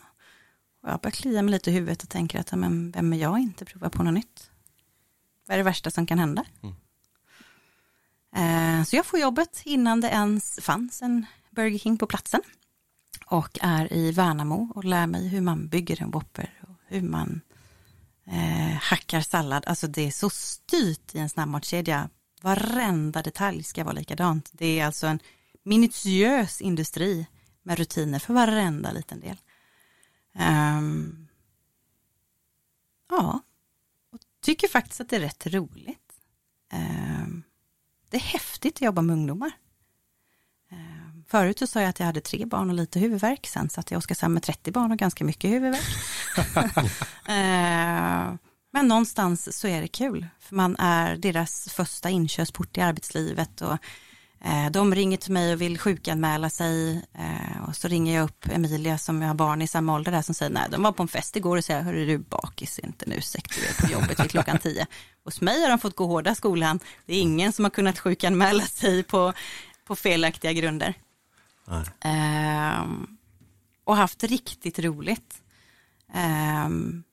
[0.83, 3.39] Och jag börjar klia mig lite i huvudet och tänker att men vem är jag
[3.39, 4.51] inte prova på något nytt?
[5.47, 6.45] Vad är det värsta som kan hända?
[8.35, 12.41] Eh, så jag får jobbet innan det ens fanns en Burger King på platsen
[13.29, 17.41] och är i Värnamo och lär mig hur man bygger en Whopper och hur man
[18.25, 19.63] eh, hackar sallad.
[19.67, 22.09] Alltså det är så styrt i en snabbmatskedja.
[22.41, 24.49] Varenda detalj ska vara likadant.
[24.53, 25.19] Det är alltså en
[25.63, 27.27] minutiös industri
[27.63, 29.37] med rutiner för varenda liten del.
[30.79, 31.27] Um,
[33.09, 33.41] ja,
[34.11, 36.13] och tycker faktiskt att det är rätt roligt.
[36.73, 37.43] Um,
[38.09, 39.51] det är häftigt att jobba med ungdomar.
[41.31, 43.47] Förut så sa jag att jag hade tre barn och lite huvudvärk.
[43.47, 45.85] Sen satt jag i Oskarshamn med 30 barn och ganska mycket huvudvärk.
[47.25, 48.37] Ehm,
[48.73, 50.27] men någonstans så är det kul.
[50.39, 53.61] För man är deras första inkörsport i arbetslivet.
[53.61, 53.77] Och
[54.45, 58.45] Eh, De ringer till mig och vill sjukanmäla sig eh, och så ringer jag upp
[58.51, 61.03] Emilia som jag har barn i samma ålder där som säger nej, de var på
[61.03, 64.19] en fest igår och säger, hörru du bakis, inte en ursäkt, du är på jobbet
[64.19, 64.87] vid klockan tio.
[65.23, 68.63] Hos mig har de fått gå hårda skolan, det är ingen som har kunnat sjukanmäla
[68.63, 69.33] sig på,
[69.87, 70.93] på felaktiga grunder.
[71.71, 73.17] Um,
[73.83, 75.41] och haft riktigt roligt.
[76.65, 77.03] Um,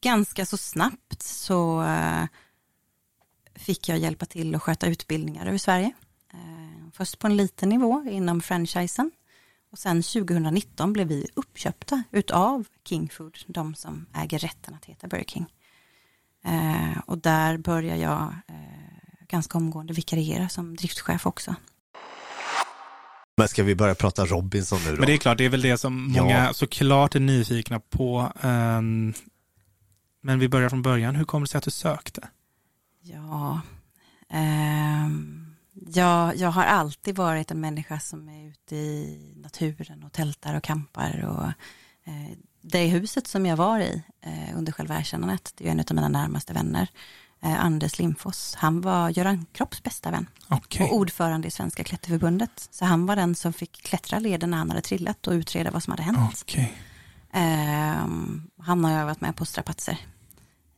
[0.00, 2.24] ganska så snabbt så uh,
[3.54, 5.92] fick jag hjälpa till att sköta utbildningar över Sverige.
[6.34, 9.10] Uh, först på en liten nivå inom franchisen
[9.70, 15.08] och sen 2019 blev vi uppköpta utav King Food, de som äger rätten att heta
[15.08, 15.46] Burger King.
[16.44, 21.54] Eh, och där började jag eh, ganska omgående vikariera som driftschef också.
[23.40, 24.96] Men ska vi börja prata Robinson nu då?
[24.96, 26.52] Men det är klart, det är väl det som många Ja.
[26.52, 28.32] såklart är nyfikna på.
[28.42, 29.14] Ehm,
[30.22, 31.16] men vi börjar från början.
[31.16, 32.28] Hur kommer det sig att du sökte?
[33.02, 33.60] Ja,
[34.28, 40.54] ehm, jag, jag har alltid varit en människa som är ute i naturen och tältar
[40.56, 41.24] och kampar.
[41.28, 41.46] Och,
[42.12, 45.94] eh, det huset som jag var i eh, under själva erkännandet, det är en av
[45.94, 46.88] mina närmaste vänner,
[47.42, 50.86] Anders Lindfors, han var Göran Kropps bästa vän Okej.
[50.86, 52.68] och ordförande i Svenska klätterförbundet.
[52.70, 55.82] Så han var den som fick klättra leden när han hade trillat och utreda vad
[55.82, 56.42] som hade hänt.
[56.42, 56.78] Okej.
[57.32, 59.98] Ehm, han har övat med på strapatser.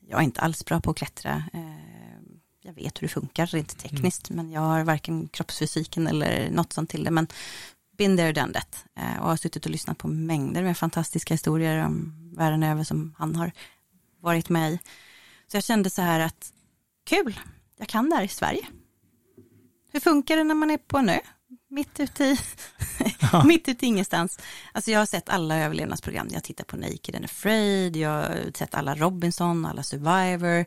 [0.08, 1.44] Jag är inte alls bra på att klättra.
[1.52, 6.72] Ehm, jag vet hur det funkar rent tekniskt, men jag har varken kroppsfysiken eller något
[6.72, 7.10] sånt till det.
[7.10, 7.26] Men
[7.98, 8.84] been there, done that.
[8.96, 13.14] Ehm, och har suttit och lyssnat på mängder med fantastiska historier om världen över som
[13.18, 13.52] han har
[14.20, 14.78] varit med i.
[15.46, 16.51] Så jag kände så här att
[17.04, 17.40] kul,
[17.78, 18.66] jag kan det här i Sverige.
[19.92, 21.18] Hur funkar det när man är på en ö?
[21.70, 22.38] Mitt ute i,
[23.44, 24.38] mitt ute i ingenstans.
[24.72, 26.28] Alltså jag har sett alla överlevnadsprogram.
[26.30, 30.64] Jag tittar på Naked and Afraid, jag har sett alla Robinson, alla Survivor.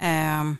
[0.00, 0.56] Ehm,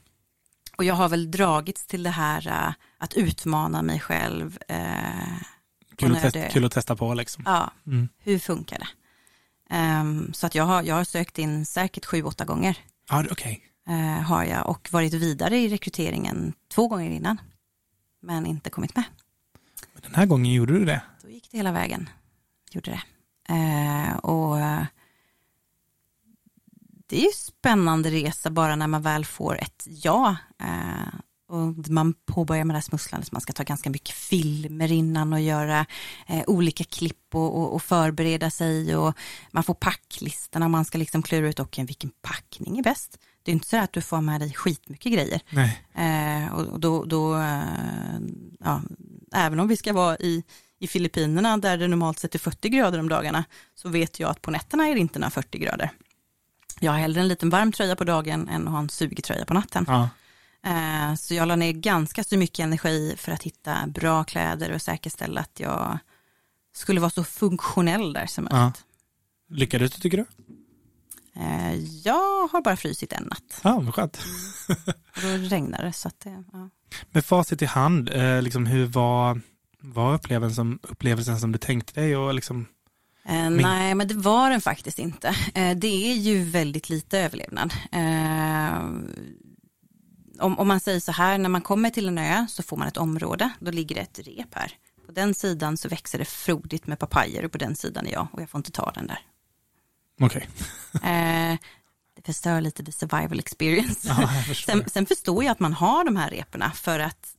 [0.77, 4.59] och jag har väl dragits till det här eh, att utmana mig själv.
[4.69, 4.79] eh,
[5.97, 7.43] Kul, att testa, kul att testa på liksom.
[7.47, 8.09] ja, Mm.
[8.19, 8.89] hur funkar det?
[9.75, 12.79] Ehm, så att jag har, jag har sökt in säkert sju, åtta gånger.
[13.11, 13.65] Ja, okej.
[13.89, 17.41] Eh, har jag och varit vidare i rekryteringen två gånger innan.
[18.21, 19.05] Men inte kommit med.
[19.93, 21.03] Men Den här gången gjorde du det.
[21.23, 22.09] Då gick det hela vägen.
[22.71, 23.03] Gjorde det.
[23.55, 24.59] Eh, och
[27.09, 30.37] det är ju spännande resa bara när man väl får ett ja.
[30.61, 33.33] Eh, och man påbörjar med det här smusslandet.
[33.33, 35.87] Man ska ta ganska mycket filmer innan och göra
[36.27, 38.97] eh, olika klipp och, och, och förbereda sig.
[38.97, 39.19] Och
[39.51, 43.19] man får packlistorna man ska liksom klura ut okay, vilken packning är bäst.
[43.49, 45.41] Det är inte så att du får med dig skitmycket grejer.
[45.95, 48.19] Eh, och då, då eh,
[48.61, 48.83] ja,
[49.33, 50.45] även om vi ska vara i,
[50.79, 53.45] i Filippinerna där det normalt sett är 40 grader om dagarna,
[53.75, 55.91] så vet jag att på nätterna är det inte några 40 grader.
[56.81, 59.45] Jag har hellre en liten varm tröja på dagen än att ha en sugig tröja
[59.45, 59.85] på natten.
[59.89, 60.09] Ja.
[60.67, 64.83] Eh, så jag la ner ganska så mycket energi för att hitta bra kläder och
[64.83, 65.99] säkerställa att jag
[66.75, 68.57] skulle vara så funktionell där som Ja.
[68.59, 68.85] möjligt.
[69.51, 70.25] Lyckades du tycker du?
[71.39, 71.75] Eh,
[72.05, 74.19] jag har bara frysit en natt Ja, vad skönt.
[75.17, 75.93] och då regnade det.
[75.93, 76.71] Så att det ja.
[77.11, 79.41] Med facit i hand, eh, liksom, hur var,
[79.81, 82.17] var upplevelsen, som, upplevelsen som du tänkte dig?
[82.17, 82.67] Och liksom,
[83.29, 85.35] Eh, nej, men det var den faktiskt inte.
[85.77, 87.75] Det är ju väldigt lite överlevnad.
[90.41, 92.89] Om, om man säger så här, när man kommer till en ö så får man
[92.89, 94.73] ett område, då ligger det ett rep här.
[95.07, 98.29] På den sidan så växer det frodigt med papajer och på den sidan är jag
[98.33, 99.19] och jag får inte ta den där.
[100.21, 100.49] Okej.
[100.95, 101.59] Eh,
[102.15, 104.09] det förstör lite the survival experience.
[104.09, 104.73] Ja, förstår.
[104.73, 107.35] Sen, sen förstår jag att man har de här reporna för att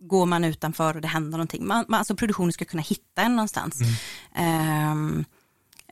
[0.00, 3.36] går man utanför och det händer någonting, man, man, alltså produktionen ska kunna hitta en
[3.36, 3.80] någonstans.
[4.34, 5.24] Ehm,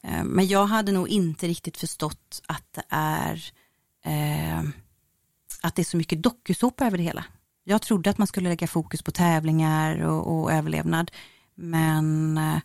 [0.02, 3.52] ehm, men jag hade nog inte riktigt förstått att det är
[4.04, 4.72] ehm,
[5.62, 7.24] att det är så mycket dokusåpa över det hela.
[7.64, 11.10] Jag trodde att man skulle lägga fokus på tävlingar och, och överlevnad,
[11.54, 12.58] men eh,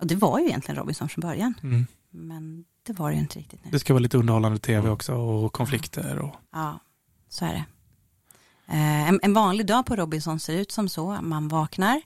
[0.00, 1.86] och det var ju egentligen Robinson från början, Mm.
[2.10, 3.70] men det var det ju inte riktigt nu.
[3.70, 6.18] Det ska vara lite underhållande tv också och konflikter.
[6.18, 6.78] Och, Ja,
[7.28, 7.64] så är det.
[8.68, 11.18] Eh, en, en vanlig dag på Robinson ser ut som så.
[11.22, 12.02] Man vaknar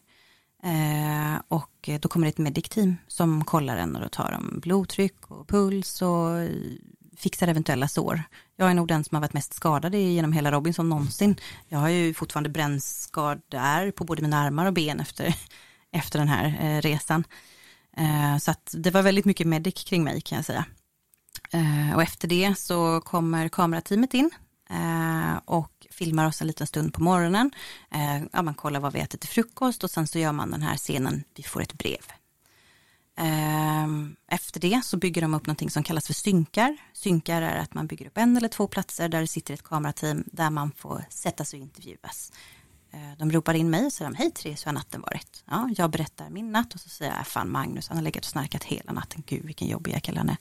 [0.63, 5.31] eh, och då kommer det ett medic-team som kollar en och då tar de blodtryck
[5.31, 6.49] och puls och
[7.17, 8.23] fixar eventuella sår.
[8.57, 11.37] Jag är nog den som har varit mest skadad genom hela Robinson någonsin.
[11.69, 15.35] Jag har ju fortfarande brännskador på både mina armar och ben efter,
[15.93, 17.25] efter den här eh, resan.
[17.97, 20.65] Eh, så att det var väldigt mycket medic kring mig kan jag säga.
[21.51, 24.31] Eh, och efter det så kommer kamerateamet in
[24.71, 27.51] eh, och filmar oss en liten stund på morgonen.
[27.91, 30.63] Eh, ja, man kollar vad vi äter till frukost och sen så gör man den
[30.63, 32.03] här scenen, vi får ett brev.
[33.17, 36.77] Ehm, efter det så bygger de upp någonting som kallas för synkar.
[36.93, 40.25] Synkar är att man bygger upp en eller två platser där det sitter ett kamerateam
[40.27, 42.33] där man får sätta sig och intervjuas.
[42.93, 45.45] Eh, De ropar in mig och säger hej Therese, hur har natten varit?
[45.51, 48.31] Ja, jag berättar min natt och så säger jag, fan Magnus, han har legat och
[48.31, 50.37] snarkat hela natten, gud vilken jobbig jäkel han är.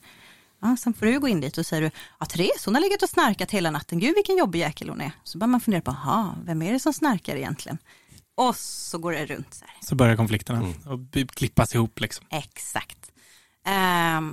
[0.61, 3.02] Ja, sen får du gå in dit och säger du, ja Therese hon har legat
[3.03, 5.11] och snarkat hela natten, gud vilken jobbig jäkel hon är.
[5.23, 7.78] Så börjar man fundera på, aha, vem är det som snarkar egentligen?
[8.36, 9.76] Och så går det runt så här.
[9.82, 11.99] så börjar konflikterna och by- klippas ihop.
[11.99, 12.26] Liksom.
[12.30, 13.11] Exakt.
[13.64, 14.32] Att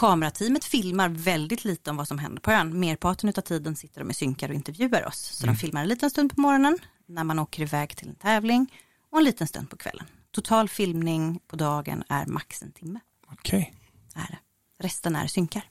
[0.00, 2.80] Kamerateamet filmar väldigt lite om vad som händer på ön.
[2.80, 5.18] Merparten av tiden sitter de i synkar och intervjuar oss.
[5.18, 5.54] Så mm.
[5.54, 8.74] de filmar en liten stund på morgonen när man åker iväg till en tävling
[9.10, 10.06] och en liten stund på kvällen.
[10.30, 13.00] Total filmning på dagen är max en timme.
[13.32, 13.74] Okej.
[14.10, 14.36] Okay.
[14.78, 15.62] Resten är synkar.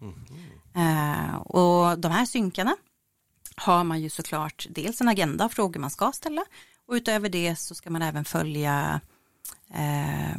[0.00, 0.14] Mm.
[0.76, 2.76] Uh, och de här synkarna
[3.56, 6.44] har man ju såklart dels en agenda av frågor man ska ställa
[6.86, 9.00] och utöver det så ska man även följa
[9.70, 10.38] eh,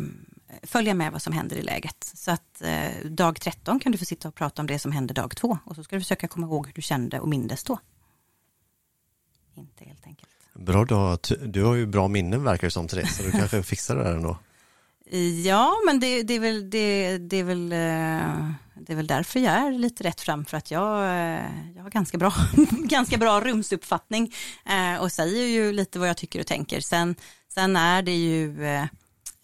[0.64, 2.12] följa med vad som händer i läget.
[2.14, 5.14] Så att eh, dag 13 kan du få sitta och prata om det som hände
[5.14, 7.80] dag 2 och så ska du försöka komma ihåg hur du kände och mindes då.
[9.56, 10.30] Inte helt enkelt.
[10.54, 13.96] Bra då, du har ju bra minnen verkar det som Therese, så du kanske fixar
[13.96, 14.38] det där ändå.
[15.44, 19.40] Ja, men det, det, är väl, det, det, är väl, eh, det är väl därför
[19.40, 21.46] jag är lite rätt fram för att jag, eh,
[21.76, 22.34] jag har ganska bra,
[22.72, 24.34] ganska bra rumsuppfattning
[24.66, 26.80] eh, och säger ju lite vad jag tycker och tänker.
[26.80, 27.16] Sen,
[27.54, 28.58] sen är det ju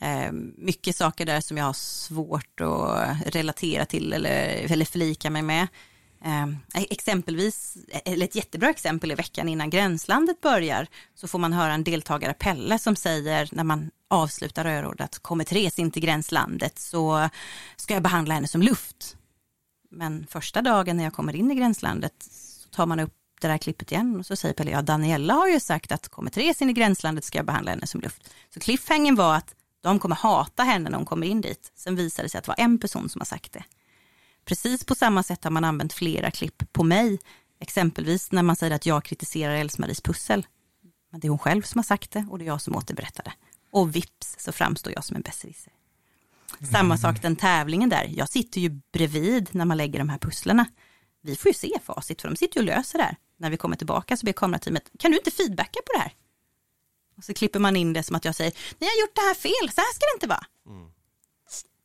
[0.04, 5.42] Ehm, mycket saker där som jag har svårt att relatera till eller, eller förlika mig
[5.42, 5.68] med.
[6.26, 6.48] Eh,
[6.90, 11.84] exempelvis, eller ett jättebra exempel i veckan innan gränslandet börjar, så får man höra en
[11.84, 17.30] deltagare, Pelle, som säger när man avslutar örådet, kommer Therese in till gränslandet så
[17.76, 19.18] ska jag behandla henne som luft.
[19.92, 23.58] Men första dagen när jag kommer in i gränslandet så tar man upp det där
[23.58, 26.70] klippet igen och så säger Pelle, ja Daniela har ju sagt att kommer Therese in
[26.70, 28.30] i gränslandet ska jag behandla henne som luft.
[28.54, 31.72] Så cliffhangern var att de kommer hata henne när hon kommer in dit.
[31.76, 33.64] Sen visade det sig att det var en person som har sagt det.
[34.46, 37.20] Precis på samma sätt har man använt flera klipp på mig,
[37.60, 40.48] exempelvis när man säger att jag kritiserar Elsmaris pussel.
[41.12, 43.24] Men det är hon själv som har sagt det och det är jag som återberättar
[43.24, 43.34] det.
[43.72, 45.74] Och vips så framstår jag som en besserwisser.
[46.60, 46.72] Mm.
[46.72, 50.66] Samma sak den tävlingen där, jag sitter ju bredvid när man lägger de här pusslerna.
[51.22, 53.18] Vi får ju se facit för de sitter ju och löser det här.
[53.38, 56.14] När vi kommer tillbaka så ber kamerateamet, kan du inte feedbacka på det här?
[57.22, 59.34] Och så klipper man in det som att jag säger, ni har gjort det här
[59.34, 60.46] fel, så här ska det inte vara.
[60.68, 60.92] Mm.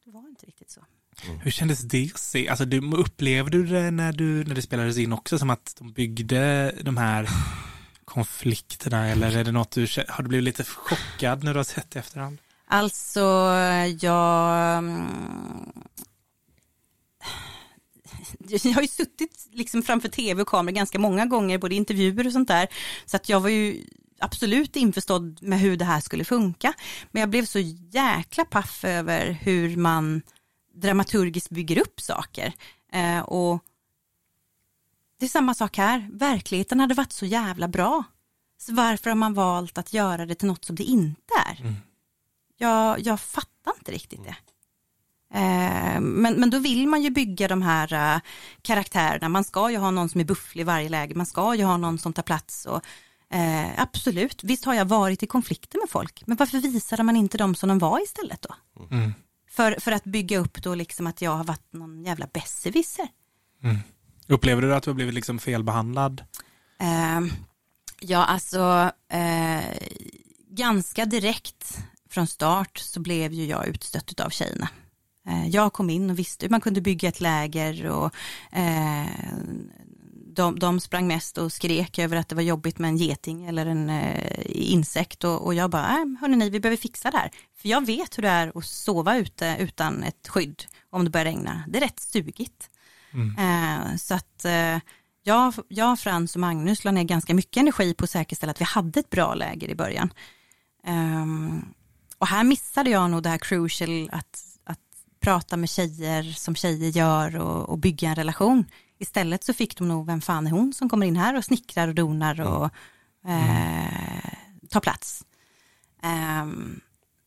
[0.04, 0.80] Det var inte riktigt så.
[1.24, 1.38] Mm.
[1.40, 2.48] Hur kändes det att se?
[2.48, 5.92] Alltså, du, upplevde du det när, du, när det spelades in också som att de
[5.92, 7.28] byggde de här
[8.04, 11.90] konflikterna eller är det något du har du blivit lite chockad när du har sett
[11.90, 12.38] det efterhand?
[12.68, 13.20] Alltså,
[14.00, 14.84] jag
[18.48, 22.32] jag har ju suttit liksom framför tv och kamera ganska många gånger, både intervjuer och
[22.32, 22.68] sånt där,
[23.06, 23.84] så att jag var ju
[24.18, 26.72] absolut införstådd med hur det här skulle funka.
[27.10, 27.58] Men jag blev så
[27.90, 30.22] jäkla paff över hur man
[30.74, 32.52] dramaturgiskt bygger upp saker.
[32.92, 33.62] Eh, och
[35.18, 38.04] det är samma sak här, verkligheten hade varit så jävla bra.
[38.58, 41.60] Så varför har man valt att göra det till något som det inte är?
[41.60, 41.74] Mm.
[42.56, 44.36] Jag, jag fattar inte riktigt det.
[45.34, 48.20] Eh, men, men då vill man ju bygga de här uh,
[48.62, 49.28] karaktärerna.
[49.28, 51.14] Man ska ju ha någon som är bufflig i varje läge.
[51.14, 52.66] Man ska ju ha någon som tar plats.
[52.66, 52.82] Och,
[53.34, 56.22] uh, absolut, visst har jag varit i konflikter med folk.
[56.26, 58.54] Men varför visade man inte dem som de var istället då?
[58.90, 59.12] Mm.
[59.50, 63.08] För, för att bygga upp då liksom att jag har varit någon jävla besserwisser.
[63.62, 63.76] Mm.
[64.26, 66.24] Upplever du att du har blivit liksom felbehandlad?
[66.82, 67.32] Uh,
[68.00, 69.76] ja, alltså uh,
[70.50, 71.78] ganska direkt
[72.10, 74.68] från start så blev ju jag utstött av tjejerna.
[75.28, 78.14] Uh, jag kom in och visste hur man kunde bygga ett läger och
[78.56, 79.06] uh,
[80.36, 83.66] de, de sprang mest och skrek över att det var jobbigt med en geting eller
[83.66, 87.30] en eh, insekt och, och jag bara, äh, hörni ni, vi behöver fixa det här.
[87.56, 91.24] För jag vet hur det är att sova ute utan ett skydd om det börjar
[91.24, 91.64] regna.
[91.68, 92.70] Det är rätt stugigt.
[93.12, 93.38] Mm.
[93.38, 94.78] Eh, så att eh,
[95.22, 98.64] jag, jag, Frans och Magnus la ner ganska mycket energi på att säkerställa att vi
[98.64, 100.12] hade ett bra läger i början.
[100.86, 101.74] Um,
[102.18, 104.78] och här missade jag nog det här crucial att, att
[105.20, 108.64] prata med tjejer som tjejer gör och, och bygga en relation.
[108.98, 111.88] Istället så fick de nog, vem fan är hon som kommer in här och snickrar
[111.88, 112.70] och donar och
[113.24, 113.40] mm.
[113.40, 114.30] eh,
[114.68, 115.24] tar plats.
[116.02, 116.80] Um,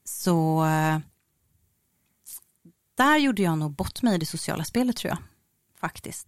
[0.03, 0.65] så
[2.95, 5.17] där gjorde jag nog bort mig i det sociala spelet tror jag,
[5.79, 6.27] faktiskt.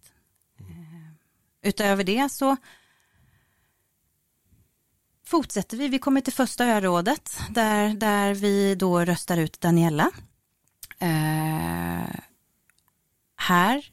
[0.59, 1.15] Mm.
[1.61, 2.57] Utöver det så
[5.26, 5.88] fortsätter vi.
[5.88, 10.11] Vi kommer till första örådet där, där vi då röstar ut Daniela.
[11.01, 12.15] Uh,
[13.35, 13.91] här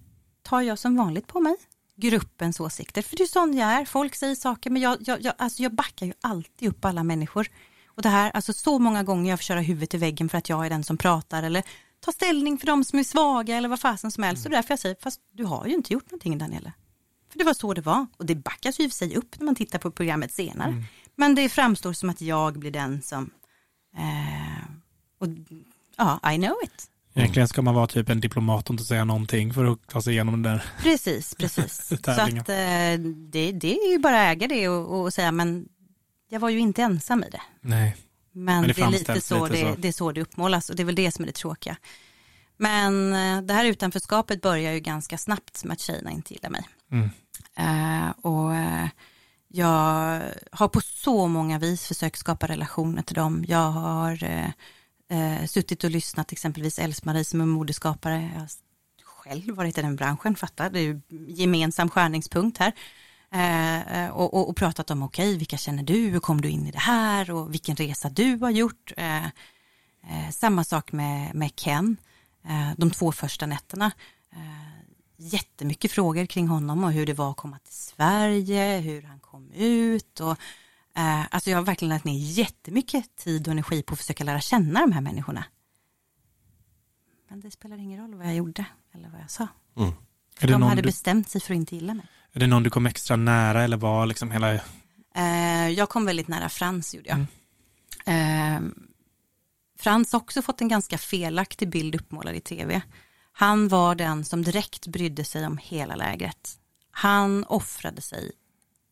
[0.48, 1.56] tar jag som vanligt på mig
[1.96, 3.02] gruppens åsikter.
[3.02, 3.84] För det är sån jag är.
[3.84, 7.48] Folk säger saker men jag, jag, jag, alltså jag backar ju alltid upp alla människor.
[7.86, 10.48] Och det här, alltså så många gånger jag får köra huvudet i väggen för att
[10.48, 11.62] jag är den som pratar eller
[12.00, 14.46] ta ställning för de som är svaga eller vad fasen som helst.
[14.46, 14.52] Mm.
[14.52, 16.72] Och därför jag säger, fast du har ju inte gjort någonting Daniela.
[17.30, 18.06] För det var så det var.
[18.16, 20.70] Och det backas ju i sig upp när man tittar på programmet senare.
[20.70, 20.84] Mm.
[21.16, 23.30] Men det framstår som att jag blir den som,
[23.96, 24.64] eh,
[25.18, 25.28] och,
[25.96, 26.90] ja, I know it.
[27.18, 30.12] Egentligen ska man vara typ en diplomat och inte säga någonting för att ta sig
[30.12, 31.86] igenom den där Precis, precis.
[32.04, 33.00] så att eh,
[33.30, 35.68] det, det är ju bara att äga det och, och, säga men
[36.28, 37.42] jag var ju inte ensam i det.
[37.60, 37.96] Nej.
[38.32, 39.66] Men, men det, det, är lite så, lite så.
[39.66, 41.76] Det, det, är så det uppmålas och det är väl det som är det tråkiga.
[42.56, 46.68] Men eh, det här utanförskapet börjar ju ganska snabbt med att tjejerna inte gillar mig.
[46.92, 47.10] Mm.
[47.56, 48.52] Eh, och
[49.48, 50.22] jag
[50.52, 53.44] har på så många vis försökt skapa relationer till dem.
[53.48, 54.50] Jag har eh,
[55.08, 58.30] eh, suttit och lyssnat exempelvis Else-Marie som är modeskapare.
[58.34, 58.48] Jag har
[59.04, 60.70] själv varit i den branschen, fattar.
[60.70, 62.72] Det är ju gemensam skärningspunkt här.
[63.30, 66.48] Eh, eh, och, och, och, pratat om, okej, okay, vilka känner du, hur kom du
[66.48, 68.92] in i det här och vilken resa du har gjort.
[68.96, 71.96] Eh, eh samma sak med, med Ken,
[72.44, 73.92] eh, de två första nätterna.
[74.32, 74.78] Eh,
[75.16, 79.52] jättemycket frågor kring honom och hur det var att komma till Sverige, hur han kom
[79.52, 80.38] ut och
[81.00, 84.80] alltså jag har verkligen lagt ner jättemycket tid och energi på att försöka lära känna
[84.80, 85.44] de här människorna.
[87.28, 88.64] Men det spelar ingen roll vad jag gjorde
[88.94, 89.48] eller vad jag sa.
[89.76, 89.92] Mm.
[90.40, 90.86] De hade du...
[90.86, 92.06] bestämt sig för att inte gilla mig.
[92.32, 94.54] Är det någon du kom extra nära eller var liksom hela?
[95.14, 97.24] Eh, jag kom väldigt nära Frans gjorde jag.
[98.04, 98.64] Mm.
[98.64, 98.70] Eh,
[99.78, 102.82] Frans har också fått en ganska felaktig bild uppmålad i tv.
[103.32, 106.58] Han var den som direkt brydde sig om hela lägret.
[106.90, 108.32] Han offrade sig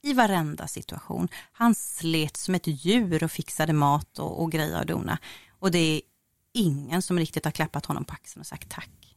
[0.06, 1.28] i varenda situation.
[1.52, 5.18] Han slet som ett djur och fixade mat och, och grejer och dona.
[5.58, 6.00] Och det är
[6.52, 9.16] ingen som riktigt har klappat honom på axeln och sagt tack.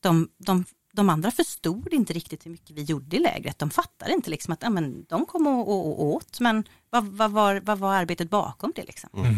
[0.00, 3.58] De, de de andra förstod inte riktigt hur mycket vi gjorde i lägret.
[3.58, 7.04] De fattade inte liksom att ja, men de kom och, och, och åt, men vad,
[7.04, 8.84] vad, var, vad var arbetet bakom det?
[8.84, 9.10] Liksom?
[9.14, 9.34] Mm.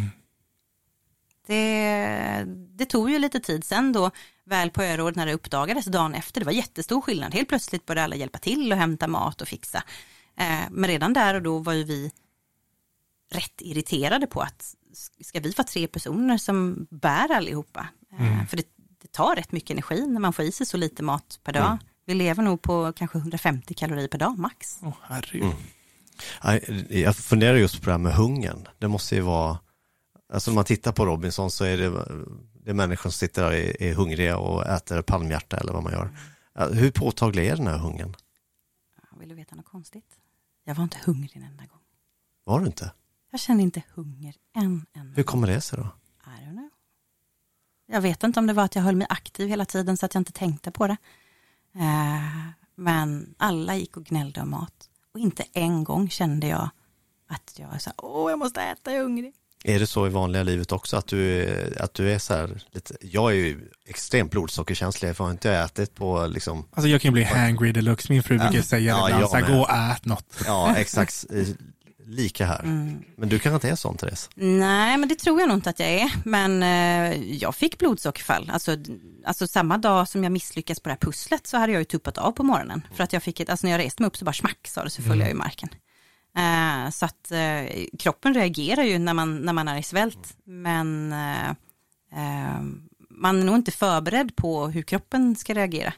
[1.46, 2.44] Det,
[2.76, 4.10] det, tog ju lite tid sen då,
[4.44, 6.40] väl på örådet när det uppdagades dagen efter.
[6.40, 7.34] Det var jättestor skillnad.
[7.34, 9.82] Helt plötsligt började alla hjälpa till och hämta mat och fixa.
[10.42, 12.12] Eh, men redan där och då var ju vi
[13.32, 14.74] rätt irriterade på att
[15.20, 17.88] ska vi vara tre personer som bär allihopa?
[18.12, 18.46] Eh, mm.
[18.46, 18.66] För det,
[19.02, 21.66] det tar rätt mycket energi när man får i sig så lite mat per dag.
[21.66, 21.78] Mm.
[22.06, 24.78] Vi lever nog på kanske 150 kalorier per dag max.
[24.82, 25.52] Oh, herregud.
[26.42, 26.84] Mm.
[26.88, 28.68] Jag funderar just på det här med hungern.
[28.78, 29.58] Det måste ju vara,
[30.32, 31.90] alltså när man tittar på Robinson så är det,
[32.64, 35.82] det är människor som sitter där och är, är hungriga och äter palmhjärta eller vad
[35.82, 36.10] man gör.
[36.54, 36.78] Mm.
[36.78, 38.16] Hur påtaglig är den här hungern?
[39.22, 40.21] Vill du veta något konstigt?
[40.64, 41.80] Jag var inte hungrig en enda gång.
[42.44, 42.92] Var du inte?
[43.30, 45.88] Jag kände inte hunger en enda Hur kommer det sig då?
[47.86, 50.14] Jag vet inte om det var att jag höll mig aktiv hela tiden så att
[50.14, 50.96] jag inte tänkte på det.
[51.74, 54.90] Eh, men alla gick och gnällde om mat.
[55.12, 56.70] Och inte en gång kände jag
[57.26, 59.34] att jag sa, åh jag måste äta, jag är hungrig.
[59.64, 61.48] Är det så i vanliga livet också att du,
[61.80, 65.94] att du är så här lite, jag är ju extremt blodsockerkänslig, jag får inte ätit
[65.94, 69.30] på liksom Alltså jag kan ju bli hangry deluxe, min fru brukar säga ja, ibland,
[69.30, 70.26] så här, gå och ät något.
[70.46, 71.24] Ja, exakt,
[72.06, 72.60] lika här.
[72.62, 73.02] Mm.
[73.16, 74.30] Men du kanske inte är sån Therese?
[74.34, 76.12] Nej, men det tror jag nog inte att jag är.
[76.24, 78.50] Men eh, jag fick blodsockerfall.
[78.52, 78.76] Alltså,
[79.24, 82.18] alltså samma dag som jag misslyckades på det här pusslet så hade jag ju tuppat
[82.18, 82.82] av på morgonen.
[82.94, 84.84] För att jag fick ett, alltså när jag reste mig upp så bara smack sa
[84.84, 85.20] det så föll mm.
[85.20, 85.68] jag i marken.
[86.36, 90.36] Eh, så att eh, kroppen reagerar ju när man, när man är i svält.
[90.44, 91.48] Men eh,
[92.12, 92.62] eh,
[93.10, 95.92] man är nog inte förberedd på hur kroppen ska reagera.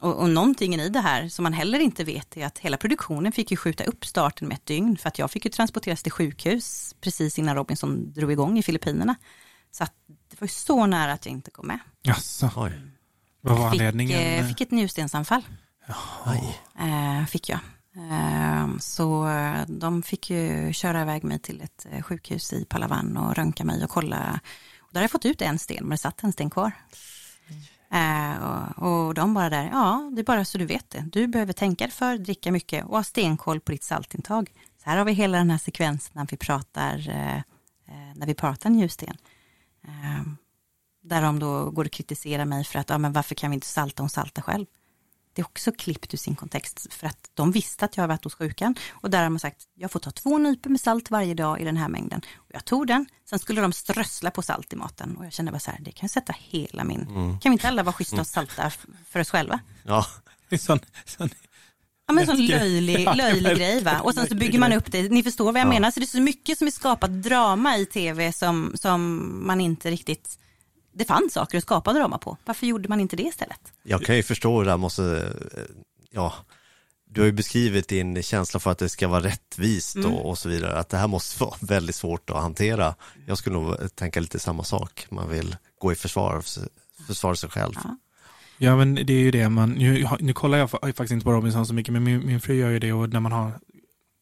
[0.00, 3.32] Och, och någonting i det här som man heller inte vet är att hela produktionen
[3.32, 6.12] fick ju skjuta upp starten med ett dygn för att jag fick ju transporteras till
[6.12, 9.14] sjukhus precis innan Robinson drog igång i Filippinerna.
[9.70, 11.78] Så att det var ju så nära att jag inte kom med.
[12.02, 12.72] Jaså, Oj.
[13.40, 14.18] vad var anledningen?
[14.18, 15.42] Fick, eh, fick ett njurstensanfall.
[16.78, 17.60] Eh, fick jag.
[17.98, 23.16] Ehm, så eh, de fick ju köra iväg mig till ett eh, sjukhus i Palawan
[23.16, 24.40] och röntga mig och kolla.
[24.78, 26.72] Och där har jag fått ut en sten, men det satt en sten kvar.
[27.90, 28.42] Mm.
[28.42, 31.04] och, och, de bara där, ja, det är bara så du vet det.
[31.12, 34.52] Du behöver tänka dig för, dricka mycket och ha stenkoll på ditt saltintag.
[34.84, 37.42] Så här har vi hela den här sekvensen när vi pratar, eh,
[38.14, 39.16] när vi pratar njursten.
[39.88, 40.36] Ehm,
[41.02, 43.66] där de då går och kritiserar mig för att, ja men varför kan vi inte
[43.66, 44.66] salta hon salta själv?
[45.36, 48.24] Det är också klippt ur sin kontext för att de visste att jag har varit
[48.24, 51.34] hos sjukan och där har man sagt jag får ta två nypor med salt varje
[51.34, 52.20] dag i den här mängden.
[52.36, 55.52] Och jag tog den, sen skulle de strössla på salt i maten och jag kände
[55.52, 57.40] bara så här, det kan sätta hela min, mm.
[57.40, 58.72] kan vi inte alla vara schyssta och salta
[59.08, 59.60] för oss själva?
[59.82, 60.06] Ja,
[60.58, 61.30] sån, sån
[62.08, 64.00] Ja men sån löjlig, löjlig grej va.
[64.00, 65.70] Och sen så bygger man upp det, ni förstår vad jag ja.
[65.70, 65.90] menar.
[65.90, 69.90] Så det är så mycket som är skapat drama i tv som, som man inte
[69.90, 70.38] riktigt
[70.96, 72.36] det fanns saker att skapa drama på.
[72.44, 73.72] Varför gjorde man inte det istället?
[73.82, 75.32] Jag kan ju förstå det där måste,
[76.10, 76.34] ja,
[77.10, 80.12] du har ju beskrivit din känsla för att det ska vara rättvist mm.
[80.12, 82.94] och, och, så vidare, att det här måste vara väldigt svårt att hantera.
[83.26, 86.42] Jag skulle nog tänka lite samma sak, man vill gå i försvar,
[87.06, 87.74] försvara sig själv.
[87.84, 87.96] Ja.
[88.58, 88.76] ja.
[88.76, 91.74] men det är ju det man, nu, nu kollar jag faktiskt inte på Robinson så
[91.74, 93.52] mycket, men min, min fru gör ju det och när man har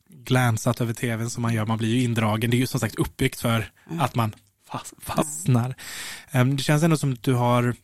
[0.08, 2.50] glänsat över tvn som man gör, man blir ju indragen.
[2.50, 4.00] Det är ju som sagt uppbyggt för mm.
[4.00, 4.34] att man
[5.00, 5.74] fastnar.
[6.30, 6.56] Mm.
[6.56, 7.76] Det känns ändå som att du har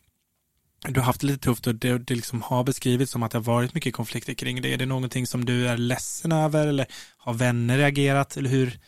[0.87, 3.37] du har haft det lite tufft och det, det liksom har beskrivits som att det
[3.37, 4.73] har varit mycket konflikter kring det.
[4.73, 6.85] Är det någonting som du är ledsen över eller
[7.17, 8.79] har vänner reagerat eller hur,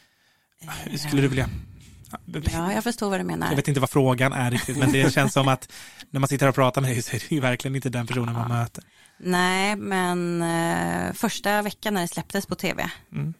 [0.83, 1.49] hur skulle du vilja
[2.53, 3.47] Ja, jag förstår vad du menar.
[3.49, 5.71] Jag vet inte vad frågan är riktigt, men det känns som att
[6.09, 8.33] när man sitter och pratar med dig så är det ju verkligen inte den personen
[8.33, 8.83] man möter.
[9.17, 13.33] Nej, men eh, första veckan när det släpptes på tv, Mm.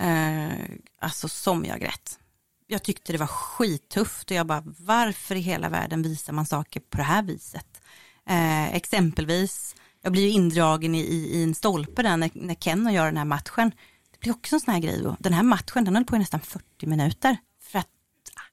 [0.00, 0.58] eh,
[1.00, 2.18] alltså som jag grät.
[2.72, 6.80] Jag tyckte det var skittufft och jag bara, varför i hela världen visar man saker
[6.80, 7.82] på det här viset?
[8.28, 12.86] Eh, exempelvis, jag blir ju indragen i, i, i en stolpe där när, när Ken
[12.86, 13.70] och gör den här matchen.
[14.12, 15.02] Det blir också en sån här grej.
[15.18, 17.36] Den här matchen, den höll på i nästan 40 minuter.
[17.62, 17.88] För att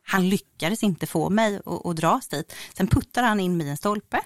[0.03, 2.55] han lyckades inte få mig att, att dras dit.
[2.73, 4.17] Sen puttar han in mig i en stolpe.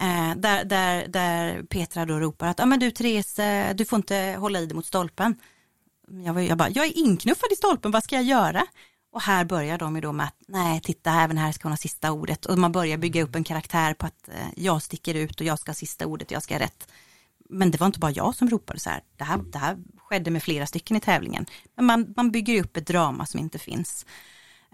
[0.00, 3.40] Eh, där, där, där Petra då ropar att, ja ah, men du Therese,
[3.74, 5.34] du får inte hålla i dig mot stolpen.
[6.24, 8.66] Jag, var, jag bara, jag är inknuffad i stolpen, vad ska jag göra?
[9.10, 11.76] Och här börjar de ju då med att, nej titta även här ska hon ha
[11.76, 12.46] sista ordet.
[12.46, 15.58] Och man börjar bygga upp en karaktär på att eh, jag sticker ut och jag
[15.58, 16.88] ska ha sista ordet jag ska ha rätt.
[17.50, 19.00] Men det var inte bara jag som ropade så här.
[19.16, 21.46] Det här, det här skedde med flera stycken i tävlingen.
[21.76, 24.06] Men man, man bygger upp ett drama som inte finns.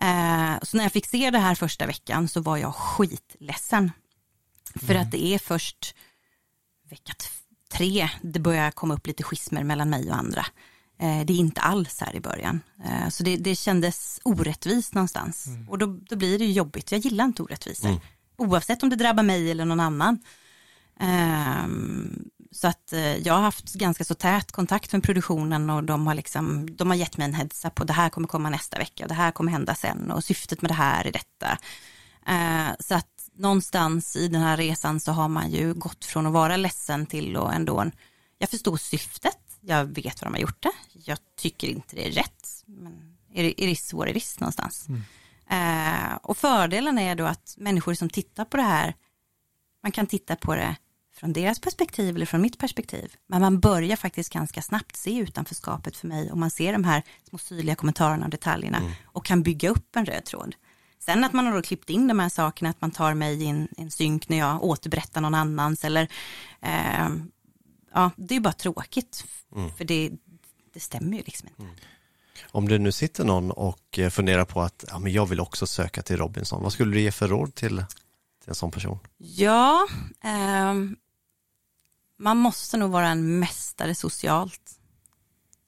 [0.00, 3.90] Eh, så när jag fick se det här första veckan så var jag skitledsen.
[4.74, 5.94] För att det är först
[6.90, 7.12] vecka
[7.72, 10.46] tre det börjar komma upp lite schismer mellan mig och andra.
[10.98, 12.60] Eh, det är inte alls här i början.
[12.84, 15.46] Eh, så det, det kändes orättvist någonstans.
[15.68, 16.92] Och då, då blir det ju jobbigt.
[16.92, 17.90] Jag gillar inte orättvisor.
[18.36, 20.18] Oavsett om det drabbar mig eller någon annan.
[21.00, 26.06] Ehm, så att eh, jag har haft ganska så tät kontakt med produktionen och de
[26.06, 28.78] har, liksom, de har gett mig en heads up på det här kommer komma nästa
[28.78, 31.58] vecka och det här kommer hända sen och syftet med det här är detta.
[32.26, 36.32] Eh, så att någonstans i den här resan så har man ju gått från att
[36.32, 37.90] vara ledsen till och ändå,
[38.38, 42.12] jag förstår syftet, jag vet vad de har gjort det, jag tycker inte det är
[42.12, 44.86] rätt, men är det what it is någonstans.
[45.50, 48.94] Eh, och fördelen är då att människor som tittar på det här,
[49.82, 50.76] man kan titta på det
[51.14, 53.14] från deras perspektiv eller från mitt perspektiv.
[53.26, 57.02] Men man börjar faktiskt ganska snabbt se utanförskapet för mig och man ser de här
[57.28, 60.54] små syrliga kommentarerna och detaljerna och kan bygga upp en röd tråd.
[60.98, 63.46] Sen att man har då klippt in de här sakerna, att man tar mig i
[63.46, 66.08] en, en synk när jag återberättar någon annans eller
[66.60, 67.08] eh,
[67.94, 69.24] ja, det är bara tråkigt
[69.76, 70.10] för det,
[70.72, 71.62] det stämmer ju liksom inte.
[72.50, 75.66] Om det nu sitter någon och eh, funderar på att ja, men jag vill också
[75.66, 77.84] söka till Robinson, vad skulle du ge för råd till,
[78.40, 78.98] till en sån person?
[79.18, 79.86] Ja,
[80.20, 80.96] ehm,
[82.18, 84.78] man måste nog vara en mästare socialt,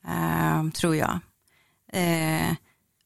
[0.07, 1.21] ehm, tror jag.
[1.93, 2.55] Eh,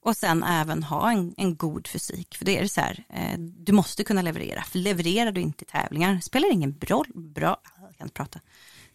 [0.02, 3.38] och sen även ha en, en god fysik, för det är det så här, eh,
[3.38, 7.96] du måste kunna leverera, för levererar du inte i tävlingar, spelar ingen roll, bra, jag
[7.96, 8.40] kan inte prata,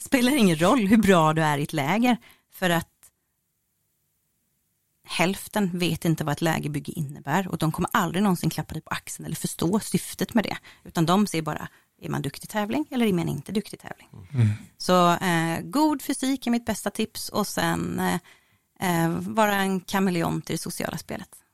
[0.06, 2.18] spelar ingen roll hur bra du är i ett läger,
[2.52, 2.90] för att
[5.08, 8.90] hälften vet inte vad ett lägerbygge innebär och de kommer aldrig någonsin klappa dig på
[8.90, 11.68] axeln eller förstå syftet med det, utan de ser bara,
[12.02, 14.10] är man duktig tävling eller är man inte duktig tävling?
[14.78, 18.20] Så eh, god fysik är mitt bästa tips och sen eh,
[18.80, 21.45] eh, vara en kameleont i det sociala spelet.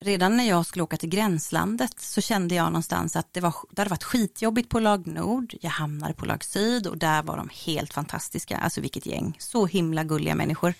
[0.00, 3.80] Redan när jag skulle åka till gränslandet så kände jag någonstans att det, var, det
[3.80, 7.48] hade varit skitjobbigt på lag nord, jag hamnade på lag syd och där var de
[7.52, 10.74] helt fantastiska, alltså vilket gäng, så himla gulliga människor.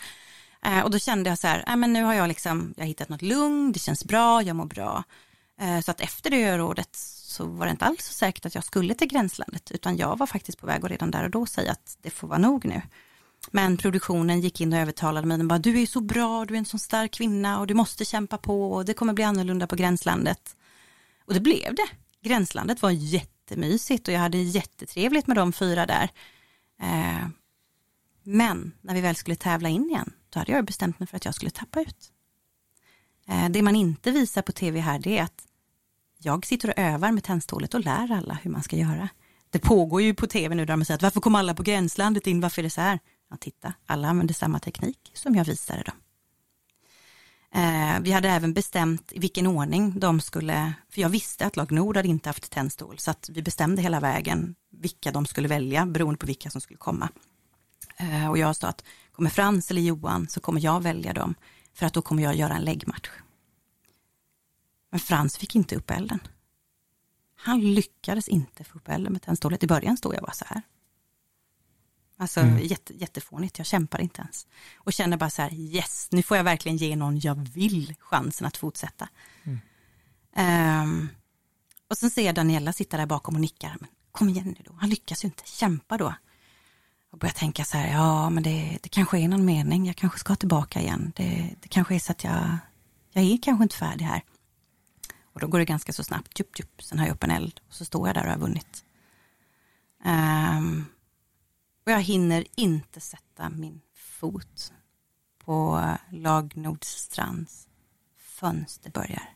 [0.65, 2.89] Eh, och då kände jag så här, äh, men nu har jag liksom, jag har
[2.89, 5.05] hittat något lugn, det känns bra, jag mår bra.
[5.61, 8.65] Eh, så att efter det rådet så var det inte alls så säkert att jag
[8.65, 11.73] skulle till gränslandet, utan jag var faktiskt på väg att redan där och då säga
[11.73, 12.83] att det får vara nog nu.
[13.51, 16.59] Men produktionen gick in och övertalade mig, den bara, du är så bra, du är
[16.59, 19.77] en sån stark kvinna och du måste kämpa på och det kommer bli annorlunda på
[19.77, 20.57] gränslandet.
[21.27, 21.89] Och det blev det.
[22.29, 26.11] Gränslandet var jättemysigt och jag hade jättetrevligt med de fyra där.
[26.83, 27.29] Eh,
[28.23, 31.25] men när vi väl skulle tävla in igen, då hade jag bestämt mig för att
[31.25, 32.13] jag skulle tappa ut.
[33.29, 35.43] Eh, det man inte visar på tv här, det är att
[36.19, 39.09] jag sitter och övar med tändstålet och lär alla hur man ska göra.
[39.51, 42.27] Det pågår ju på tv nu där man säger att varför kom alla på gränslandet
[42.27, 42.99] in, varför är det så här?
[43.31, 45.97] Ja, titta, alla använder samma teknik som jag visade dem.
[47.55, 51.73] Eh, vi hade även bestämt i vilken ordning de skulle, för jag visste att lag
[51.73, 55.87] Nord hade inte haft tändstål, så att vi bestämde hela vägen vilka de skulle välja
[55.87, 57.09] beroende på vilka som skulle komma.
[57.97, 61.35] Eh, och jag sa att kommer Frans eller Johan så kommer jag välja dem,
[61.75, 63.11] för att då kommer jag göra en läggmatch.
[64.91, 66.19] Men Frans fick inte upp elden.
[67.37, 69.63] Han lyckades inte få upp elden med tändstålet.
[69.63, 70.63] I början stod jag bara så här.
[72.21, 74.47] Alltså jätte, jättefånigt, jag kämpar inte ens.
[74.77, 78.47] Och känner bara så här, yes, nu får jag verkligen ge någon jag vill chansen
[78.47, 79.09] att fortsätta.
[80.37, 81.09] Ehm,
[81.91, 84.73] och sen ser jag Daniela sitta där bakom och nickar, men kom igen nu då,
[84.81, 86.15] han lyckas ju inte, kämpa då.
[87.11, 90.19] Och börjar tänka så här, ja men det, det kanske är någon mening, jag kanske
[90.19, 91.13] ska tillbaka igen.
[91.17, 92.59] Det, det kanske är så att jag,
[93.13, 94.23] jag är kanske inte färdig här.
[95.23, 97.61] Och då går det ganska så snabbt, jup, jup, sen har jag upp en eld
[97.69, 98.85] och så står jag där och har vunnit.
[100.05, 100.85] Ehm,
[101.89, 104.73] och jag hinner inte sätta min fot
[105.45, 107.69] på lag Nordstrands
[108.19, 109.35] fönsterbörjar.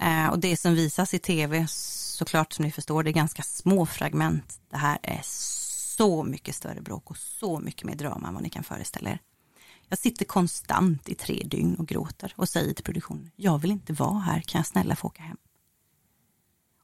[0.00, 3.86] Eh, och det som visas i tv, såklart som ni förstår, det är ganska små
[3.86, 4.60] fragment.
[4.70, 8.50] Det här är så mycket större bråk och så mycket mer drama än vad ni
[8.50, 9.18] kan föreställa er.
[9.88, 13.92] Jag sitter konstant i tre dygn och gråter och säger till produktionen, jag vill inte
[13.92, 15.36] vara här, kan jag snälla få åka hem?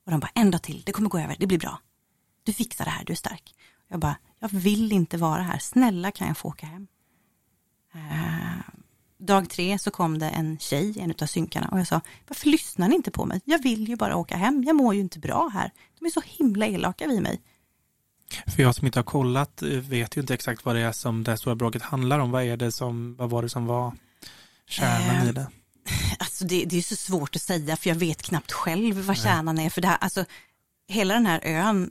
[0.04, 1.80] Och de bara, en dag till, det kommer gå över, det blir bra.
[2.42, 3.54] Du fixar det här, du är stark.
[3.88, 6.86] Jag bara, jag vill inte vara här, snälla kan jag få åka hem?
[7.94, 8.60] Uh,
[9.18, 12.88] dag tre så kom det en tjej, en av synkarna och jag sa, varför lyssnar
[12.88, 13.40] ni inte på mig?
[13.44, 15.70] Jag vill ju bara åka hem, jag mår ju inte bra här.
[15.98, 17.40] De är så himla elaka vid mig.
[18.46, 21.24] För jag som inte har kollat eh, vet ju inte exakt vad det är som
[21.24, 22.30] det stora bråket handlar om.
[22.30, 23.94] Vad, är det som, vad var det som var
[24.68, 25.46] kärnan äh, i det?
[26.18, 29.58] Alltså det, det är så svårt att säga för jag vet knappt själv vad kärnan
[29.58, 29.70] är.
[29.70, 30.24] För det här, alltså,
[30.88, 31.90] hela den här ön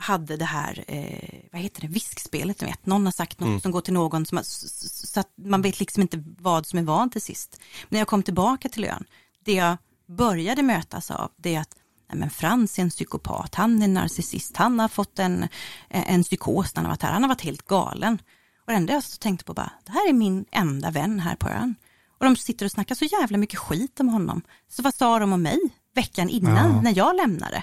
[0.00, 2.86] hade det här, eh, vad heter det, viskspelet, vet.
[2.86, 3.60] någon har sagt något mm.
[3.60, 7.12] som går till någon, som, så att man vet liksom inte vad som är vad
[7.12, 7.60] till sist.
[7.88, 9.04] När jag kom tillbaka till ön,
[9.44, 9.76] det jag
[10.06, 11.74] började mötas av, det är att
[12.08, 15.48] nej men Frans är en psykopat, han är narcissist, han har fått en,
[15.88, 18.22] en psykos när han har varit här, han har varit helt galen.
[18.66, 21.48] Och det enda jag tänkte på bara, det här är min enda vän här på
[21.48, 21.74] ön.
[22.18, 24.42] Och de sitter och snackar så jävla mycket skit om honom.
[24.68, 25.58] Så vad sa de om mig
[25.94, 26.82] veckan innan ja.
[26.82, 27.62] när jag lämnade?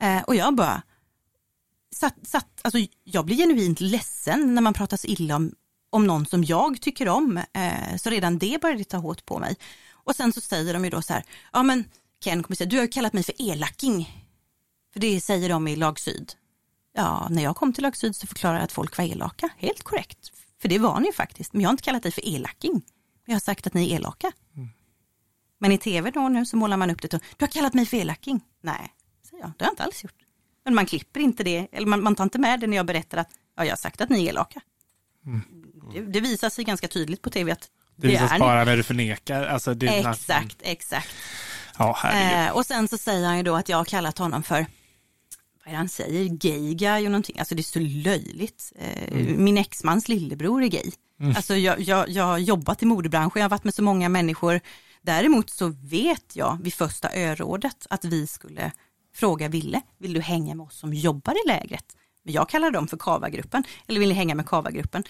[0.00, 0.82] Eh, och jag bara,
[1.96, 5.52] satt, satt, alltså jag blir genuint ledsen när man pratar så illa om,
[5.90, 7.36] om någon som jag tycker om.
[7.52, 9.56] Eh, så redan det började ta hårt på mig.
[9.90, 11.84] Och sen så säger de ju då så här, ja men
[12.20, 14.24] Ken kommer säga, du har ju kallat mig för elaking.
[14.92, 16.32] För det säger de i lag syd.
[16.92, 19.48] Ja, när jag kom till lag syd så förklarade jag att folk var elaka.
[19.56, 20.32] Helt korrekt.
[20.60, 21.52] För det var ni ju faktiskt.
[21.52, 22.82] Men jag har inte kallat dig för elaking.
[23.26, 24.32] Jag har sagt att ni är elaka.
[24.56, 24.68] Mm.
[25.58, 27.14] Men i tv då nu så målar man upp det.
[27.14, 28.40] Och, du har kallat mig för elaking.
[28.60, 28.94] Nej,
[29.30, 29.52] säger jag.
[29.58, 30.25] Det har jag inte alls gjort.
[30.66, 31.68] Men man klipper inte det.
[31.72, 34.00] Eller man, man tar inte med det när jag berättar att ja, jag har sagt
[34.00, 34.60] att ni är elaka.
[35.26, 35.42] Mm.
[35.92, 38.82] Det, det visar sig ganska tydligt på tv att det, det visas bara när du
[38.82, 39.46] förnekar.
[39.46, 41.14] Alltså, exakt, exakt.
[41.78, 44.66] Ja, eh, och sen så säger han ju då att jag har kallat honom för,
[45.64, 47.38] vad är det han säger, gay guy och någonting.
[47.38, 48.72] Alltså det är så löjligt.
[48.78, 49.44] Eh, mm.
[49.44, 50.92] Min exmans lillebror är gay.
[51.20, 51.36] Mm.
[51.36, 54.60] Alltså jag, jag, jag har jobbat i modebranschen, jag har varit med så många människor.
[55.02, 58.72] Däremot så vet jag vid första örådet att vi skulle
[59.16, 61.96] fråga Ville, vill du hänga med oss som jobbar i lägret?
[62.22, 65.04] Men jag kallar dem för Kavagruppen, eller vill ni hänga med Kavagruppen?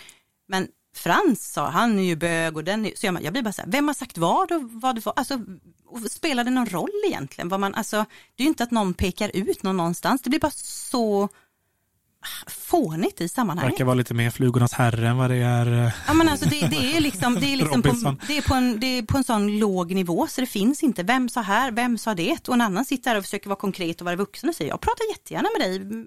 [0.48, 3.52] Men Frans sa, han är ju bög och den är, så jag, jag blir bara
[3.52, 5.40] så här, vem har sagt vad och vad det var, alltså
[6.10, 7.48] spelar det någon roll egentligen?
[7.48, 8.04] Vad man, alltså,
[8.34, 11.28] det är ju inte att någon pekar ut någon någonstans, det blir bara så
[12.46, 13.70] fånigt i sammanhanget.
[13.70, 15.84] Det verkar vara lite mer flugornas herre än vad det är.
[15.84, 18.54] Eh, ja men alltså det, det är liksom, det är liksom på, det är på,
[18.54, 21.72] en, det är på en sån låg nivå så det finns inte, vem sa här,
[21.72, 22.48] vem sa det?
[22.48, 24.80] Och en annan sitter här och försöker vara konkret och vara vuxen och säger jag
[24.80, 26.04] pratar jättegärna med dig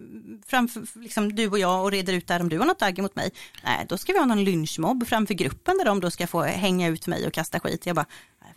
[0.48, 3.16] framför liksom du och jag och reder ut där om du har något agg mot
[3.16, 3.32] mig.
[3.64, 6.88] Nej, då ska vi ha någon lynchmobb framför gruppen där de då ska få hänga
[6.88, 7.86] ut mig och kasta skit.
[7.86, 8.06] Jag bara,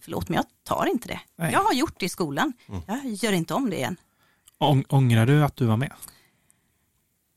[0.00, 1.20] förlåt men jag tar inte det.
[1.38, 1.52] Nej.
[1.52, 2.82] Jag har gjort det i skolan, mm.
[2.86, 3.96] jag gör inte om det igen.
[4.88, 5.92] Ångrar du att du var med?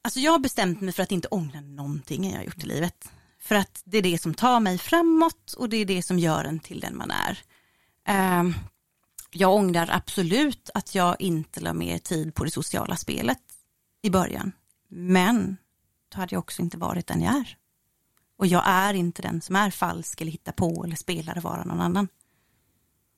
[0.06, 3.10] Alltså jag har bestämt mig för att inte ångra någonting jag har gjort i livet.
[3.40, 6.46] För att det är det som tar mig framåt och det är det som gör
[6.46, 7.40] en till den man är.
[8.08, 8.54] Ehm,
[9.32, 13.40] jag ångrar absolut att jag inte la mer tid på det sociala spelet
[14.02, 14.52] i början.
[14.90, 15.58] Men
[16.10, 17.58] då hade jag också inte varit den jag är.
[18.38, 21.64] Och jag är inte den som är falsk eller hittar på eller spelar och vara
[21.64, 22.08] någon annan.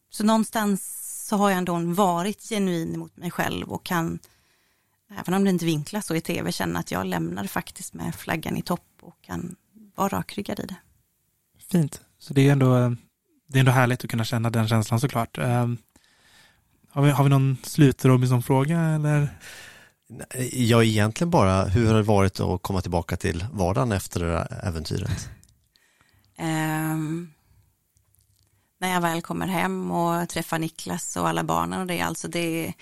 [0.09, 4.19] Så någonstans så har jag ändå varit genuin mot mig själv och kan
[5.09, 8.57] även om det inte vinklas så i tv, känna att jag lämnar faktiskt med flaggan
[8.57, 9.55] i topp och kan
[9.95, 10.75] vara rakryggad i det.
[11.71, 12.95] Fint, så det är ändå,
[13.47, 15.37] det är ändå härligt att kunna känna den känslan såklart.
[15.37, 15.77] Um,
[16.89, 19.29] har, vi, har vi någon slut-Robinson-fråga eller?
[20.51, 24.59] Ja, egentligen bara, hur har det varit att komma tillbaka till vardagen efter det där
[24.63, 25.29] äventyret?
[26.39, 27.33] Um,
[28.79, 32.73] när jag väl kommer hem och träffar Niklas och alla barnen och det, alltså det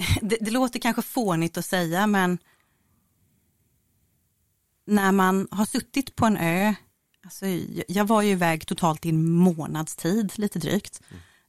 [0.22, 2.38] det, det låter kanske fånigt att säga men
[4.86, 6.74] när man har suttit på en ö,
[7.24, 7.46] alltså,
[7.88, 11.00] jag var ju iväg totalt i en månads tid, lite drygt,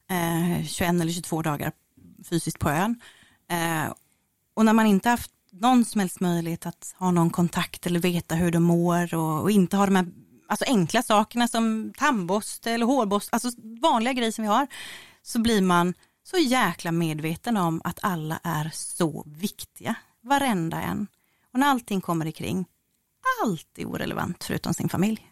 [0.10, 0.60] mm.
[0.60, 1.72] eh, 21 eller 22 dagar
[2.30, 3.02] fysiskt på ön.
[3.50, 3.94] Eh,
[4.54, 8.36] och när man inte haft någon som helst möjlighet att ha någon kontakt eller veta
[8.36, 10.08] hur de mår och, och inte ha de här
[10.48, 13.50] alltså enkla sakerna som tandborste eller hårborste, alltså
[13.82, 14.68] vanliga grejer som vi har,
[15.24, 21.08] så blir man så jäkla medveten om att alla är så viktiga, varenda en.
[21.54, 22.66] Och när allting kommer ikring,
[23.44, 25.32] allt är orelevant förutom sin familj.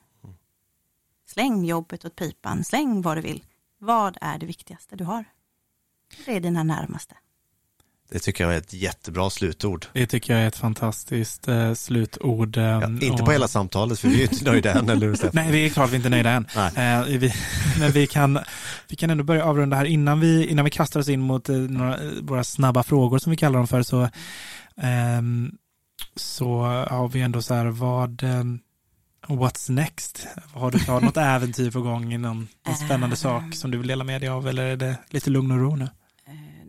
[1.26, 3.44] Släng jobbet åt pipan, släng vad du vill.
[3.78, 5.26] Vad är det viktigaste du har?
[6.26, 7.16] Det är dina närmaste.
[8.12, 9.86] Det tycker jag är ett jättebra slutord.
[9.94, 12.58] Det tycker jag är ett fantastiskt eh, slutord.
[12.58, 13.26] Eh, Ja, inte och...
[13.26, 15.32] på hela samtalet, för vi är inte nöjda än, eller hur Stefan?
[15.34, 16.46] Nej, vi är klart vi är inte nöjda än.
[16.56, 17.34] Eh, vi,
[17.80, 18.40] men vi kan,
[18.88, 21.56] vi kan ändå börja avrunda här innan vi, innan vi kastar oss in mot eh,
[21.56, 23.84] några, våra snabba frågor som vi kallar dem för.
[23.84, 24.10] Så,
[24.82, 25.52] ehm,
[26.16, 28.60] så har vi ändå så här, vad, um,
[29.28, 30.28] what's next?
[30.54, 34.22] Har du något äventyr på gång, någon, någon spännande sak som du vill dela med
[34.22, 35.88] dig av eller är det lite lugn och ro nu?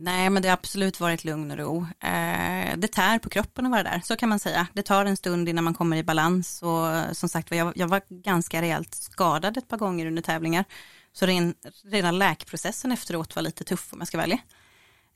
[0.03, 1.87] Nej, men det har absolut varit lugn och ro.
[1.99, 4.67] Eh, det tär på kroppen att vara där, så kan man säga.
[4.73, 8.01] Det tar en stund innan man kommer i balans och som sagt jag, jag var
[8.09, 10.65] ganska rejält skadad ett par gånger under tävlingar.
[11.13, 11.53] Så ren,
[11.83, 14.39] redan läkprocessen efteråt var lite tuff om jag ska välja.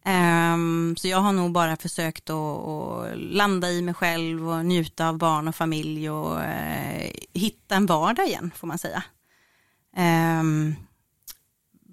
[0.05, 5.09] Um, så jag har nog bara försökt att, att, landa i mig själv och njuta
[5.09, 9.03] av barn och familj och uh, hitta en vardag igen får man säga.
[9.97, 10.75] Um,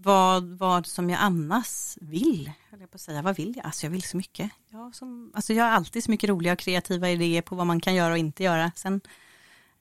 [0.03, 2.51] vad, vad som jag annars vill,
[2.83, 3.67] jag på att säga, vad vill jag?
[3.67, 4.51] Alltså jag vill så mycket.
[4.71, 7.81] Jag, som, alltså jag har alltid så mycket roliga och kreativa idéer på vad man
[7.81, 8.73] kan göra och inte göra.
[8.77, 9.01] Sen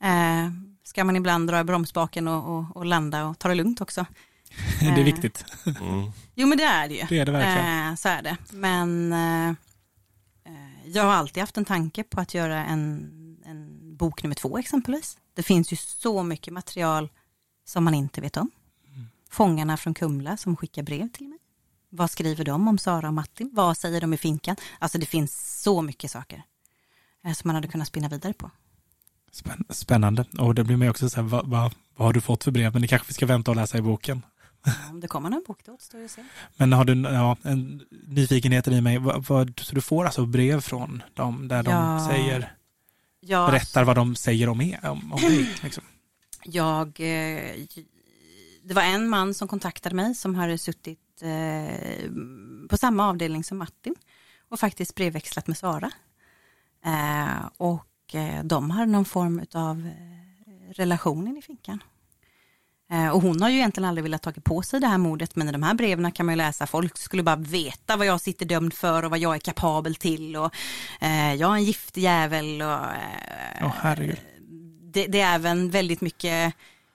[0.04, 0.52] uh,
[0.84, 4.06] ska man ibland dra i bromsbaken och, och, och landa och ta det lugnt också.
[4.80, 5.46] det är viktigt.
[5.66, 6.12] Mm.
[6.36, 7.06] Jo men det är det ju.
[7.10, 7.90] Det är det verkligen.
[7.90, 8.38] Eh, så är det.
[8.52, 9.54] Men eh,
[10.86, 13.12] jag har alltid haft en tanke på att göra en,
[13.46, 15.18] en bok nummer två exempelvis.
[15.34, 17.10] Det finns ju så mycket material
[17.66, 18.52] som man inte vet om.
[18.88, 19.08] Mm.
[19.30, 21.38] Fångarna från Kumla som skickar brev till mig.
[21.94, 23.50] Vad skriver de om Sara och Martin?
[23.54, 24.56] Vad säger de i finkan?
[24.80, 26.44] Alltså det finns så mycket saker
[27.26, 28.52] eh, som man hade kunnat spinna vidare på.
[29.70, 30.26] Spännande.
[30.40, 32.74] Och det blir mig också så här, vad, vad, vad har du fått för brev?
[32.74, 34.22] Men det kanske vi ska vänta och läsa i boken.
[34.90, 36.24] Om det kommer någon bok då återstår det se.
[36.58, 40.62] Men har du ja, en nyfikenheten i mig, vad, vad, så du får alltså brev
[40.62, 41.72] från dem där ja.
[41.72, 42.56] de säger,
[43.20, 43.48] ja.
[43.48, 45.50] berättar vad de säger om, er, om, om dig?
[45.64, 45.84] Liksom.
[46.44, 47.66] Jag, eh,
[48.64, 52.10] det var en man som kontaktade mig som hade suttit eh,
[52.70, 53.96] på samma avdelning som Martin
[54.50, 55.92] och faktiskt brevväxlat med Sara.
[56.86, 57.88] Eh, och
[58.44, 59.90] de har någon form av
[60.76, 61.84] relationen i finkan.
[63.14, 65.52] Och hon har ju egentligen aldrig velat ta på sig det här mordet men i
[65.52, 68.74] de här breven kan man ju läsa folk skulle bara veta vad jag sitter dömd
[68.74, 70.56] för och vad jag är kapabel till och
[71.02, 73.96] eh, jag är en giftig jävel och eh, oh,
[74.82, 76.54] det, det, är även väldigt mycket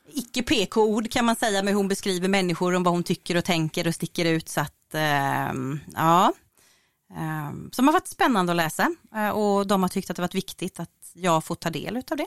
[0.09, 3.87] icke PK-ord kan man säga men hon beskriver människor om vad hon tycker och tänker
[3.87, 5.53] och sticker ut så att eh,
[5.95, 6.33] ja
[7.17, 10.35] ehm, som har varit spännande att läsa eh, och de har tyckt att det varit
[10.35, 12.27] viktigt att jag får ta del av det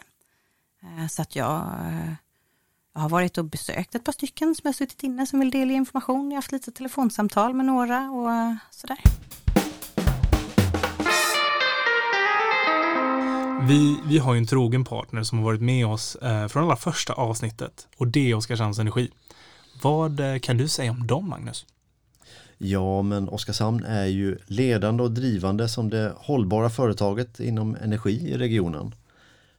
[0.84, 2.14] eh, så att jag eh,
[2.94, 5.74] jag har varit och besökt ett par stycken som har suttit inne som vill dela
[5.74, 6.32] information.
[6.32, 9.00] Jag har haft lite telefonsamtal med några och sådär.
[13.68, 16.76] Vi, vi har ju en trogen partner som har varit med oss eh, från allra
[16.76, 19.12] första avsnittet och det är Oskarshamns Energi.
[19.82, 21.66] Vad eh, kan du säga om dem, Magnus?
[22.58, 28.38] Ja, men Oskarshamn är ju ledande och drivande som det hållbara företaget inom energi i
[28.38, 28.96] regionen.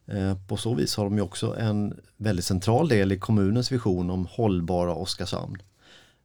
[0.06, 4.10] Eh, på så vis har de ju också en väldigt central del i kommunens vision
[4.10, 5.59] om hållbara Oskarshamn.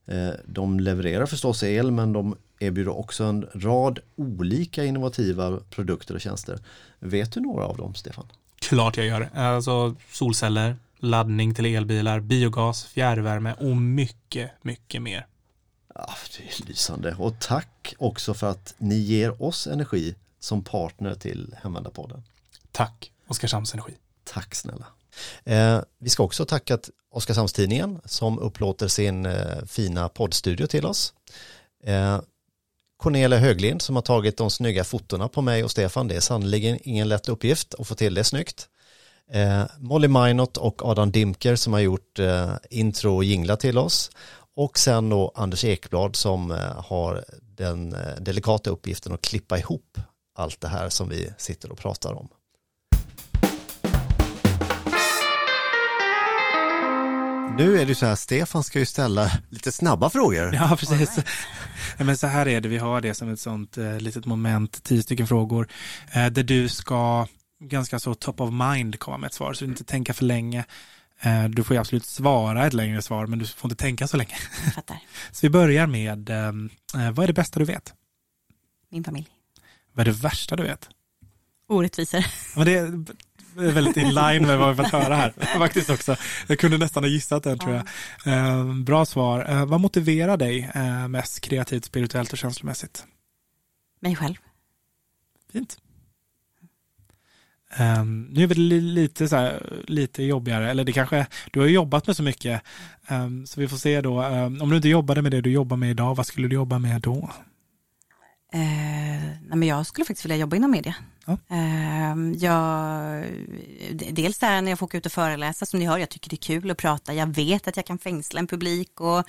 [0.06, 6.22] Eh, de levererar förstås el men de erbjuder också en rad olika innovativa produkter och
[6.22, 6.60] tjänster.
[7.00, 8.26] Vet du några av dem, Stefan?
[8.60, 9.30] Klart jag gör.
[9.34, 15.28] Alltså solceller, laddning till elbilar, biogas, fjärrvärme och mycket, mycket mer.
[15.96, 21.16] Ja, det är lysande och tack också för att ni ger oss energi som partner
[21.16, 22.24] till Hemvändarpodden.
[22.72, 23.12] Tack!
[23.28, 23.94] Oskarshamns Energi.
[24.24, 24.86] Tack snälla.
[25.44, 26.78] Eh, vi ska också tacka
[27.16, 31.14] Oskarshamnstidningen som upplåter sin eh, fina poddstudio till oss.
[31.84, 32.20] Eh,
[32.98, 36.08] Cornelia Höglind som har tagit de snygga fotona på mig och Stefan.
[36.08, 38.68] Det är sannerligen ingen lätt uppgift att få till det snyggt.
[39.32, 44.12] Eh, Molly Minot och Adam Dimker som har gjort eh, intro och jingla till oss.
[44.56, 49.98] Och sen då Anders Ekblad som eh, har den eh, delikata uppgiften att klippa ihop
[50.36, 52.28] allt det här som vi sitter och pratar om.
[57.58, 60.56] Nu är det så här, Stefan ska ju ställa lite snabba frågor.
[60.56, 61.20] Ja, precis.
[61.98, 64.84] Ja, men så här är det, vi har det som ett sånt eh, litet moment,
[64.84, 65.68] tio stycken frågor,
[66.12, 67.28] eh, där du ska
[67.64, 70.66] ganska så top of mind komma med ett svar, så du inte tänka för länge.
[71.20, 74.18] Eh, du får ju absolut svara ett längre svar, men du får inte tänka så
[74.18, 74.36] länge.
[74.64, 74.98] Jag fattar.
[75.32, 76.48] Så vi börjar med, eh,
[77.06, 77.94] eh, vad är det bästa du vet?
[78.92, 79.28] Min familj.
[79.94, 80.90] Vad är det värsta du vet?
[81.68, 82.26] Orättvisor.
[82.56, 83.06] Men det, är
[83.56, 85.34] väldigt in line med vad vi fått höra här.
[85.58, 86.16] Faktiskt också.
[86.48, 87.84] Jag kunde nästan ha gissat den tror jag.
[88.34, 89.46] Eh, bra svar.
[89.50, 93.06] Eh, vad motiverar dig eh, mest kreativt, spirituellt och känslomässigt?
[94.00, 94.36] Mig själv.
[95.52, 95.78] Fint.
[97.80, 102.08] Um, nu är det lite, så här, lite jobbigare, eller det kanske, du har jobbat
[102.08, 102.62] med så mycket,
[103.10, 105.78] um, så vi får se då, um, om du inte jobbade med det du jobbar
[105.78, 107.32] med idag, vad skulle du jobba med då?
[108.52, 110.96] nej men jag skulle faktiskt vilja jobba inom media.
[111.26, 111.38] Ja.
[111.50, 113.24] Eh, jag,
[114.12, 116.36] dels där när jag får åka ut och föreläsa som ni hör, jag tycker det
[116.36, 119.20] är kul att prata, jag vet att jag kan fängsla en publik och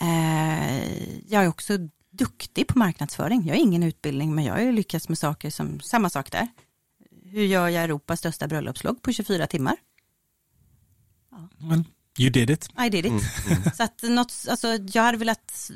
[0.00, 1.78] eh, jag är också
[2.10, 3.46] duktig på marknadsföring.
[3.46, 6.48] Jag har ingen utbildning men jag har ju lyckats med saker som, samma sak där.
[7.24, 9.76] Hur gör jag Europas största bröllopslogg på 24 timmar?
[11.58, 11.84] Well,
[12.18, 12.68] you did it.
[12.86, 13.12] I did it.
[13.76, 15.70] Så att något, alltså, jag hade velat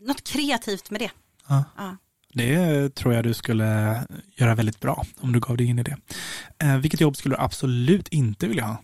[0.00, 1.10] något kreativt med det.
[1.48, 1.64] Ja.
[1.76, 1.96] Ja.
[2.34, 4.00] Det tror jag du skulle
[4.36, 5.96] göra väldigt bra om du gav dig in i det.
[6.58, 8.82] Eh, vilket jobb skulle du absolut inte vilja ha?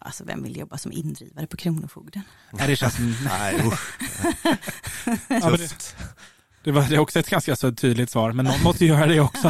[0.00, 2.22] Alltså vem vill jobba som indrivare på Kronofogden?
[2.52, 2.98] Nej, det känns.
[3.24, 3.98] Nej, usch.
[5.28, 5.94] Ja, det,
[6.64, 9.20] det var det är också ett ganska så tydligt svar, men någon måste göra det
[9.20, 9.48] också.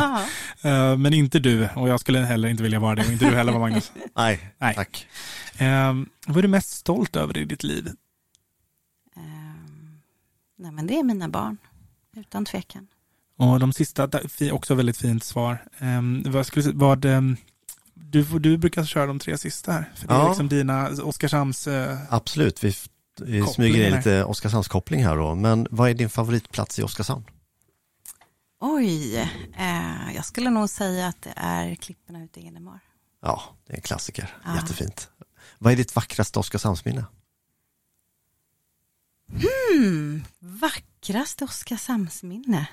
[0.63, 3.37] Eh, men inte du, och jag skulle heller inte vilja vara det, och inte du
[3.37, 3.93] heller var Magnus.
[4.17, 4.75] Nej, Nej.
[4.75, 5.07] tack.
[5.57, 5.95] Eh,
[6.27, 7.91] vad är du mest stolt över i ditt liv?
[10.61, 11.57] Nej men det är mina barn,
[12.19, 12.87] utan tvekan.
[13.37, 14.11] Och de sista,
[14.53, 15.65] också väldigt fint svar.
[15.81, 17.37] Um, vad skulle, vad, ehm,
[17.95, 20.29] du, får- du brukar köra de tre sista här, för det är Ja.
[20.29, 21.67] liksom dina Oskarshamns...
[21.67, 22.75] eh, Absolut, vi,
[23.21, 25.35] vi smyger in lite Oskarshamnskoppling här då.
[25.35, 27.25] Men vad är din favoritplats i Oskarshamn?
[28.61, 29.17] Oj,
[29.57, 32.81] eh, jag skulle nog säga att det är klipporna ute i Enemar.
[33.23, 34.37] Ja, det är en klassiker.
[34.45, 34.55] Ja.
[34.57, 35.11] Jättefint.
[35.59, 37.05] Vad är ditt vackraste Oskarshamnsminne?
[39.73, 40.25] Hmm,
[41.09, 42.67] vackraste Oskarshamnsminne.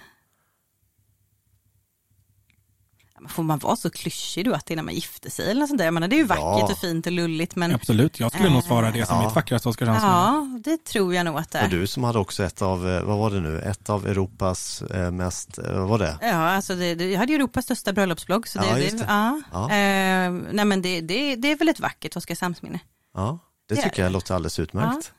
[3.29, 5.69] Får man vara så klyschig då att det är när man gifter sig eller något
[5.69, 5.85] sånt där?
[5.85, 6.63] Jag menar, det är ju vackert Ja.
[6.71, 9.25] och fint och lulligt men Absolut, jag skulle nog svara det som Ja.
[9.25, 10.13] mitt vackraste Oskarshamnsminne.
[10.13, 11.69] ja, det tror jag nog att det Och är.
[11.69, 15.11] du som hade också ett av, eh, vad var det nu, ett av Europas eh,
[15.11, 16.17] mest, eh, vad var det?
[16.21, 18.47] Ja, alltså det, det, jag hade ju Europas största bröllopsblogg.
[18.47, 19.05] Så det, Ja, just det.
[19.07, 19.63] Ja, Ja.
[19.63, 22.79] Eh, nej men det, det, det är väl ett vackert Oskarshamnsminne.
[23.13, 23.39] Ja,
[23.69, 25.11] det tycker jag låter alldeles utmärkt.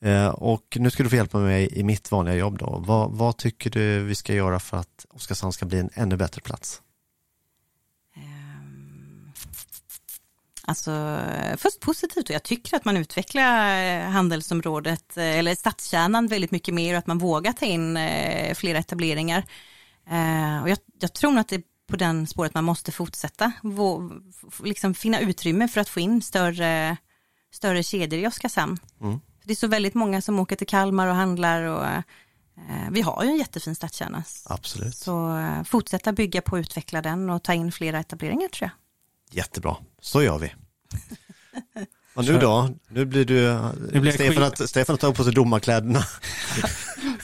[0.00, 2.82] Eh, Och nu ska du få hjälpa mig i mitt vanliga jobb då.
[2.86, 6.40] Vad, vad tycker du vi ska göra för att Oskarshamn ska bli en ännu bättre
[6.40, 6.82] plats?
[8.16, 9.32] Ehm,
[10.68, 11.20] Alltså
[11.56, 16.74] först positivt och jag tycker att man utvecklar eh, handelsområdet eh, eller stadskärnan väldigt mycket
[16.74, 17.98] mer och att man vågar ta in
[18.54, 19.44] flera etableringar.
[20.62, 23.52] Och jag, jag tror att det är på den spåret man måste fortsätta.
[23.62, 24.10] Vå,
[24.64, 26.96] liksom finna utrymme för att få in större,
[27.52, 28.78] större kedjor i Oskarshamn.
[29.00, 29.20] Mm.
[29.46, 32.00] Det är så väldigt många som åker till Kalmar och handlar och eh,
[32.90, 34.24] vi har ju en jättefin stadskärna.
[34.44, 34.96] Absolut.
[34.96, 38.70] Så eh, fortsätta bygga på och utveckla den och ta in flera etableringar tror jag.
[39.38, 40.52] Jättebra, så gör vi.
[42.14, 42.70] Och nu då?
[42.88, 43.58] Nu blir du,
[43.92, 46.04] Nu blir jag Stefan, att, Stefan har tagit på sig domarkläderna.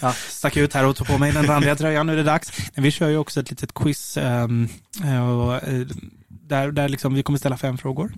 [0.00, 2.52] Ja, stack ut här och tog på mig den randiga tröjan, nu är det dags.
[2.74, 4.48] Vi kör ju också ett litet quiz eh,
[5.28, 5.60] och,
[6.28, 8.12] där, där liksom vi kommer ställa fem frågor.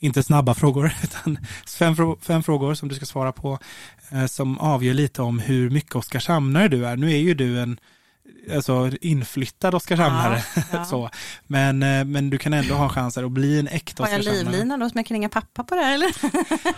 [0.00, 1.38] Inte snabba frågor, utan
[1.78, 3.58] fem, frå- fem frågor som du ska svara på
[4.10, 6.96] eh, som avgör lite om hur mycket Oskarshamnare du är.
[6.96, 7.80] Nu är ju du en
[8.54, 10.84] alltså, inflyttad Oskarshamnare, Ja, ja.
[10.84, 11.10] så.
[11.46, 14.52] Men, eh, men du kan ändå ha chanser att bli en äkta Har jag Oskarshamnare.
[14.52, 16.10] livlina då som jag kan ringa pappa på det här eller?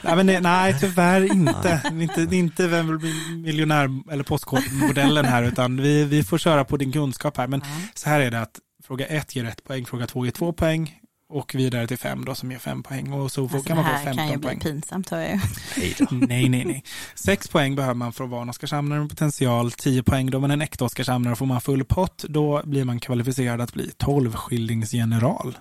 [0.04, 1.82] Nej, men det, nej, tyvärr inte.
[1.92, 2.36] inte.
[2.36, 3.14] Inte vem vill bli
[3.44, 7.46] miljonär eller postkodmodellen här, utan vi, vi får köra på din kunskap här.
[7.46, 7.62] Men
[7.94, 10.99] så här är det att fråga ett ger ett poäng, fråga två ger två poäng
[11.30, 13.82] och vidare till fem då som ger fem poäng och så får, Alltså, kan det
[13.82, 14.60] man få här kan 15 ju bli poäng.
[14.60, 15.38] pinsamt hör jag ju.
[15.76, 15.96] Nej.
[16.28, 16.84] Nej, nej, nej.
[17.14, 19.72] Sex poäng behöver man för att vara en Oskarshamnare med potential.
[19.72, 21.36] Tio poäng då man är en äkta Oskarshamnare.
[21.36, 25.58] Får man full pott, då blir man kvalificerad att bli tolvskillingsgeneral.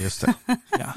[0.00, 0.34] Just det.
[0.78, 0.94] Ja.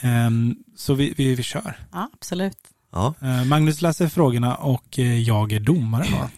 [0.00, 1.78] Ehm, så vi, vi, vi kör.
[1.92, 2.58] Ja, absolut.
[2.92, 6.06] Ja, Eh, Magnus läser frågorna och eh, jag är domare.
[6.10, 6.28] Då.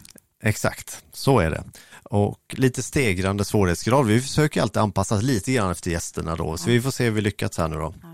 [0.43, 1.05] exakt.
[1.13, 1.65] Så är det.
[2.11, 4.07] Och lite stegrande svårighetsgrad.
[4.07, 7.21] Vi försöker alltid anpassa lite grann efter gästerna då, så vi får se hur vi
[7.21, 7.95] lyckats här nu då.
[8.03, 8.09] Ja.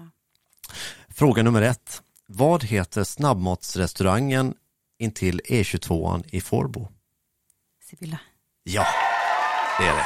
[1.08, 2.02] Fråga nummer ett.
[2.26, 4.54] Vad heter snabbmatsrestaurangen
[4.98, 6.88] intill E22 i Forbo?
[7.90, 8.18] Sibylla.
[8.62, 8.86] Ja,
[9.80, 10.04] det är rätt.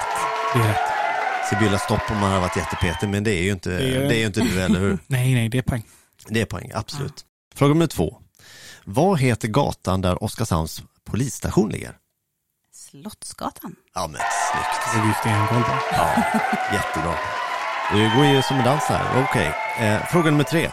[0.55, 1.49] Det är rätt.
[1.51, 4.15] Sibylla stopp om man har varit jättepetig, men det är ju inte, Det är- det
[4.17, 4.99] är ju inte du, eller hur?
[5.07, 5.83] Nej, nej, det är poäng.
[6.29, 7.25] Det är poäng, absolut.
[7.55, 8.19] Fråga nummer två.
[8.85, 11.97] Vad heter gatan där Oskarshamns polisstation ligger?
[12.91, 13.77] Slottsgatan.
[13.95, 15.07] Ja men snyggt.
[15.07, 15.73] Det stenkoll på.
[15.93, 16.25] Ja,
[16.73, 17.15] jättebra.
[17.93, 19.25] Det går ju som en dans här.
[19.25, 20.71] Okej, eh, fråga nummer tre.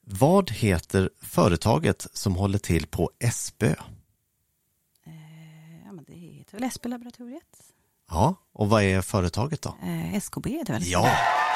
[0.00, 3.66] Vad heter företaget som håller till på Espö?
[3.66, 3.74] Eh,
[5.84, 7.60] ja, men det heter väl SP-laboratoriet?
[8.10, 9.76] Ja, och vad är företaget då?
[9.82, 10.82] Eh, SKB är det väl?
[10.86, 11.10] Ja,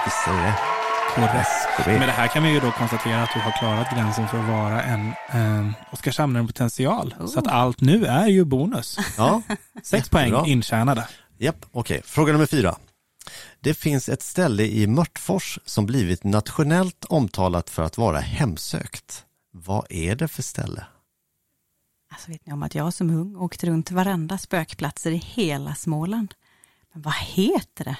[0.04, 0.77] visst är det det.
[1.20, 4.48] Med det här kan vi ju då konstatera att du har klarat gränsen för att
[4.48, 7.14] vara en eh, Oskarshamnare potential.
[7.20, 7.26] Oh.
[7.26, 8.98] Så att allt nu är ju bonus.
[9.16, 9.42] Ja,
[9.82, 11.08] Sex poäng intjänade.
[11.38, 12.02] japp, okej.
[12.04, 12.76] Fråga nummer fyra.
[13.60, 19.24] Det finns ett ställe i Mörtfors som blivit nationellt omtalat för att vara hemsökt.
[19.52, 20.86] Vad är det för ställe?
[22.12, 26.34] Alltså vet ni om att jag som ung åkte runt varenda spökplatser i hela Småland.
[26.92, 27.96] Men vad heter det?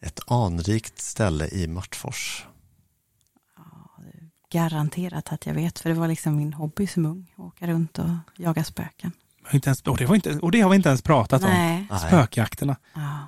[0.00, 2.46] Ett anrikt ställe i Mörtfors.
[4.52, 7.34] Garanterat att jag vet, för det var liksom min hobby som ung.
[7.36, 9.12] Åka runt och jaga spöken.
[9.52, 11.86] Inte ens, och, det var inte, och det har vi inte ens pratat Nej.
[11.90, 11.98] om.
[11.98, 12.76] Spökjakterna.
[12.94, 13.26] Ja.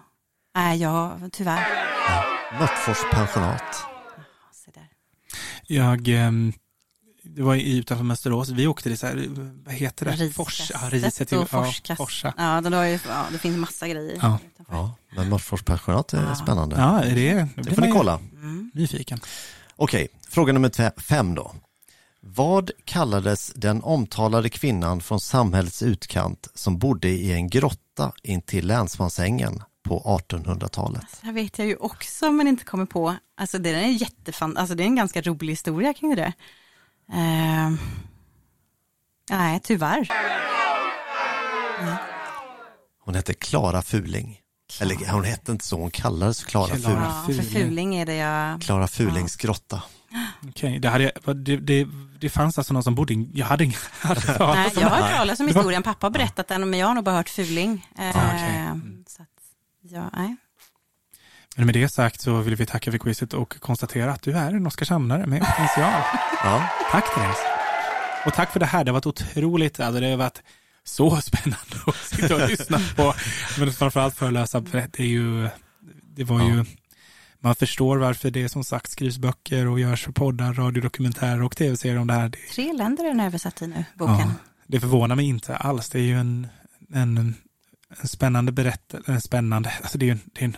[0.55, 1.67] Nej, jag, tyvärr.
[2.59, 3.85] Mörtfors pensionat.
[4.53, 4.89] Se där.
[5.67, 6.53] Jag, ehm,
[7.35, 9.27] det var i- utanför Mönsterås, vi åkte till så här,
[9.65, 10.31] vad heter det?
[10.33, 11.49] Fors, ja, Riset, Riset och
[11.89, 11.97] ja.
[11.97, 12.35] Forsa.
[12.37, 14.19] Ja, det, var ju, ja, det finns massa grejer.
[14.23, 14.39] Ja.
[14.71, 16.35] Ja, men Mörtfors pensionat är Ja.
[16.35, 16.77] spännande.
[16.77, 18.15] Ja, det, det Det får ni kolla.
[18.33, 18.71] Mm.
[18.75, 19.21] Nyfiken.
[19.77, 21.55] Okej, fråga nummer fem då.
[22.21, 29.63] Vad kallades den omtalade kvinnan från samhällets utkant som bodde i en grotta intill länsmansängen
[29.85, 31.03] på 1800-talet?
[31.21, 33.15] Det här vet jag ju också men inte kommer på.
[33.37, 36.33] Alltså det är en jättefan, alltså det är en ganska rolig historia kring det
[37.13, 37.79] Ehm.
[39.31, 40.09] nej, tyvärr.
[43.05, 44.39] Hon hette Klara Fuling.
[44.81, 46.79] Eller hon hette inte så, hon kallades Klara Klara.
[46.83, 47.03] Fuling.
[47.03, 47.95] Ja, för Fuling.
[47.97, 48.63] är det jag...
[48.63, 49.83] Klara Fulings grotta.
[50.49, 51.87] Okej, det, hade, jag- det, det,
[52.21, 53.65] det fanns alltså någon som bodde i, jag hade
[54.01, 56.87] hört Nej, om jag har hört talas om historien, pappa har berättat den men jag
[56.87, 57.89] har nog bara hört fuling.
[57.99, 58.57] Ah, okej.
[58.57, 59.05] Mm.
[59.09, 59.29] så att,
[59.81, 60.37] ja, nej.
[61.57, 64.53] Men med det sagt så vill vi tacka för quizet och konstatera att du är
[64.53, 66.03] en Oskarshamnare med potential.
[66.45, 67.39] Ja, Tack Therese.
[68.27, 70.43] Och tack för det här, det har varit otroligt, alltså det har varit
[70.85, 73.15] så spännande att sitta och lyssna på.
[73.59, 75.49] Men framförallt för att lösa, det är ju,
[76.03, 76.65] det var ju, Ja.
[77.41, 82.07] man förstår varför det som sagt skrivs böcker och görs poddar, radiodokumentärer och tv-serier om
[82.07, 82.33] det här.
[82.55, 84.17] Tre länder är den översatt i nu, boken.
[84.19, 84.31] ja,
[84.67, 86.47] det förvånar mig inte alls, det är ju en,
[86.95, 87.35] en,
[88.03, 90.57] en spännande berättelse, en spännande, alltså det är ju en, det är en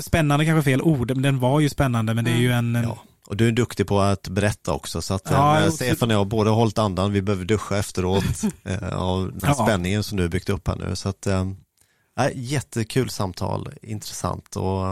[0.00, 2.98] spännande kanske fel ord, men den var ju spännande, men det är ju en, ja.
[3.28, 6.14] Och du är duktig på att berätta också så att Ja, eh, jag- Stefan och
[6.14, 8.24] jag har både hållit andan, vi behöver duscha efteråt
[8.64, 9.64] eh, av den här Ja.
[9.66, 10.96] spänningen som du har byggt upp här nu.
[10.96, 11.26] Så att,
[12.16, 14.84] nej, jättekul samtal, intressant och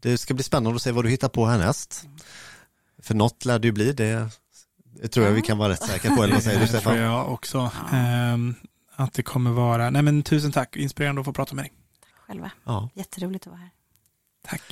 [0.00, 2.04] det ska bli spännande att se vad du hittar på härnäst.
[3.02, 4.28] För något lär det ju bli, det,
[5.02, 6.80] det tror jag vi kan vara rätt säkra på, eller vad säger du Det tror
[6.80, 6.98] Stefan?
[6.98, 7.70] jag också.
[7.90, 7.96] Ja.
[7.96, 8.54] Ehm,
[8.96, 11.72] att det kommer vara, nej men tusen tack, inspirerande att få prata med dig.
[12.26, 12.50] Själva.
[12.64, 12.88] Ja.
[12.94, 13.70] Jätteroligt att vara här.
[14.42, 14.62] Tack.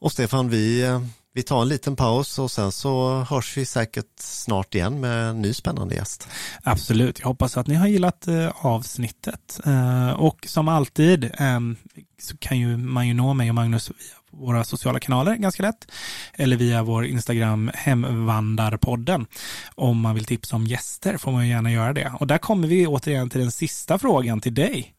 [0.00, 1.02] Och Stefan, vi, eh,
[1.34, 5.42] vi tar en liten paus och sen så hörs vi säkert snart igen med en
[5.42, 6.28] ny spännande gäst.
[6.62, 9.60] Absolut, jag hoppas att ni har gillat eh, avsnittet.
[9.66, 11.76] Eh, och som alltid ehm,
[12.20, 15.90] så kan ju man ju nå mig och Magnus via våra sociala kanaler ganska lätt.
[16.32, 19.26] Eller via vår Instagram Hemvandarpodden.
[19.74, 22.12] Om man vill tipsa om gäster får man gärna göra det.
[22.20, 24.94] Och där kommer vi återigen till den sista frågan till dig.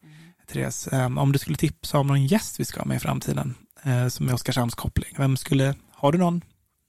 [0.52, 3.54] Therese, Ehm, om du skulle tipsa om någon gäst vi ska ha med i framtiden
[4.08, 5.14] som är Oskarshamns koppling.
[5.18, 6.40] Vem skulle, har du någon,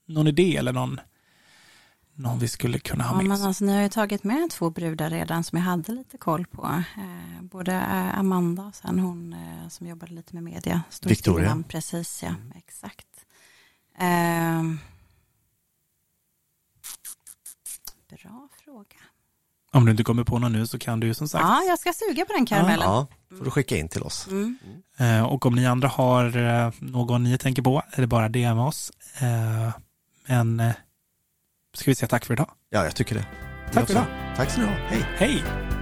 [0.06, 1.00] någon idé eller någon,
[2.14, 3.46] någon vi skulle kunna ha Ja, med men oss?
[3.46, 6.82] alltså, ni har ju tagit med två brudar redan som jag hade lite koll på.
[6.96, 10.82] Eh, både eh, Amanda och sen hon eh, som jobbade lite med media.
[10.90, 11.48] Stod Victoria.
[11.48, 12.34] namn, Precis, ja.
[12.56, 13.06] Exakt.
[13.98, 14.78] Ehm.
[18.22, 18.45] bra.
[19.72, 21.42] Om du inte kommer på någon nu så kan du ju som sagt.
[21.42, 22.88] Ja, jag ska suga på den karamellen.
[22.88, 23.06] Ja,
[23.38, 24.26] får du skicka in till oss.
[24.30, 24.58] Mm.
[24.98, 28.58] Eh, och om ni andra har eh, någon ni tänker på, är det bara DM
[28.58, 28.92] oss.
[29.20, 29.70] Eh,
[30.26, 30.72] men
[31.74, 32.50] ska vi säga tack för idag.
[32.70, 33.26] Ja, jag tycker det.
[33.72, 34.06] Tack för idag.
[34.36, 34.72] Tack så du ha.
[34.72, 35.06] Hej.
[35.16, 35.75] Hej!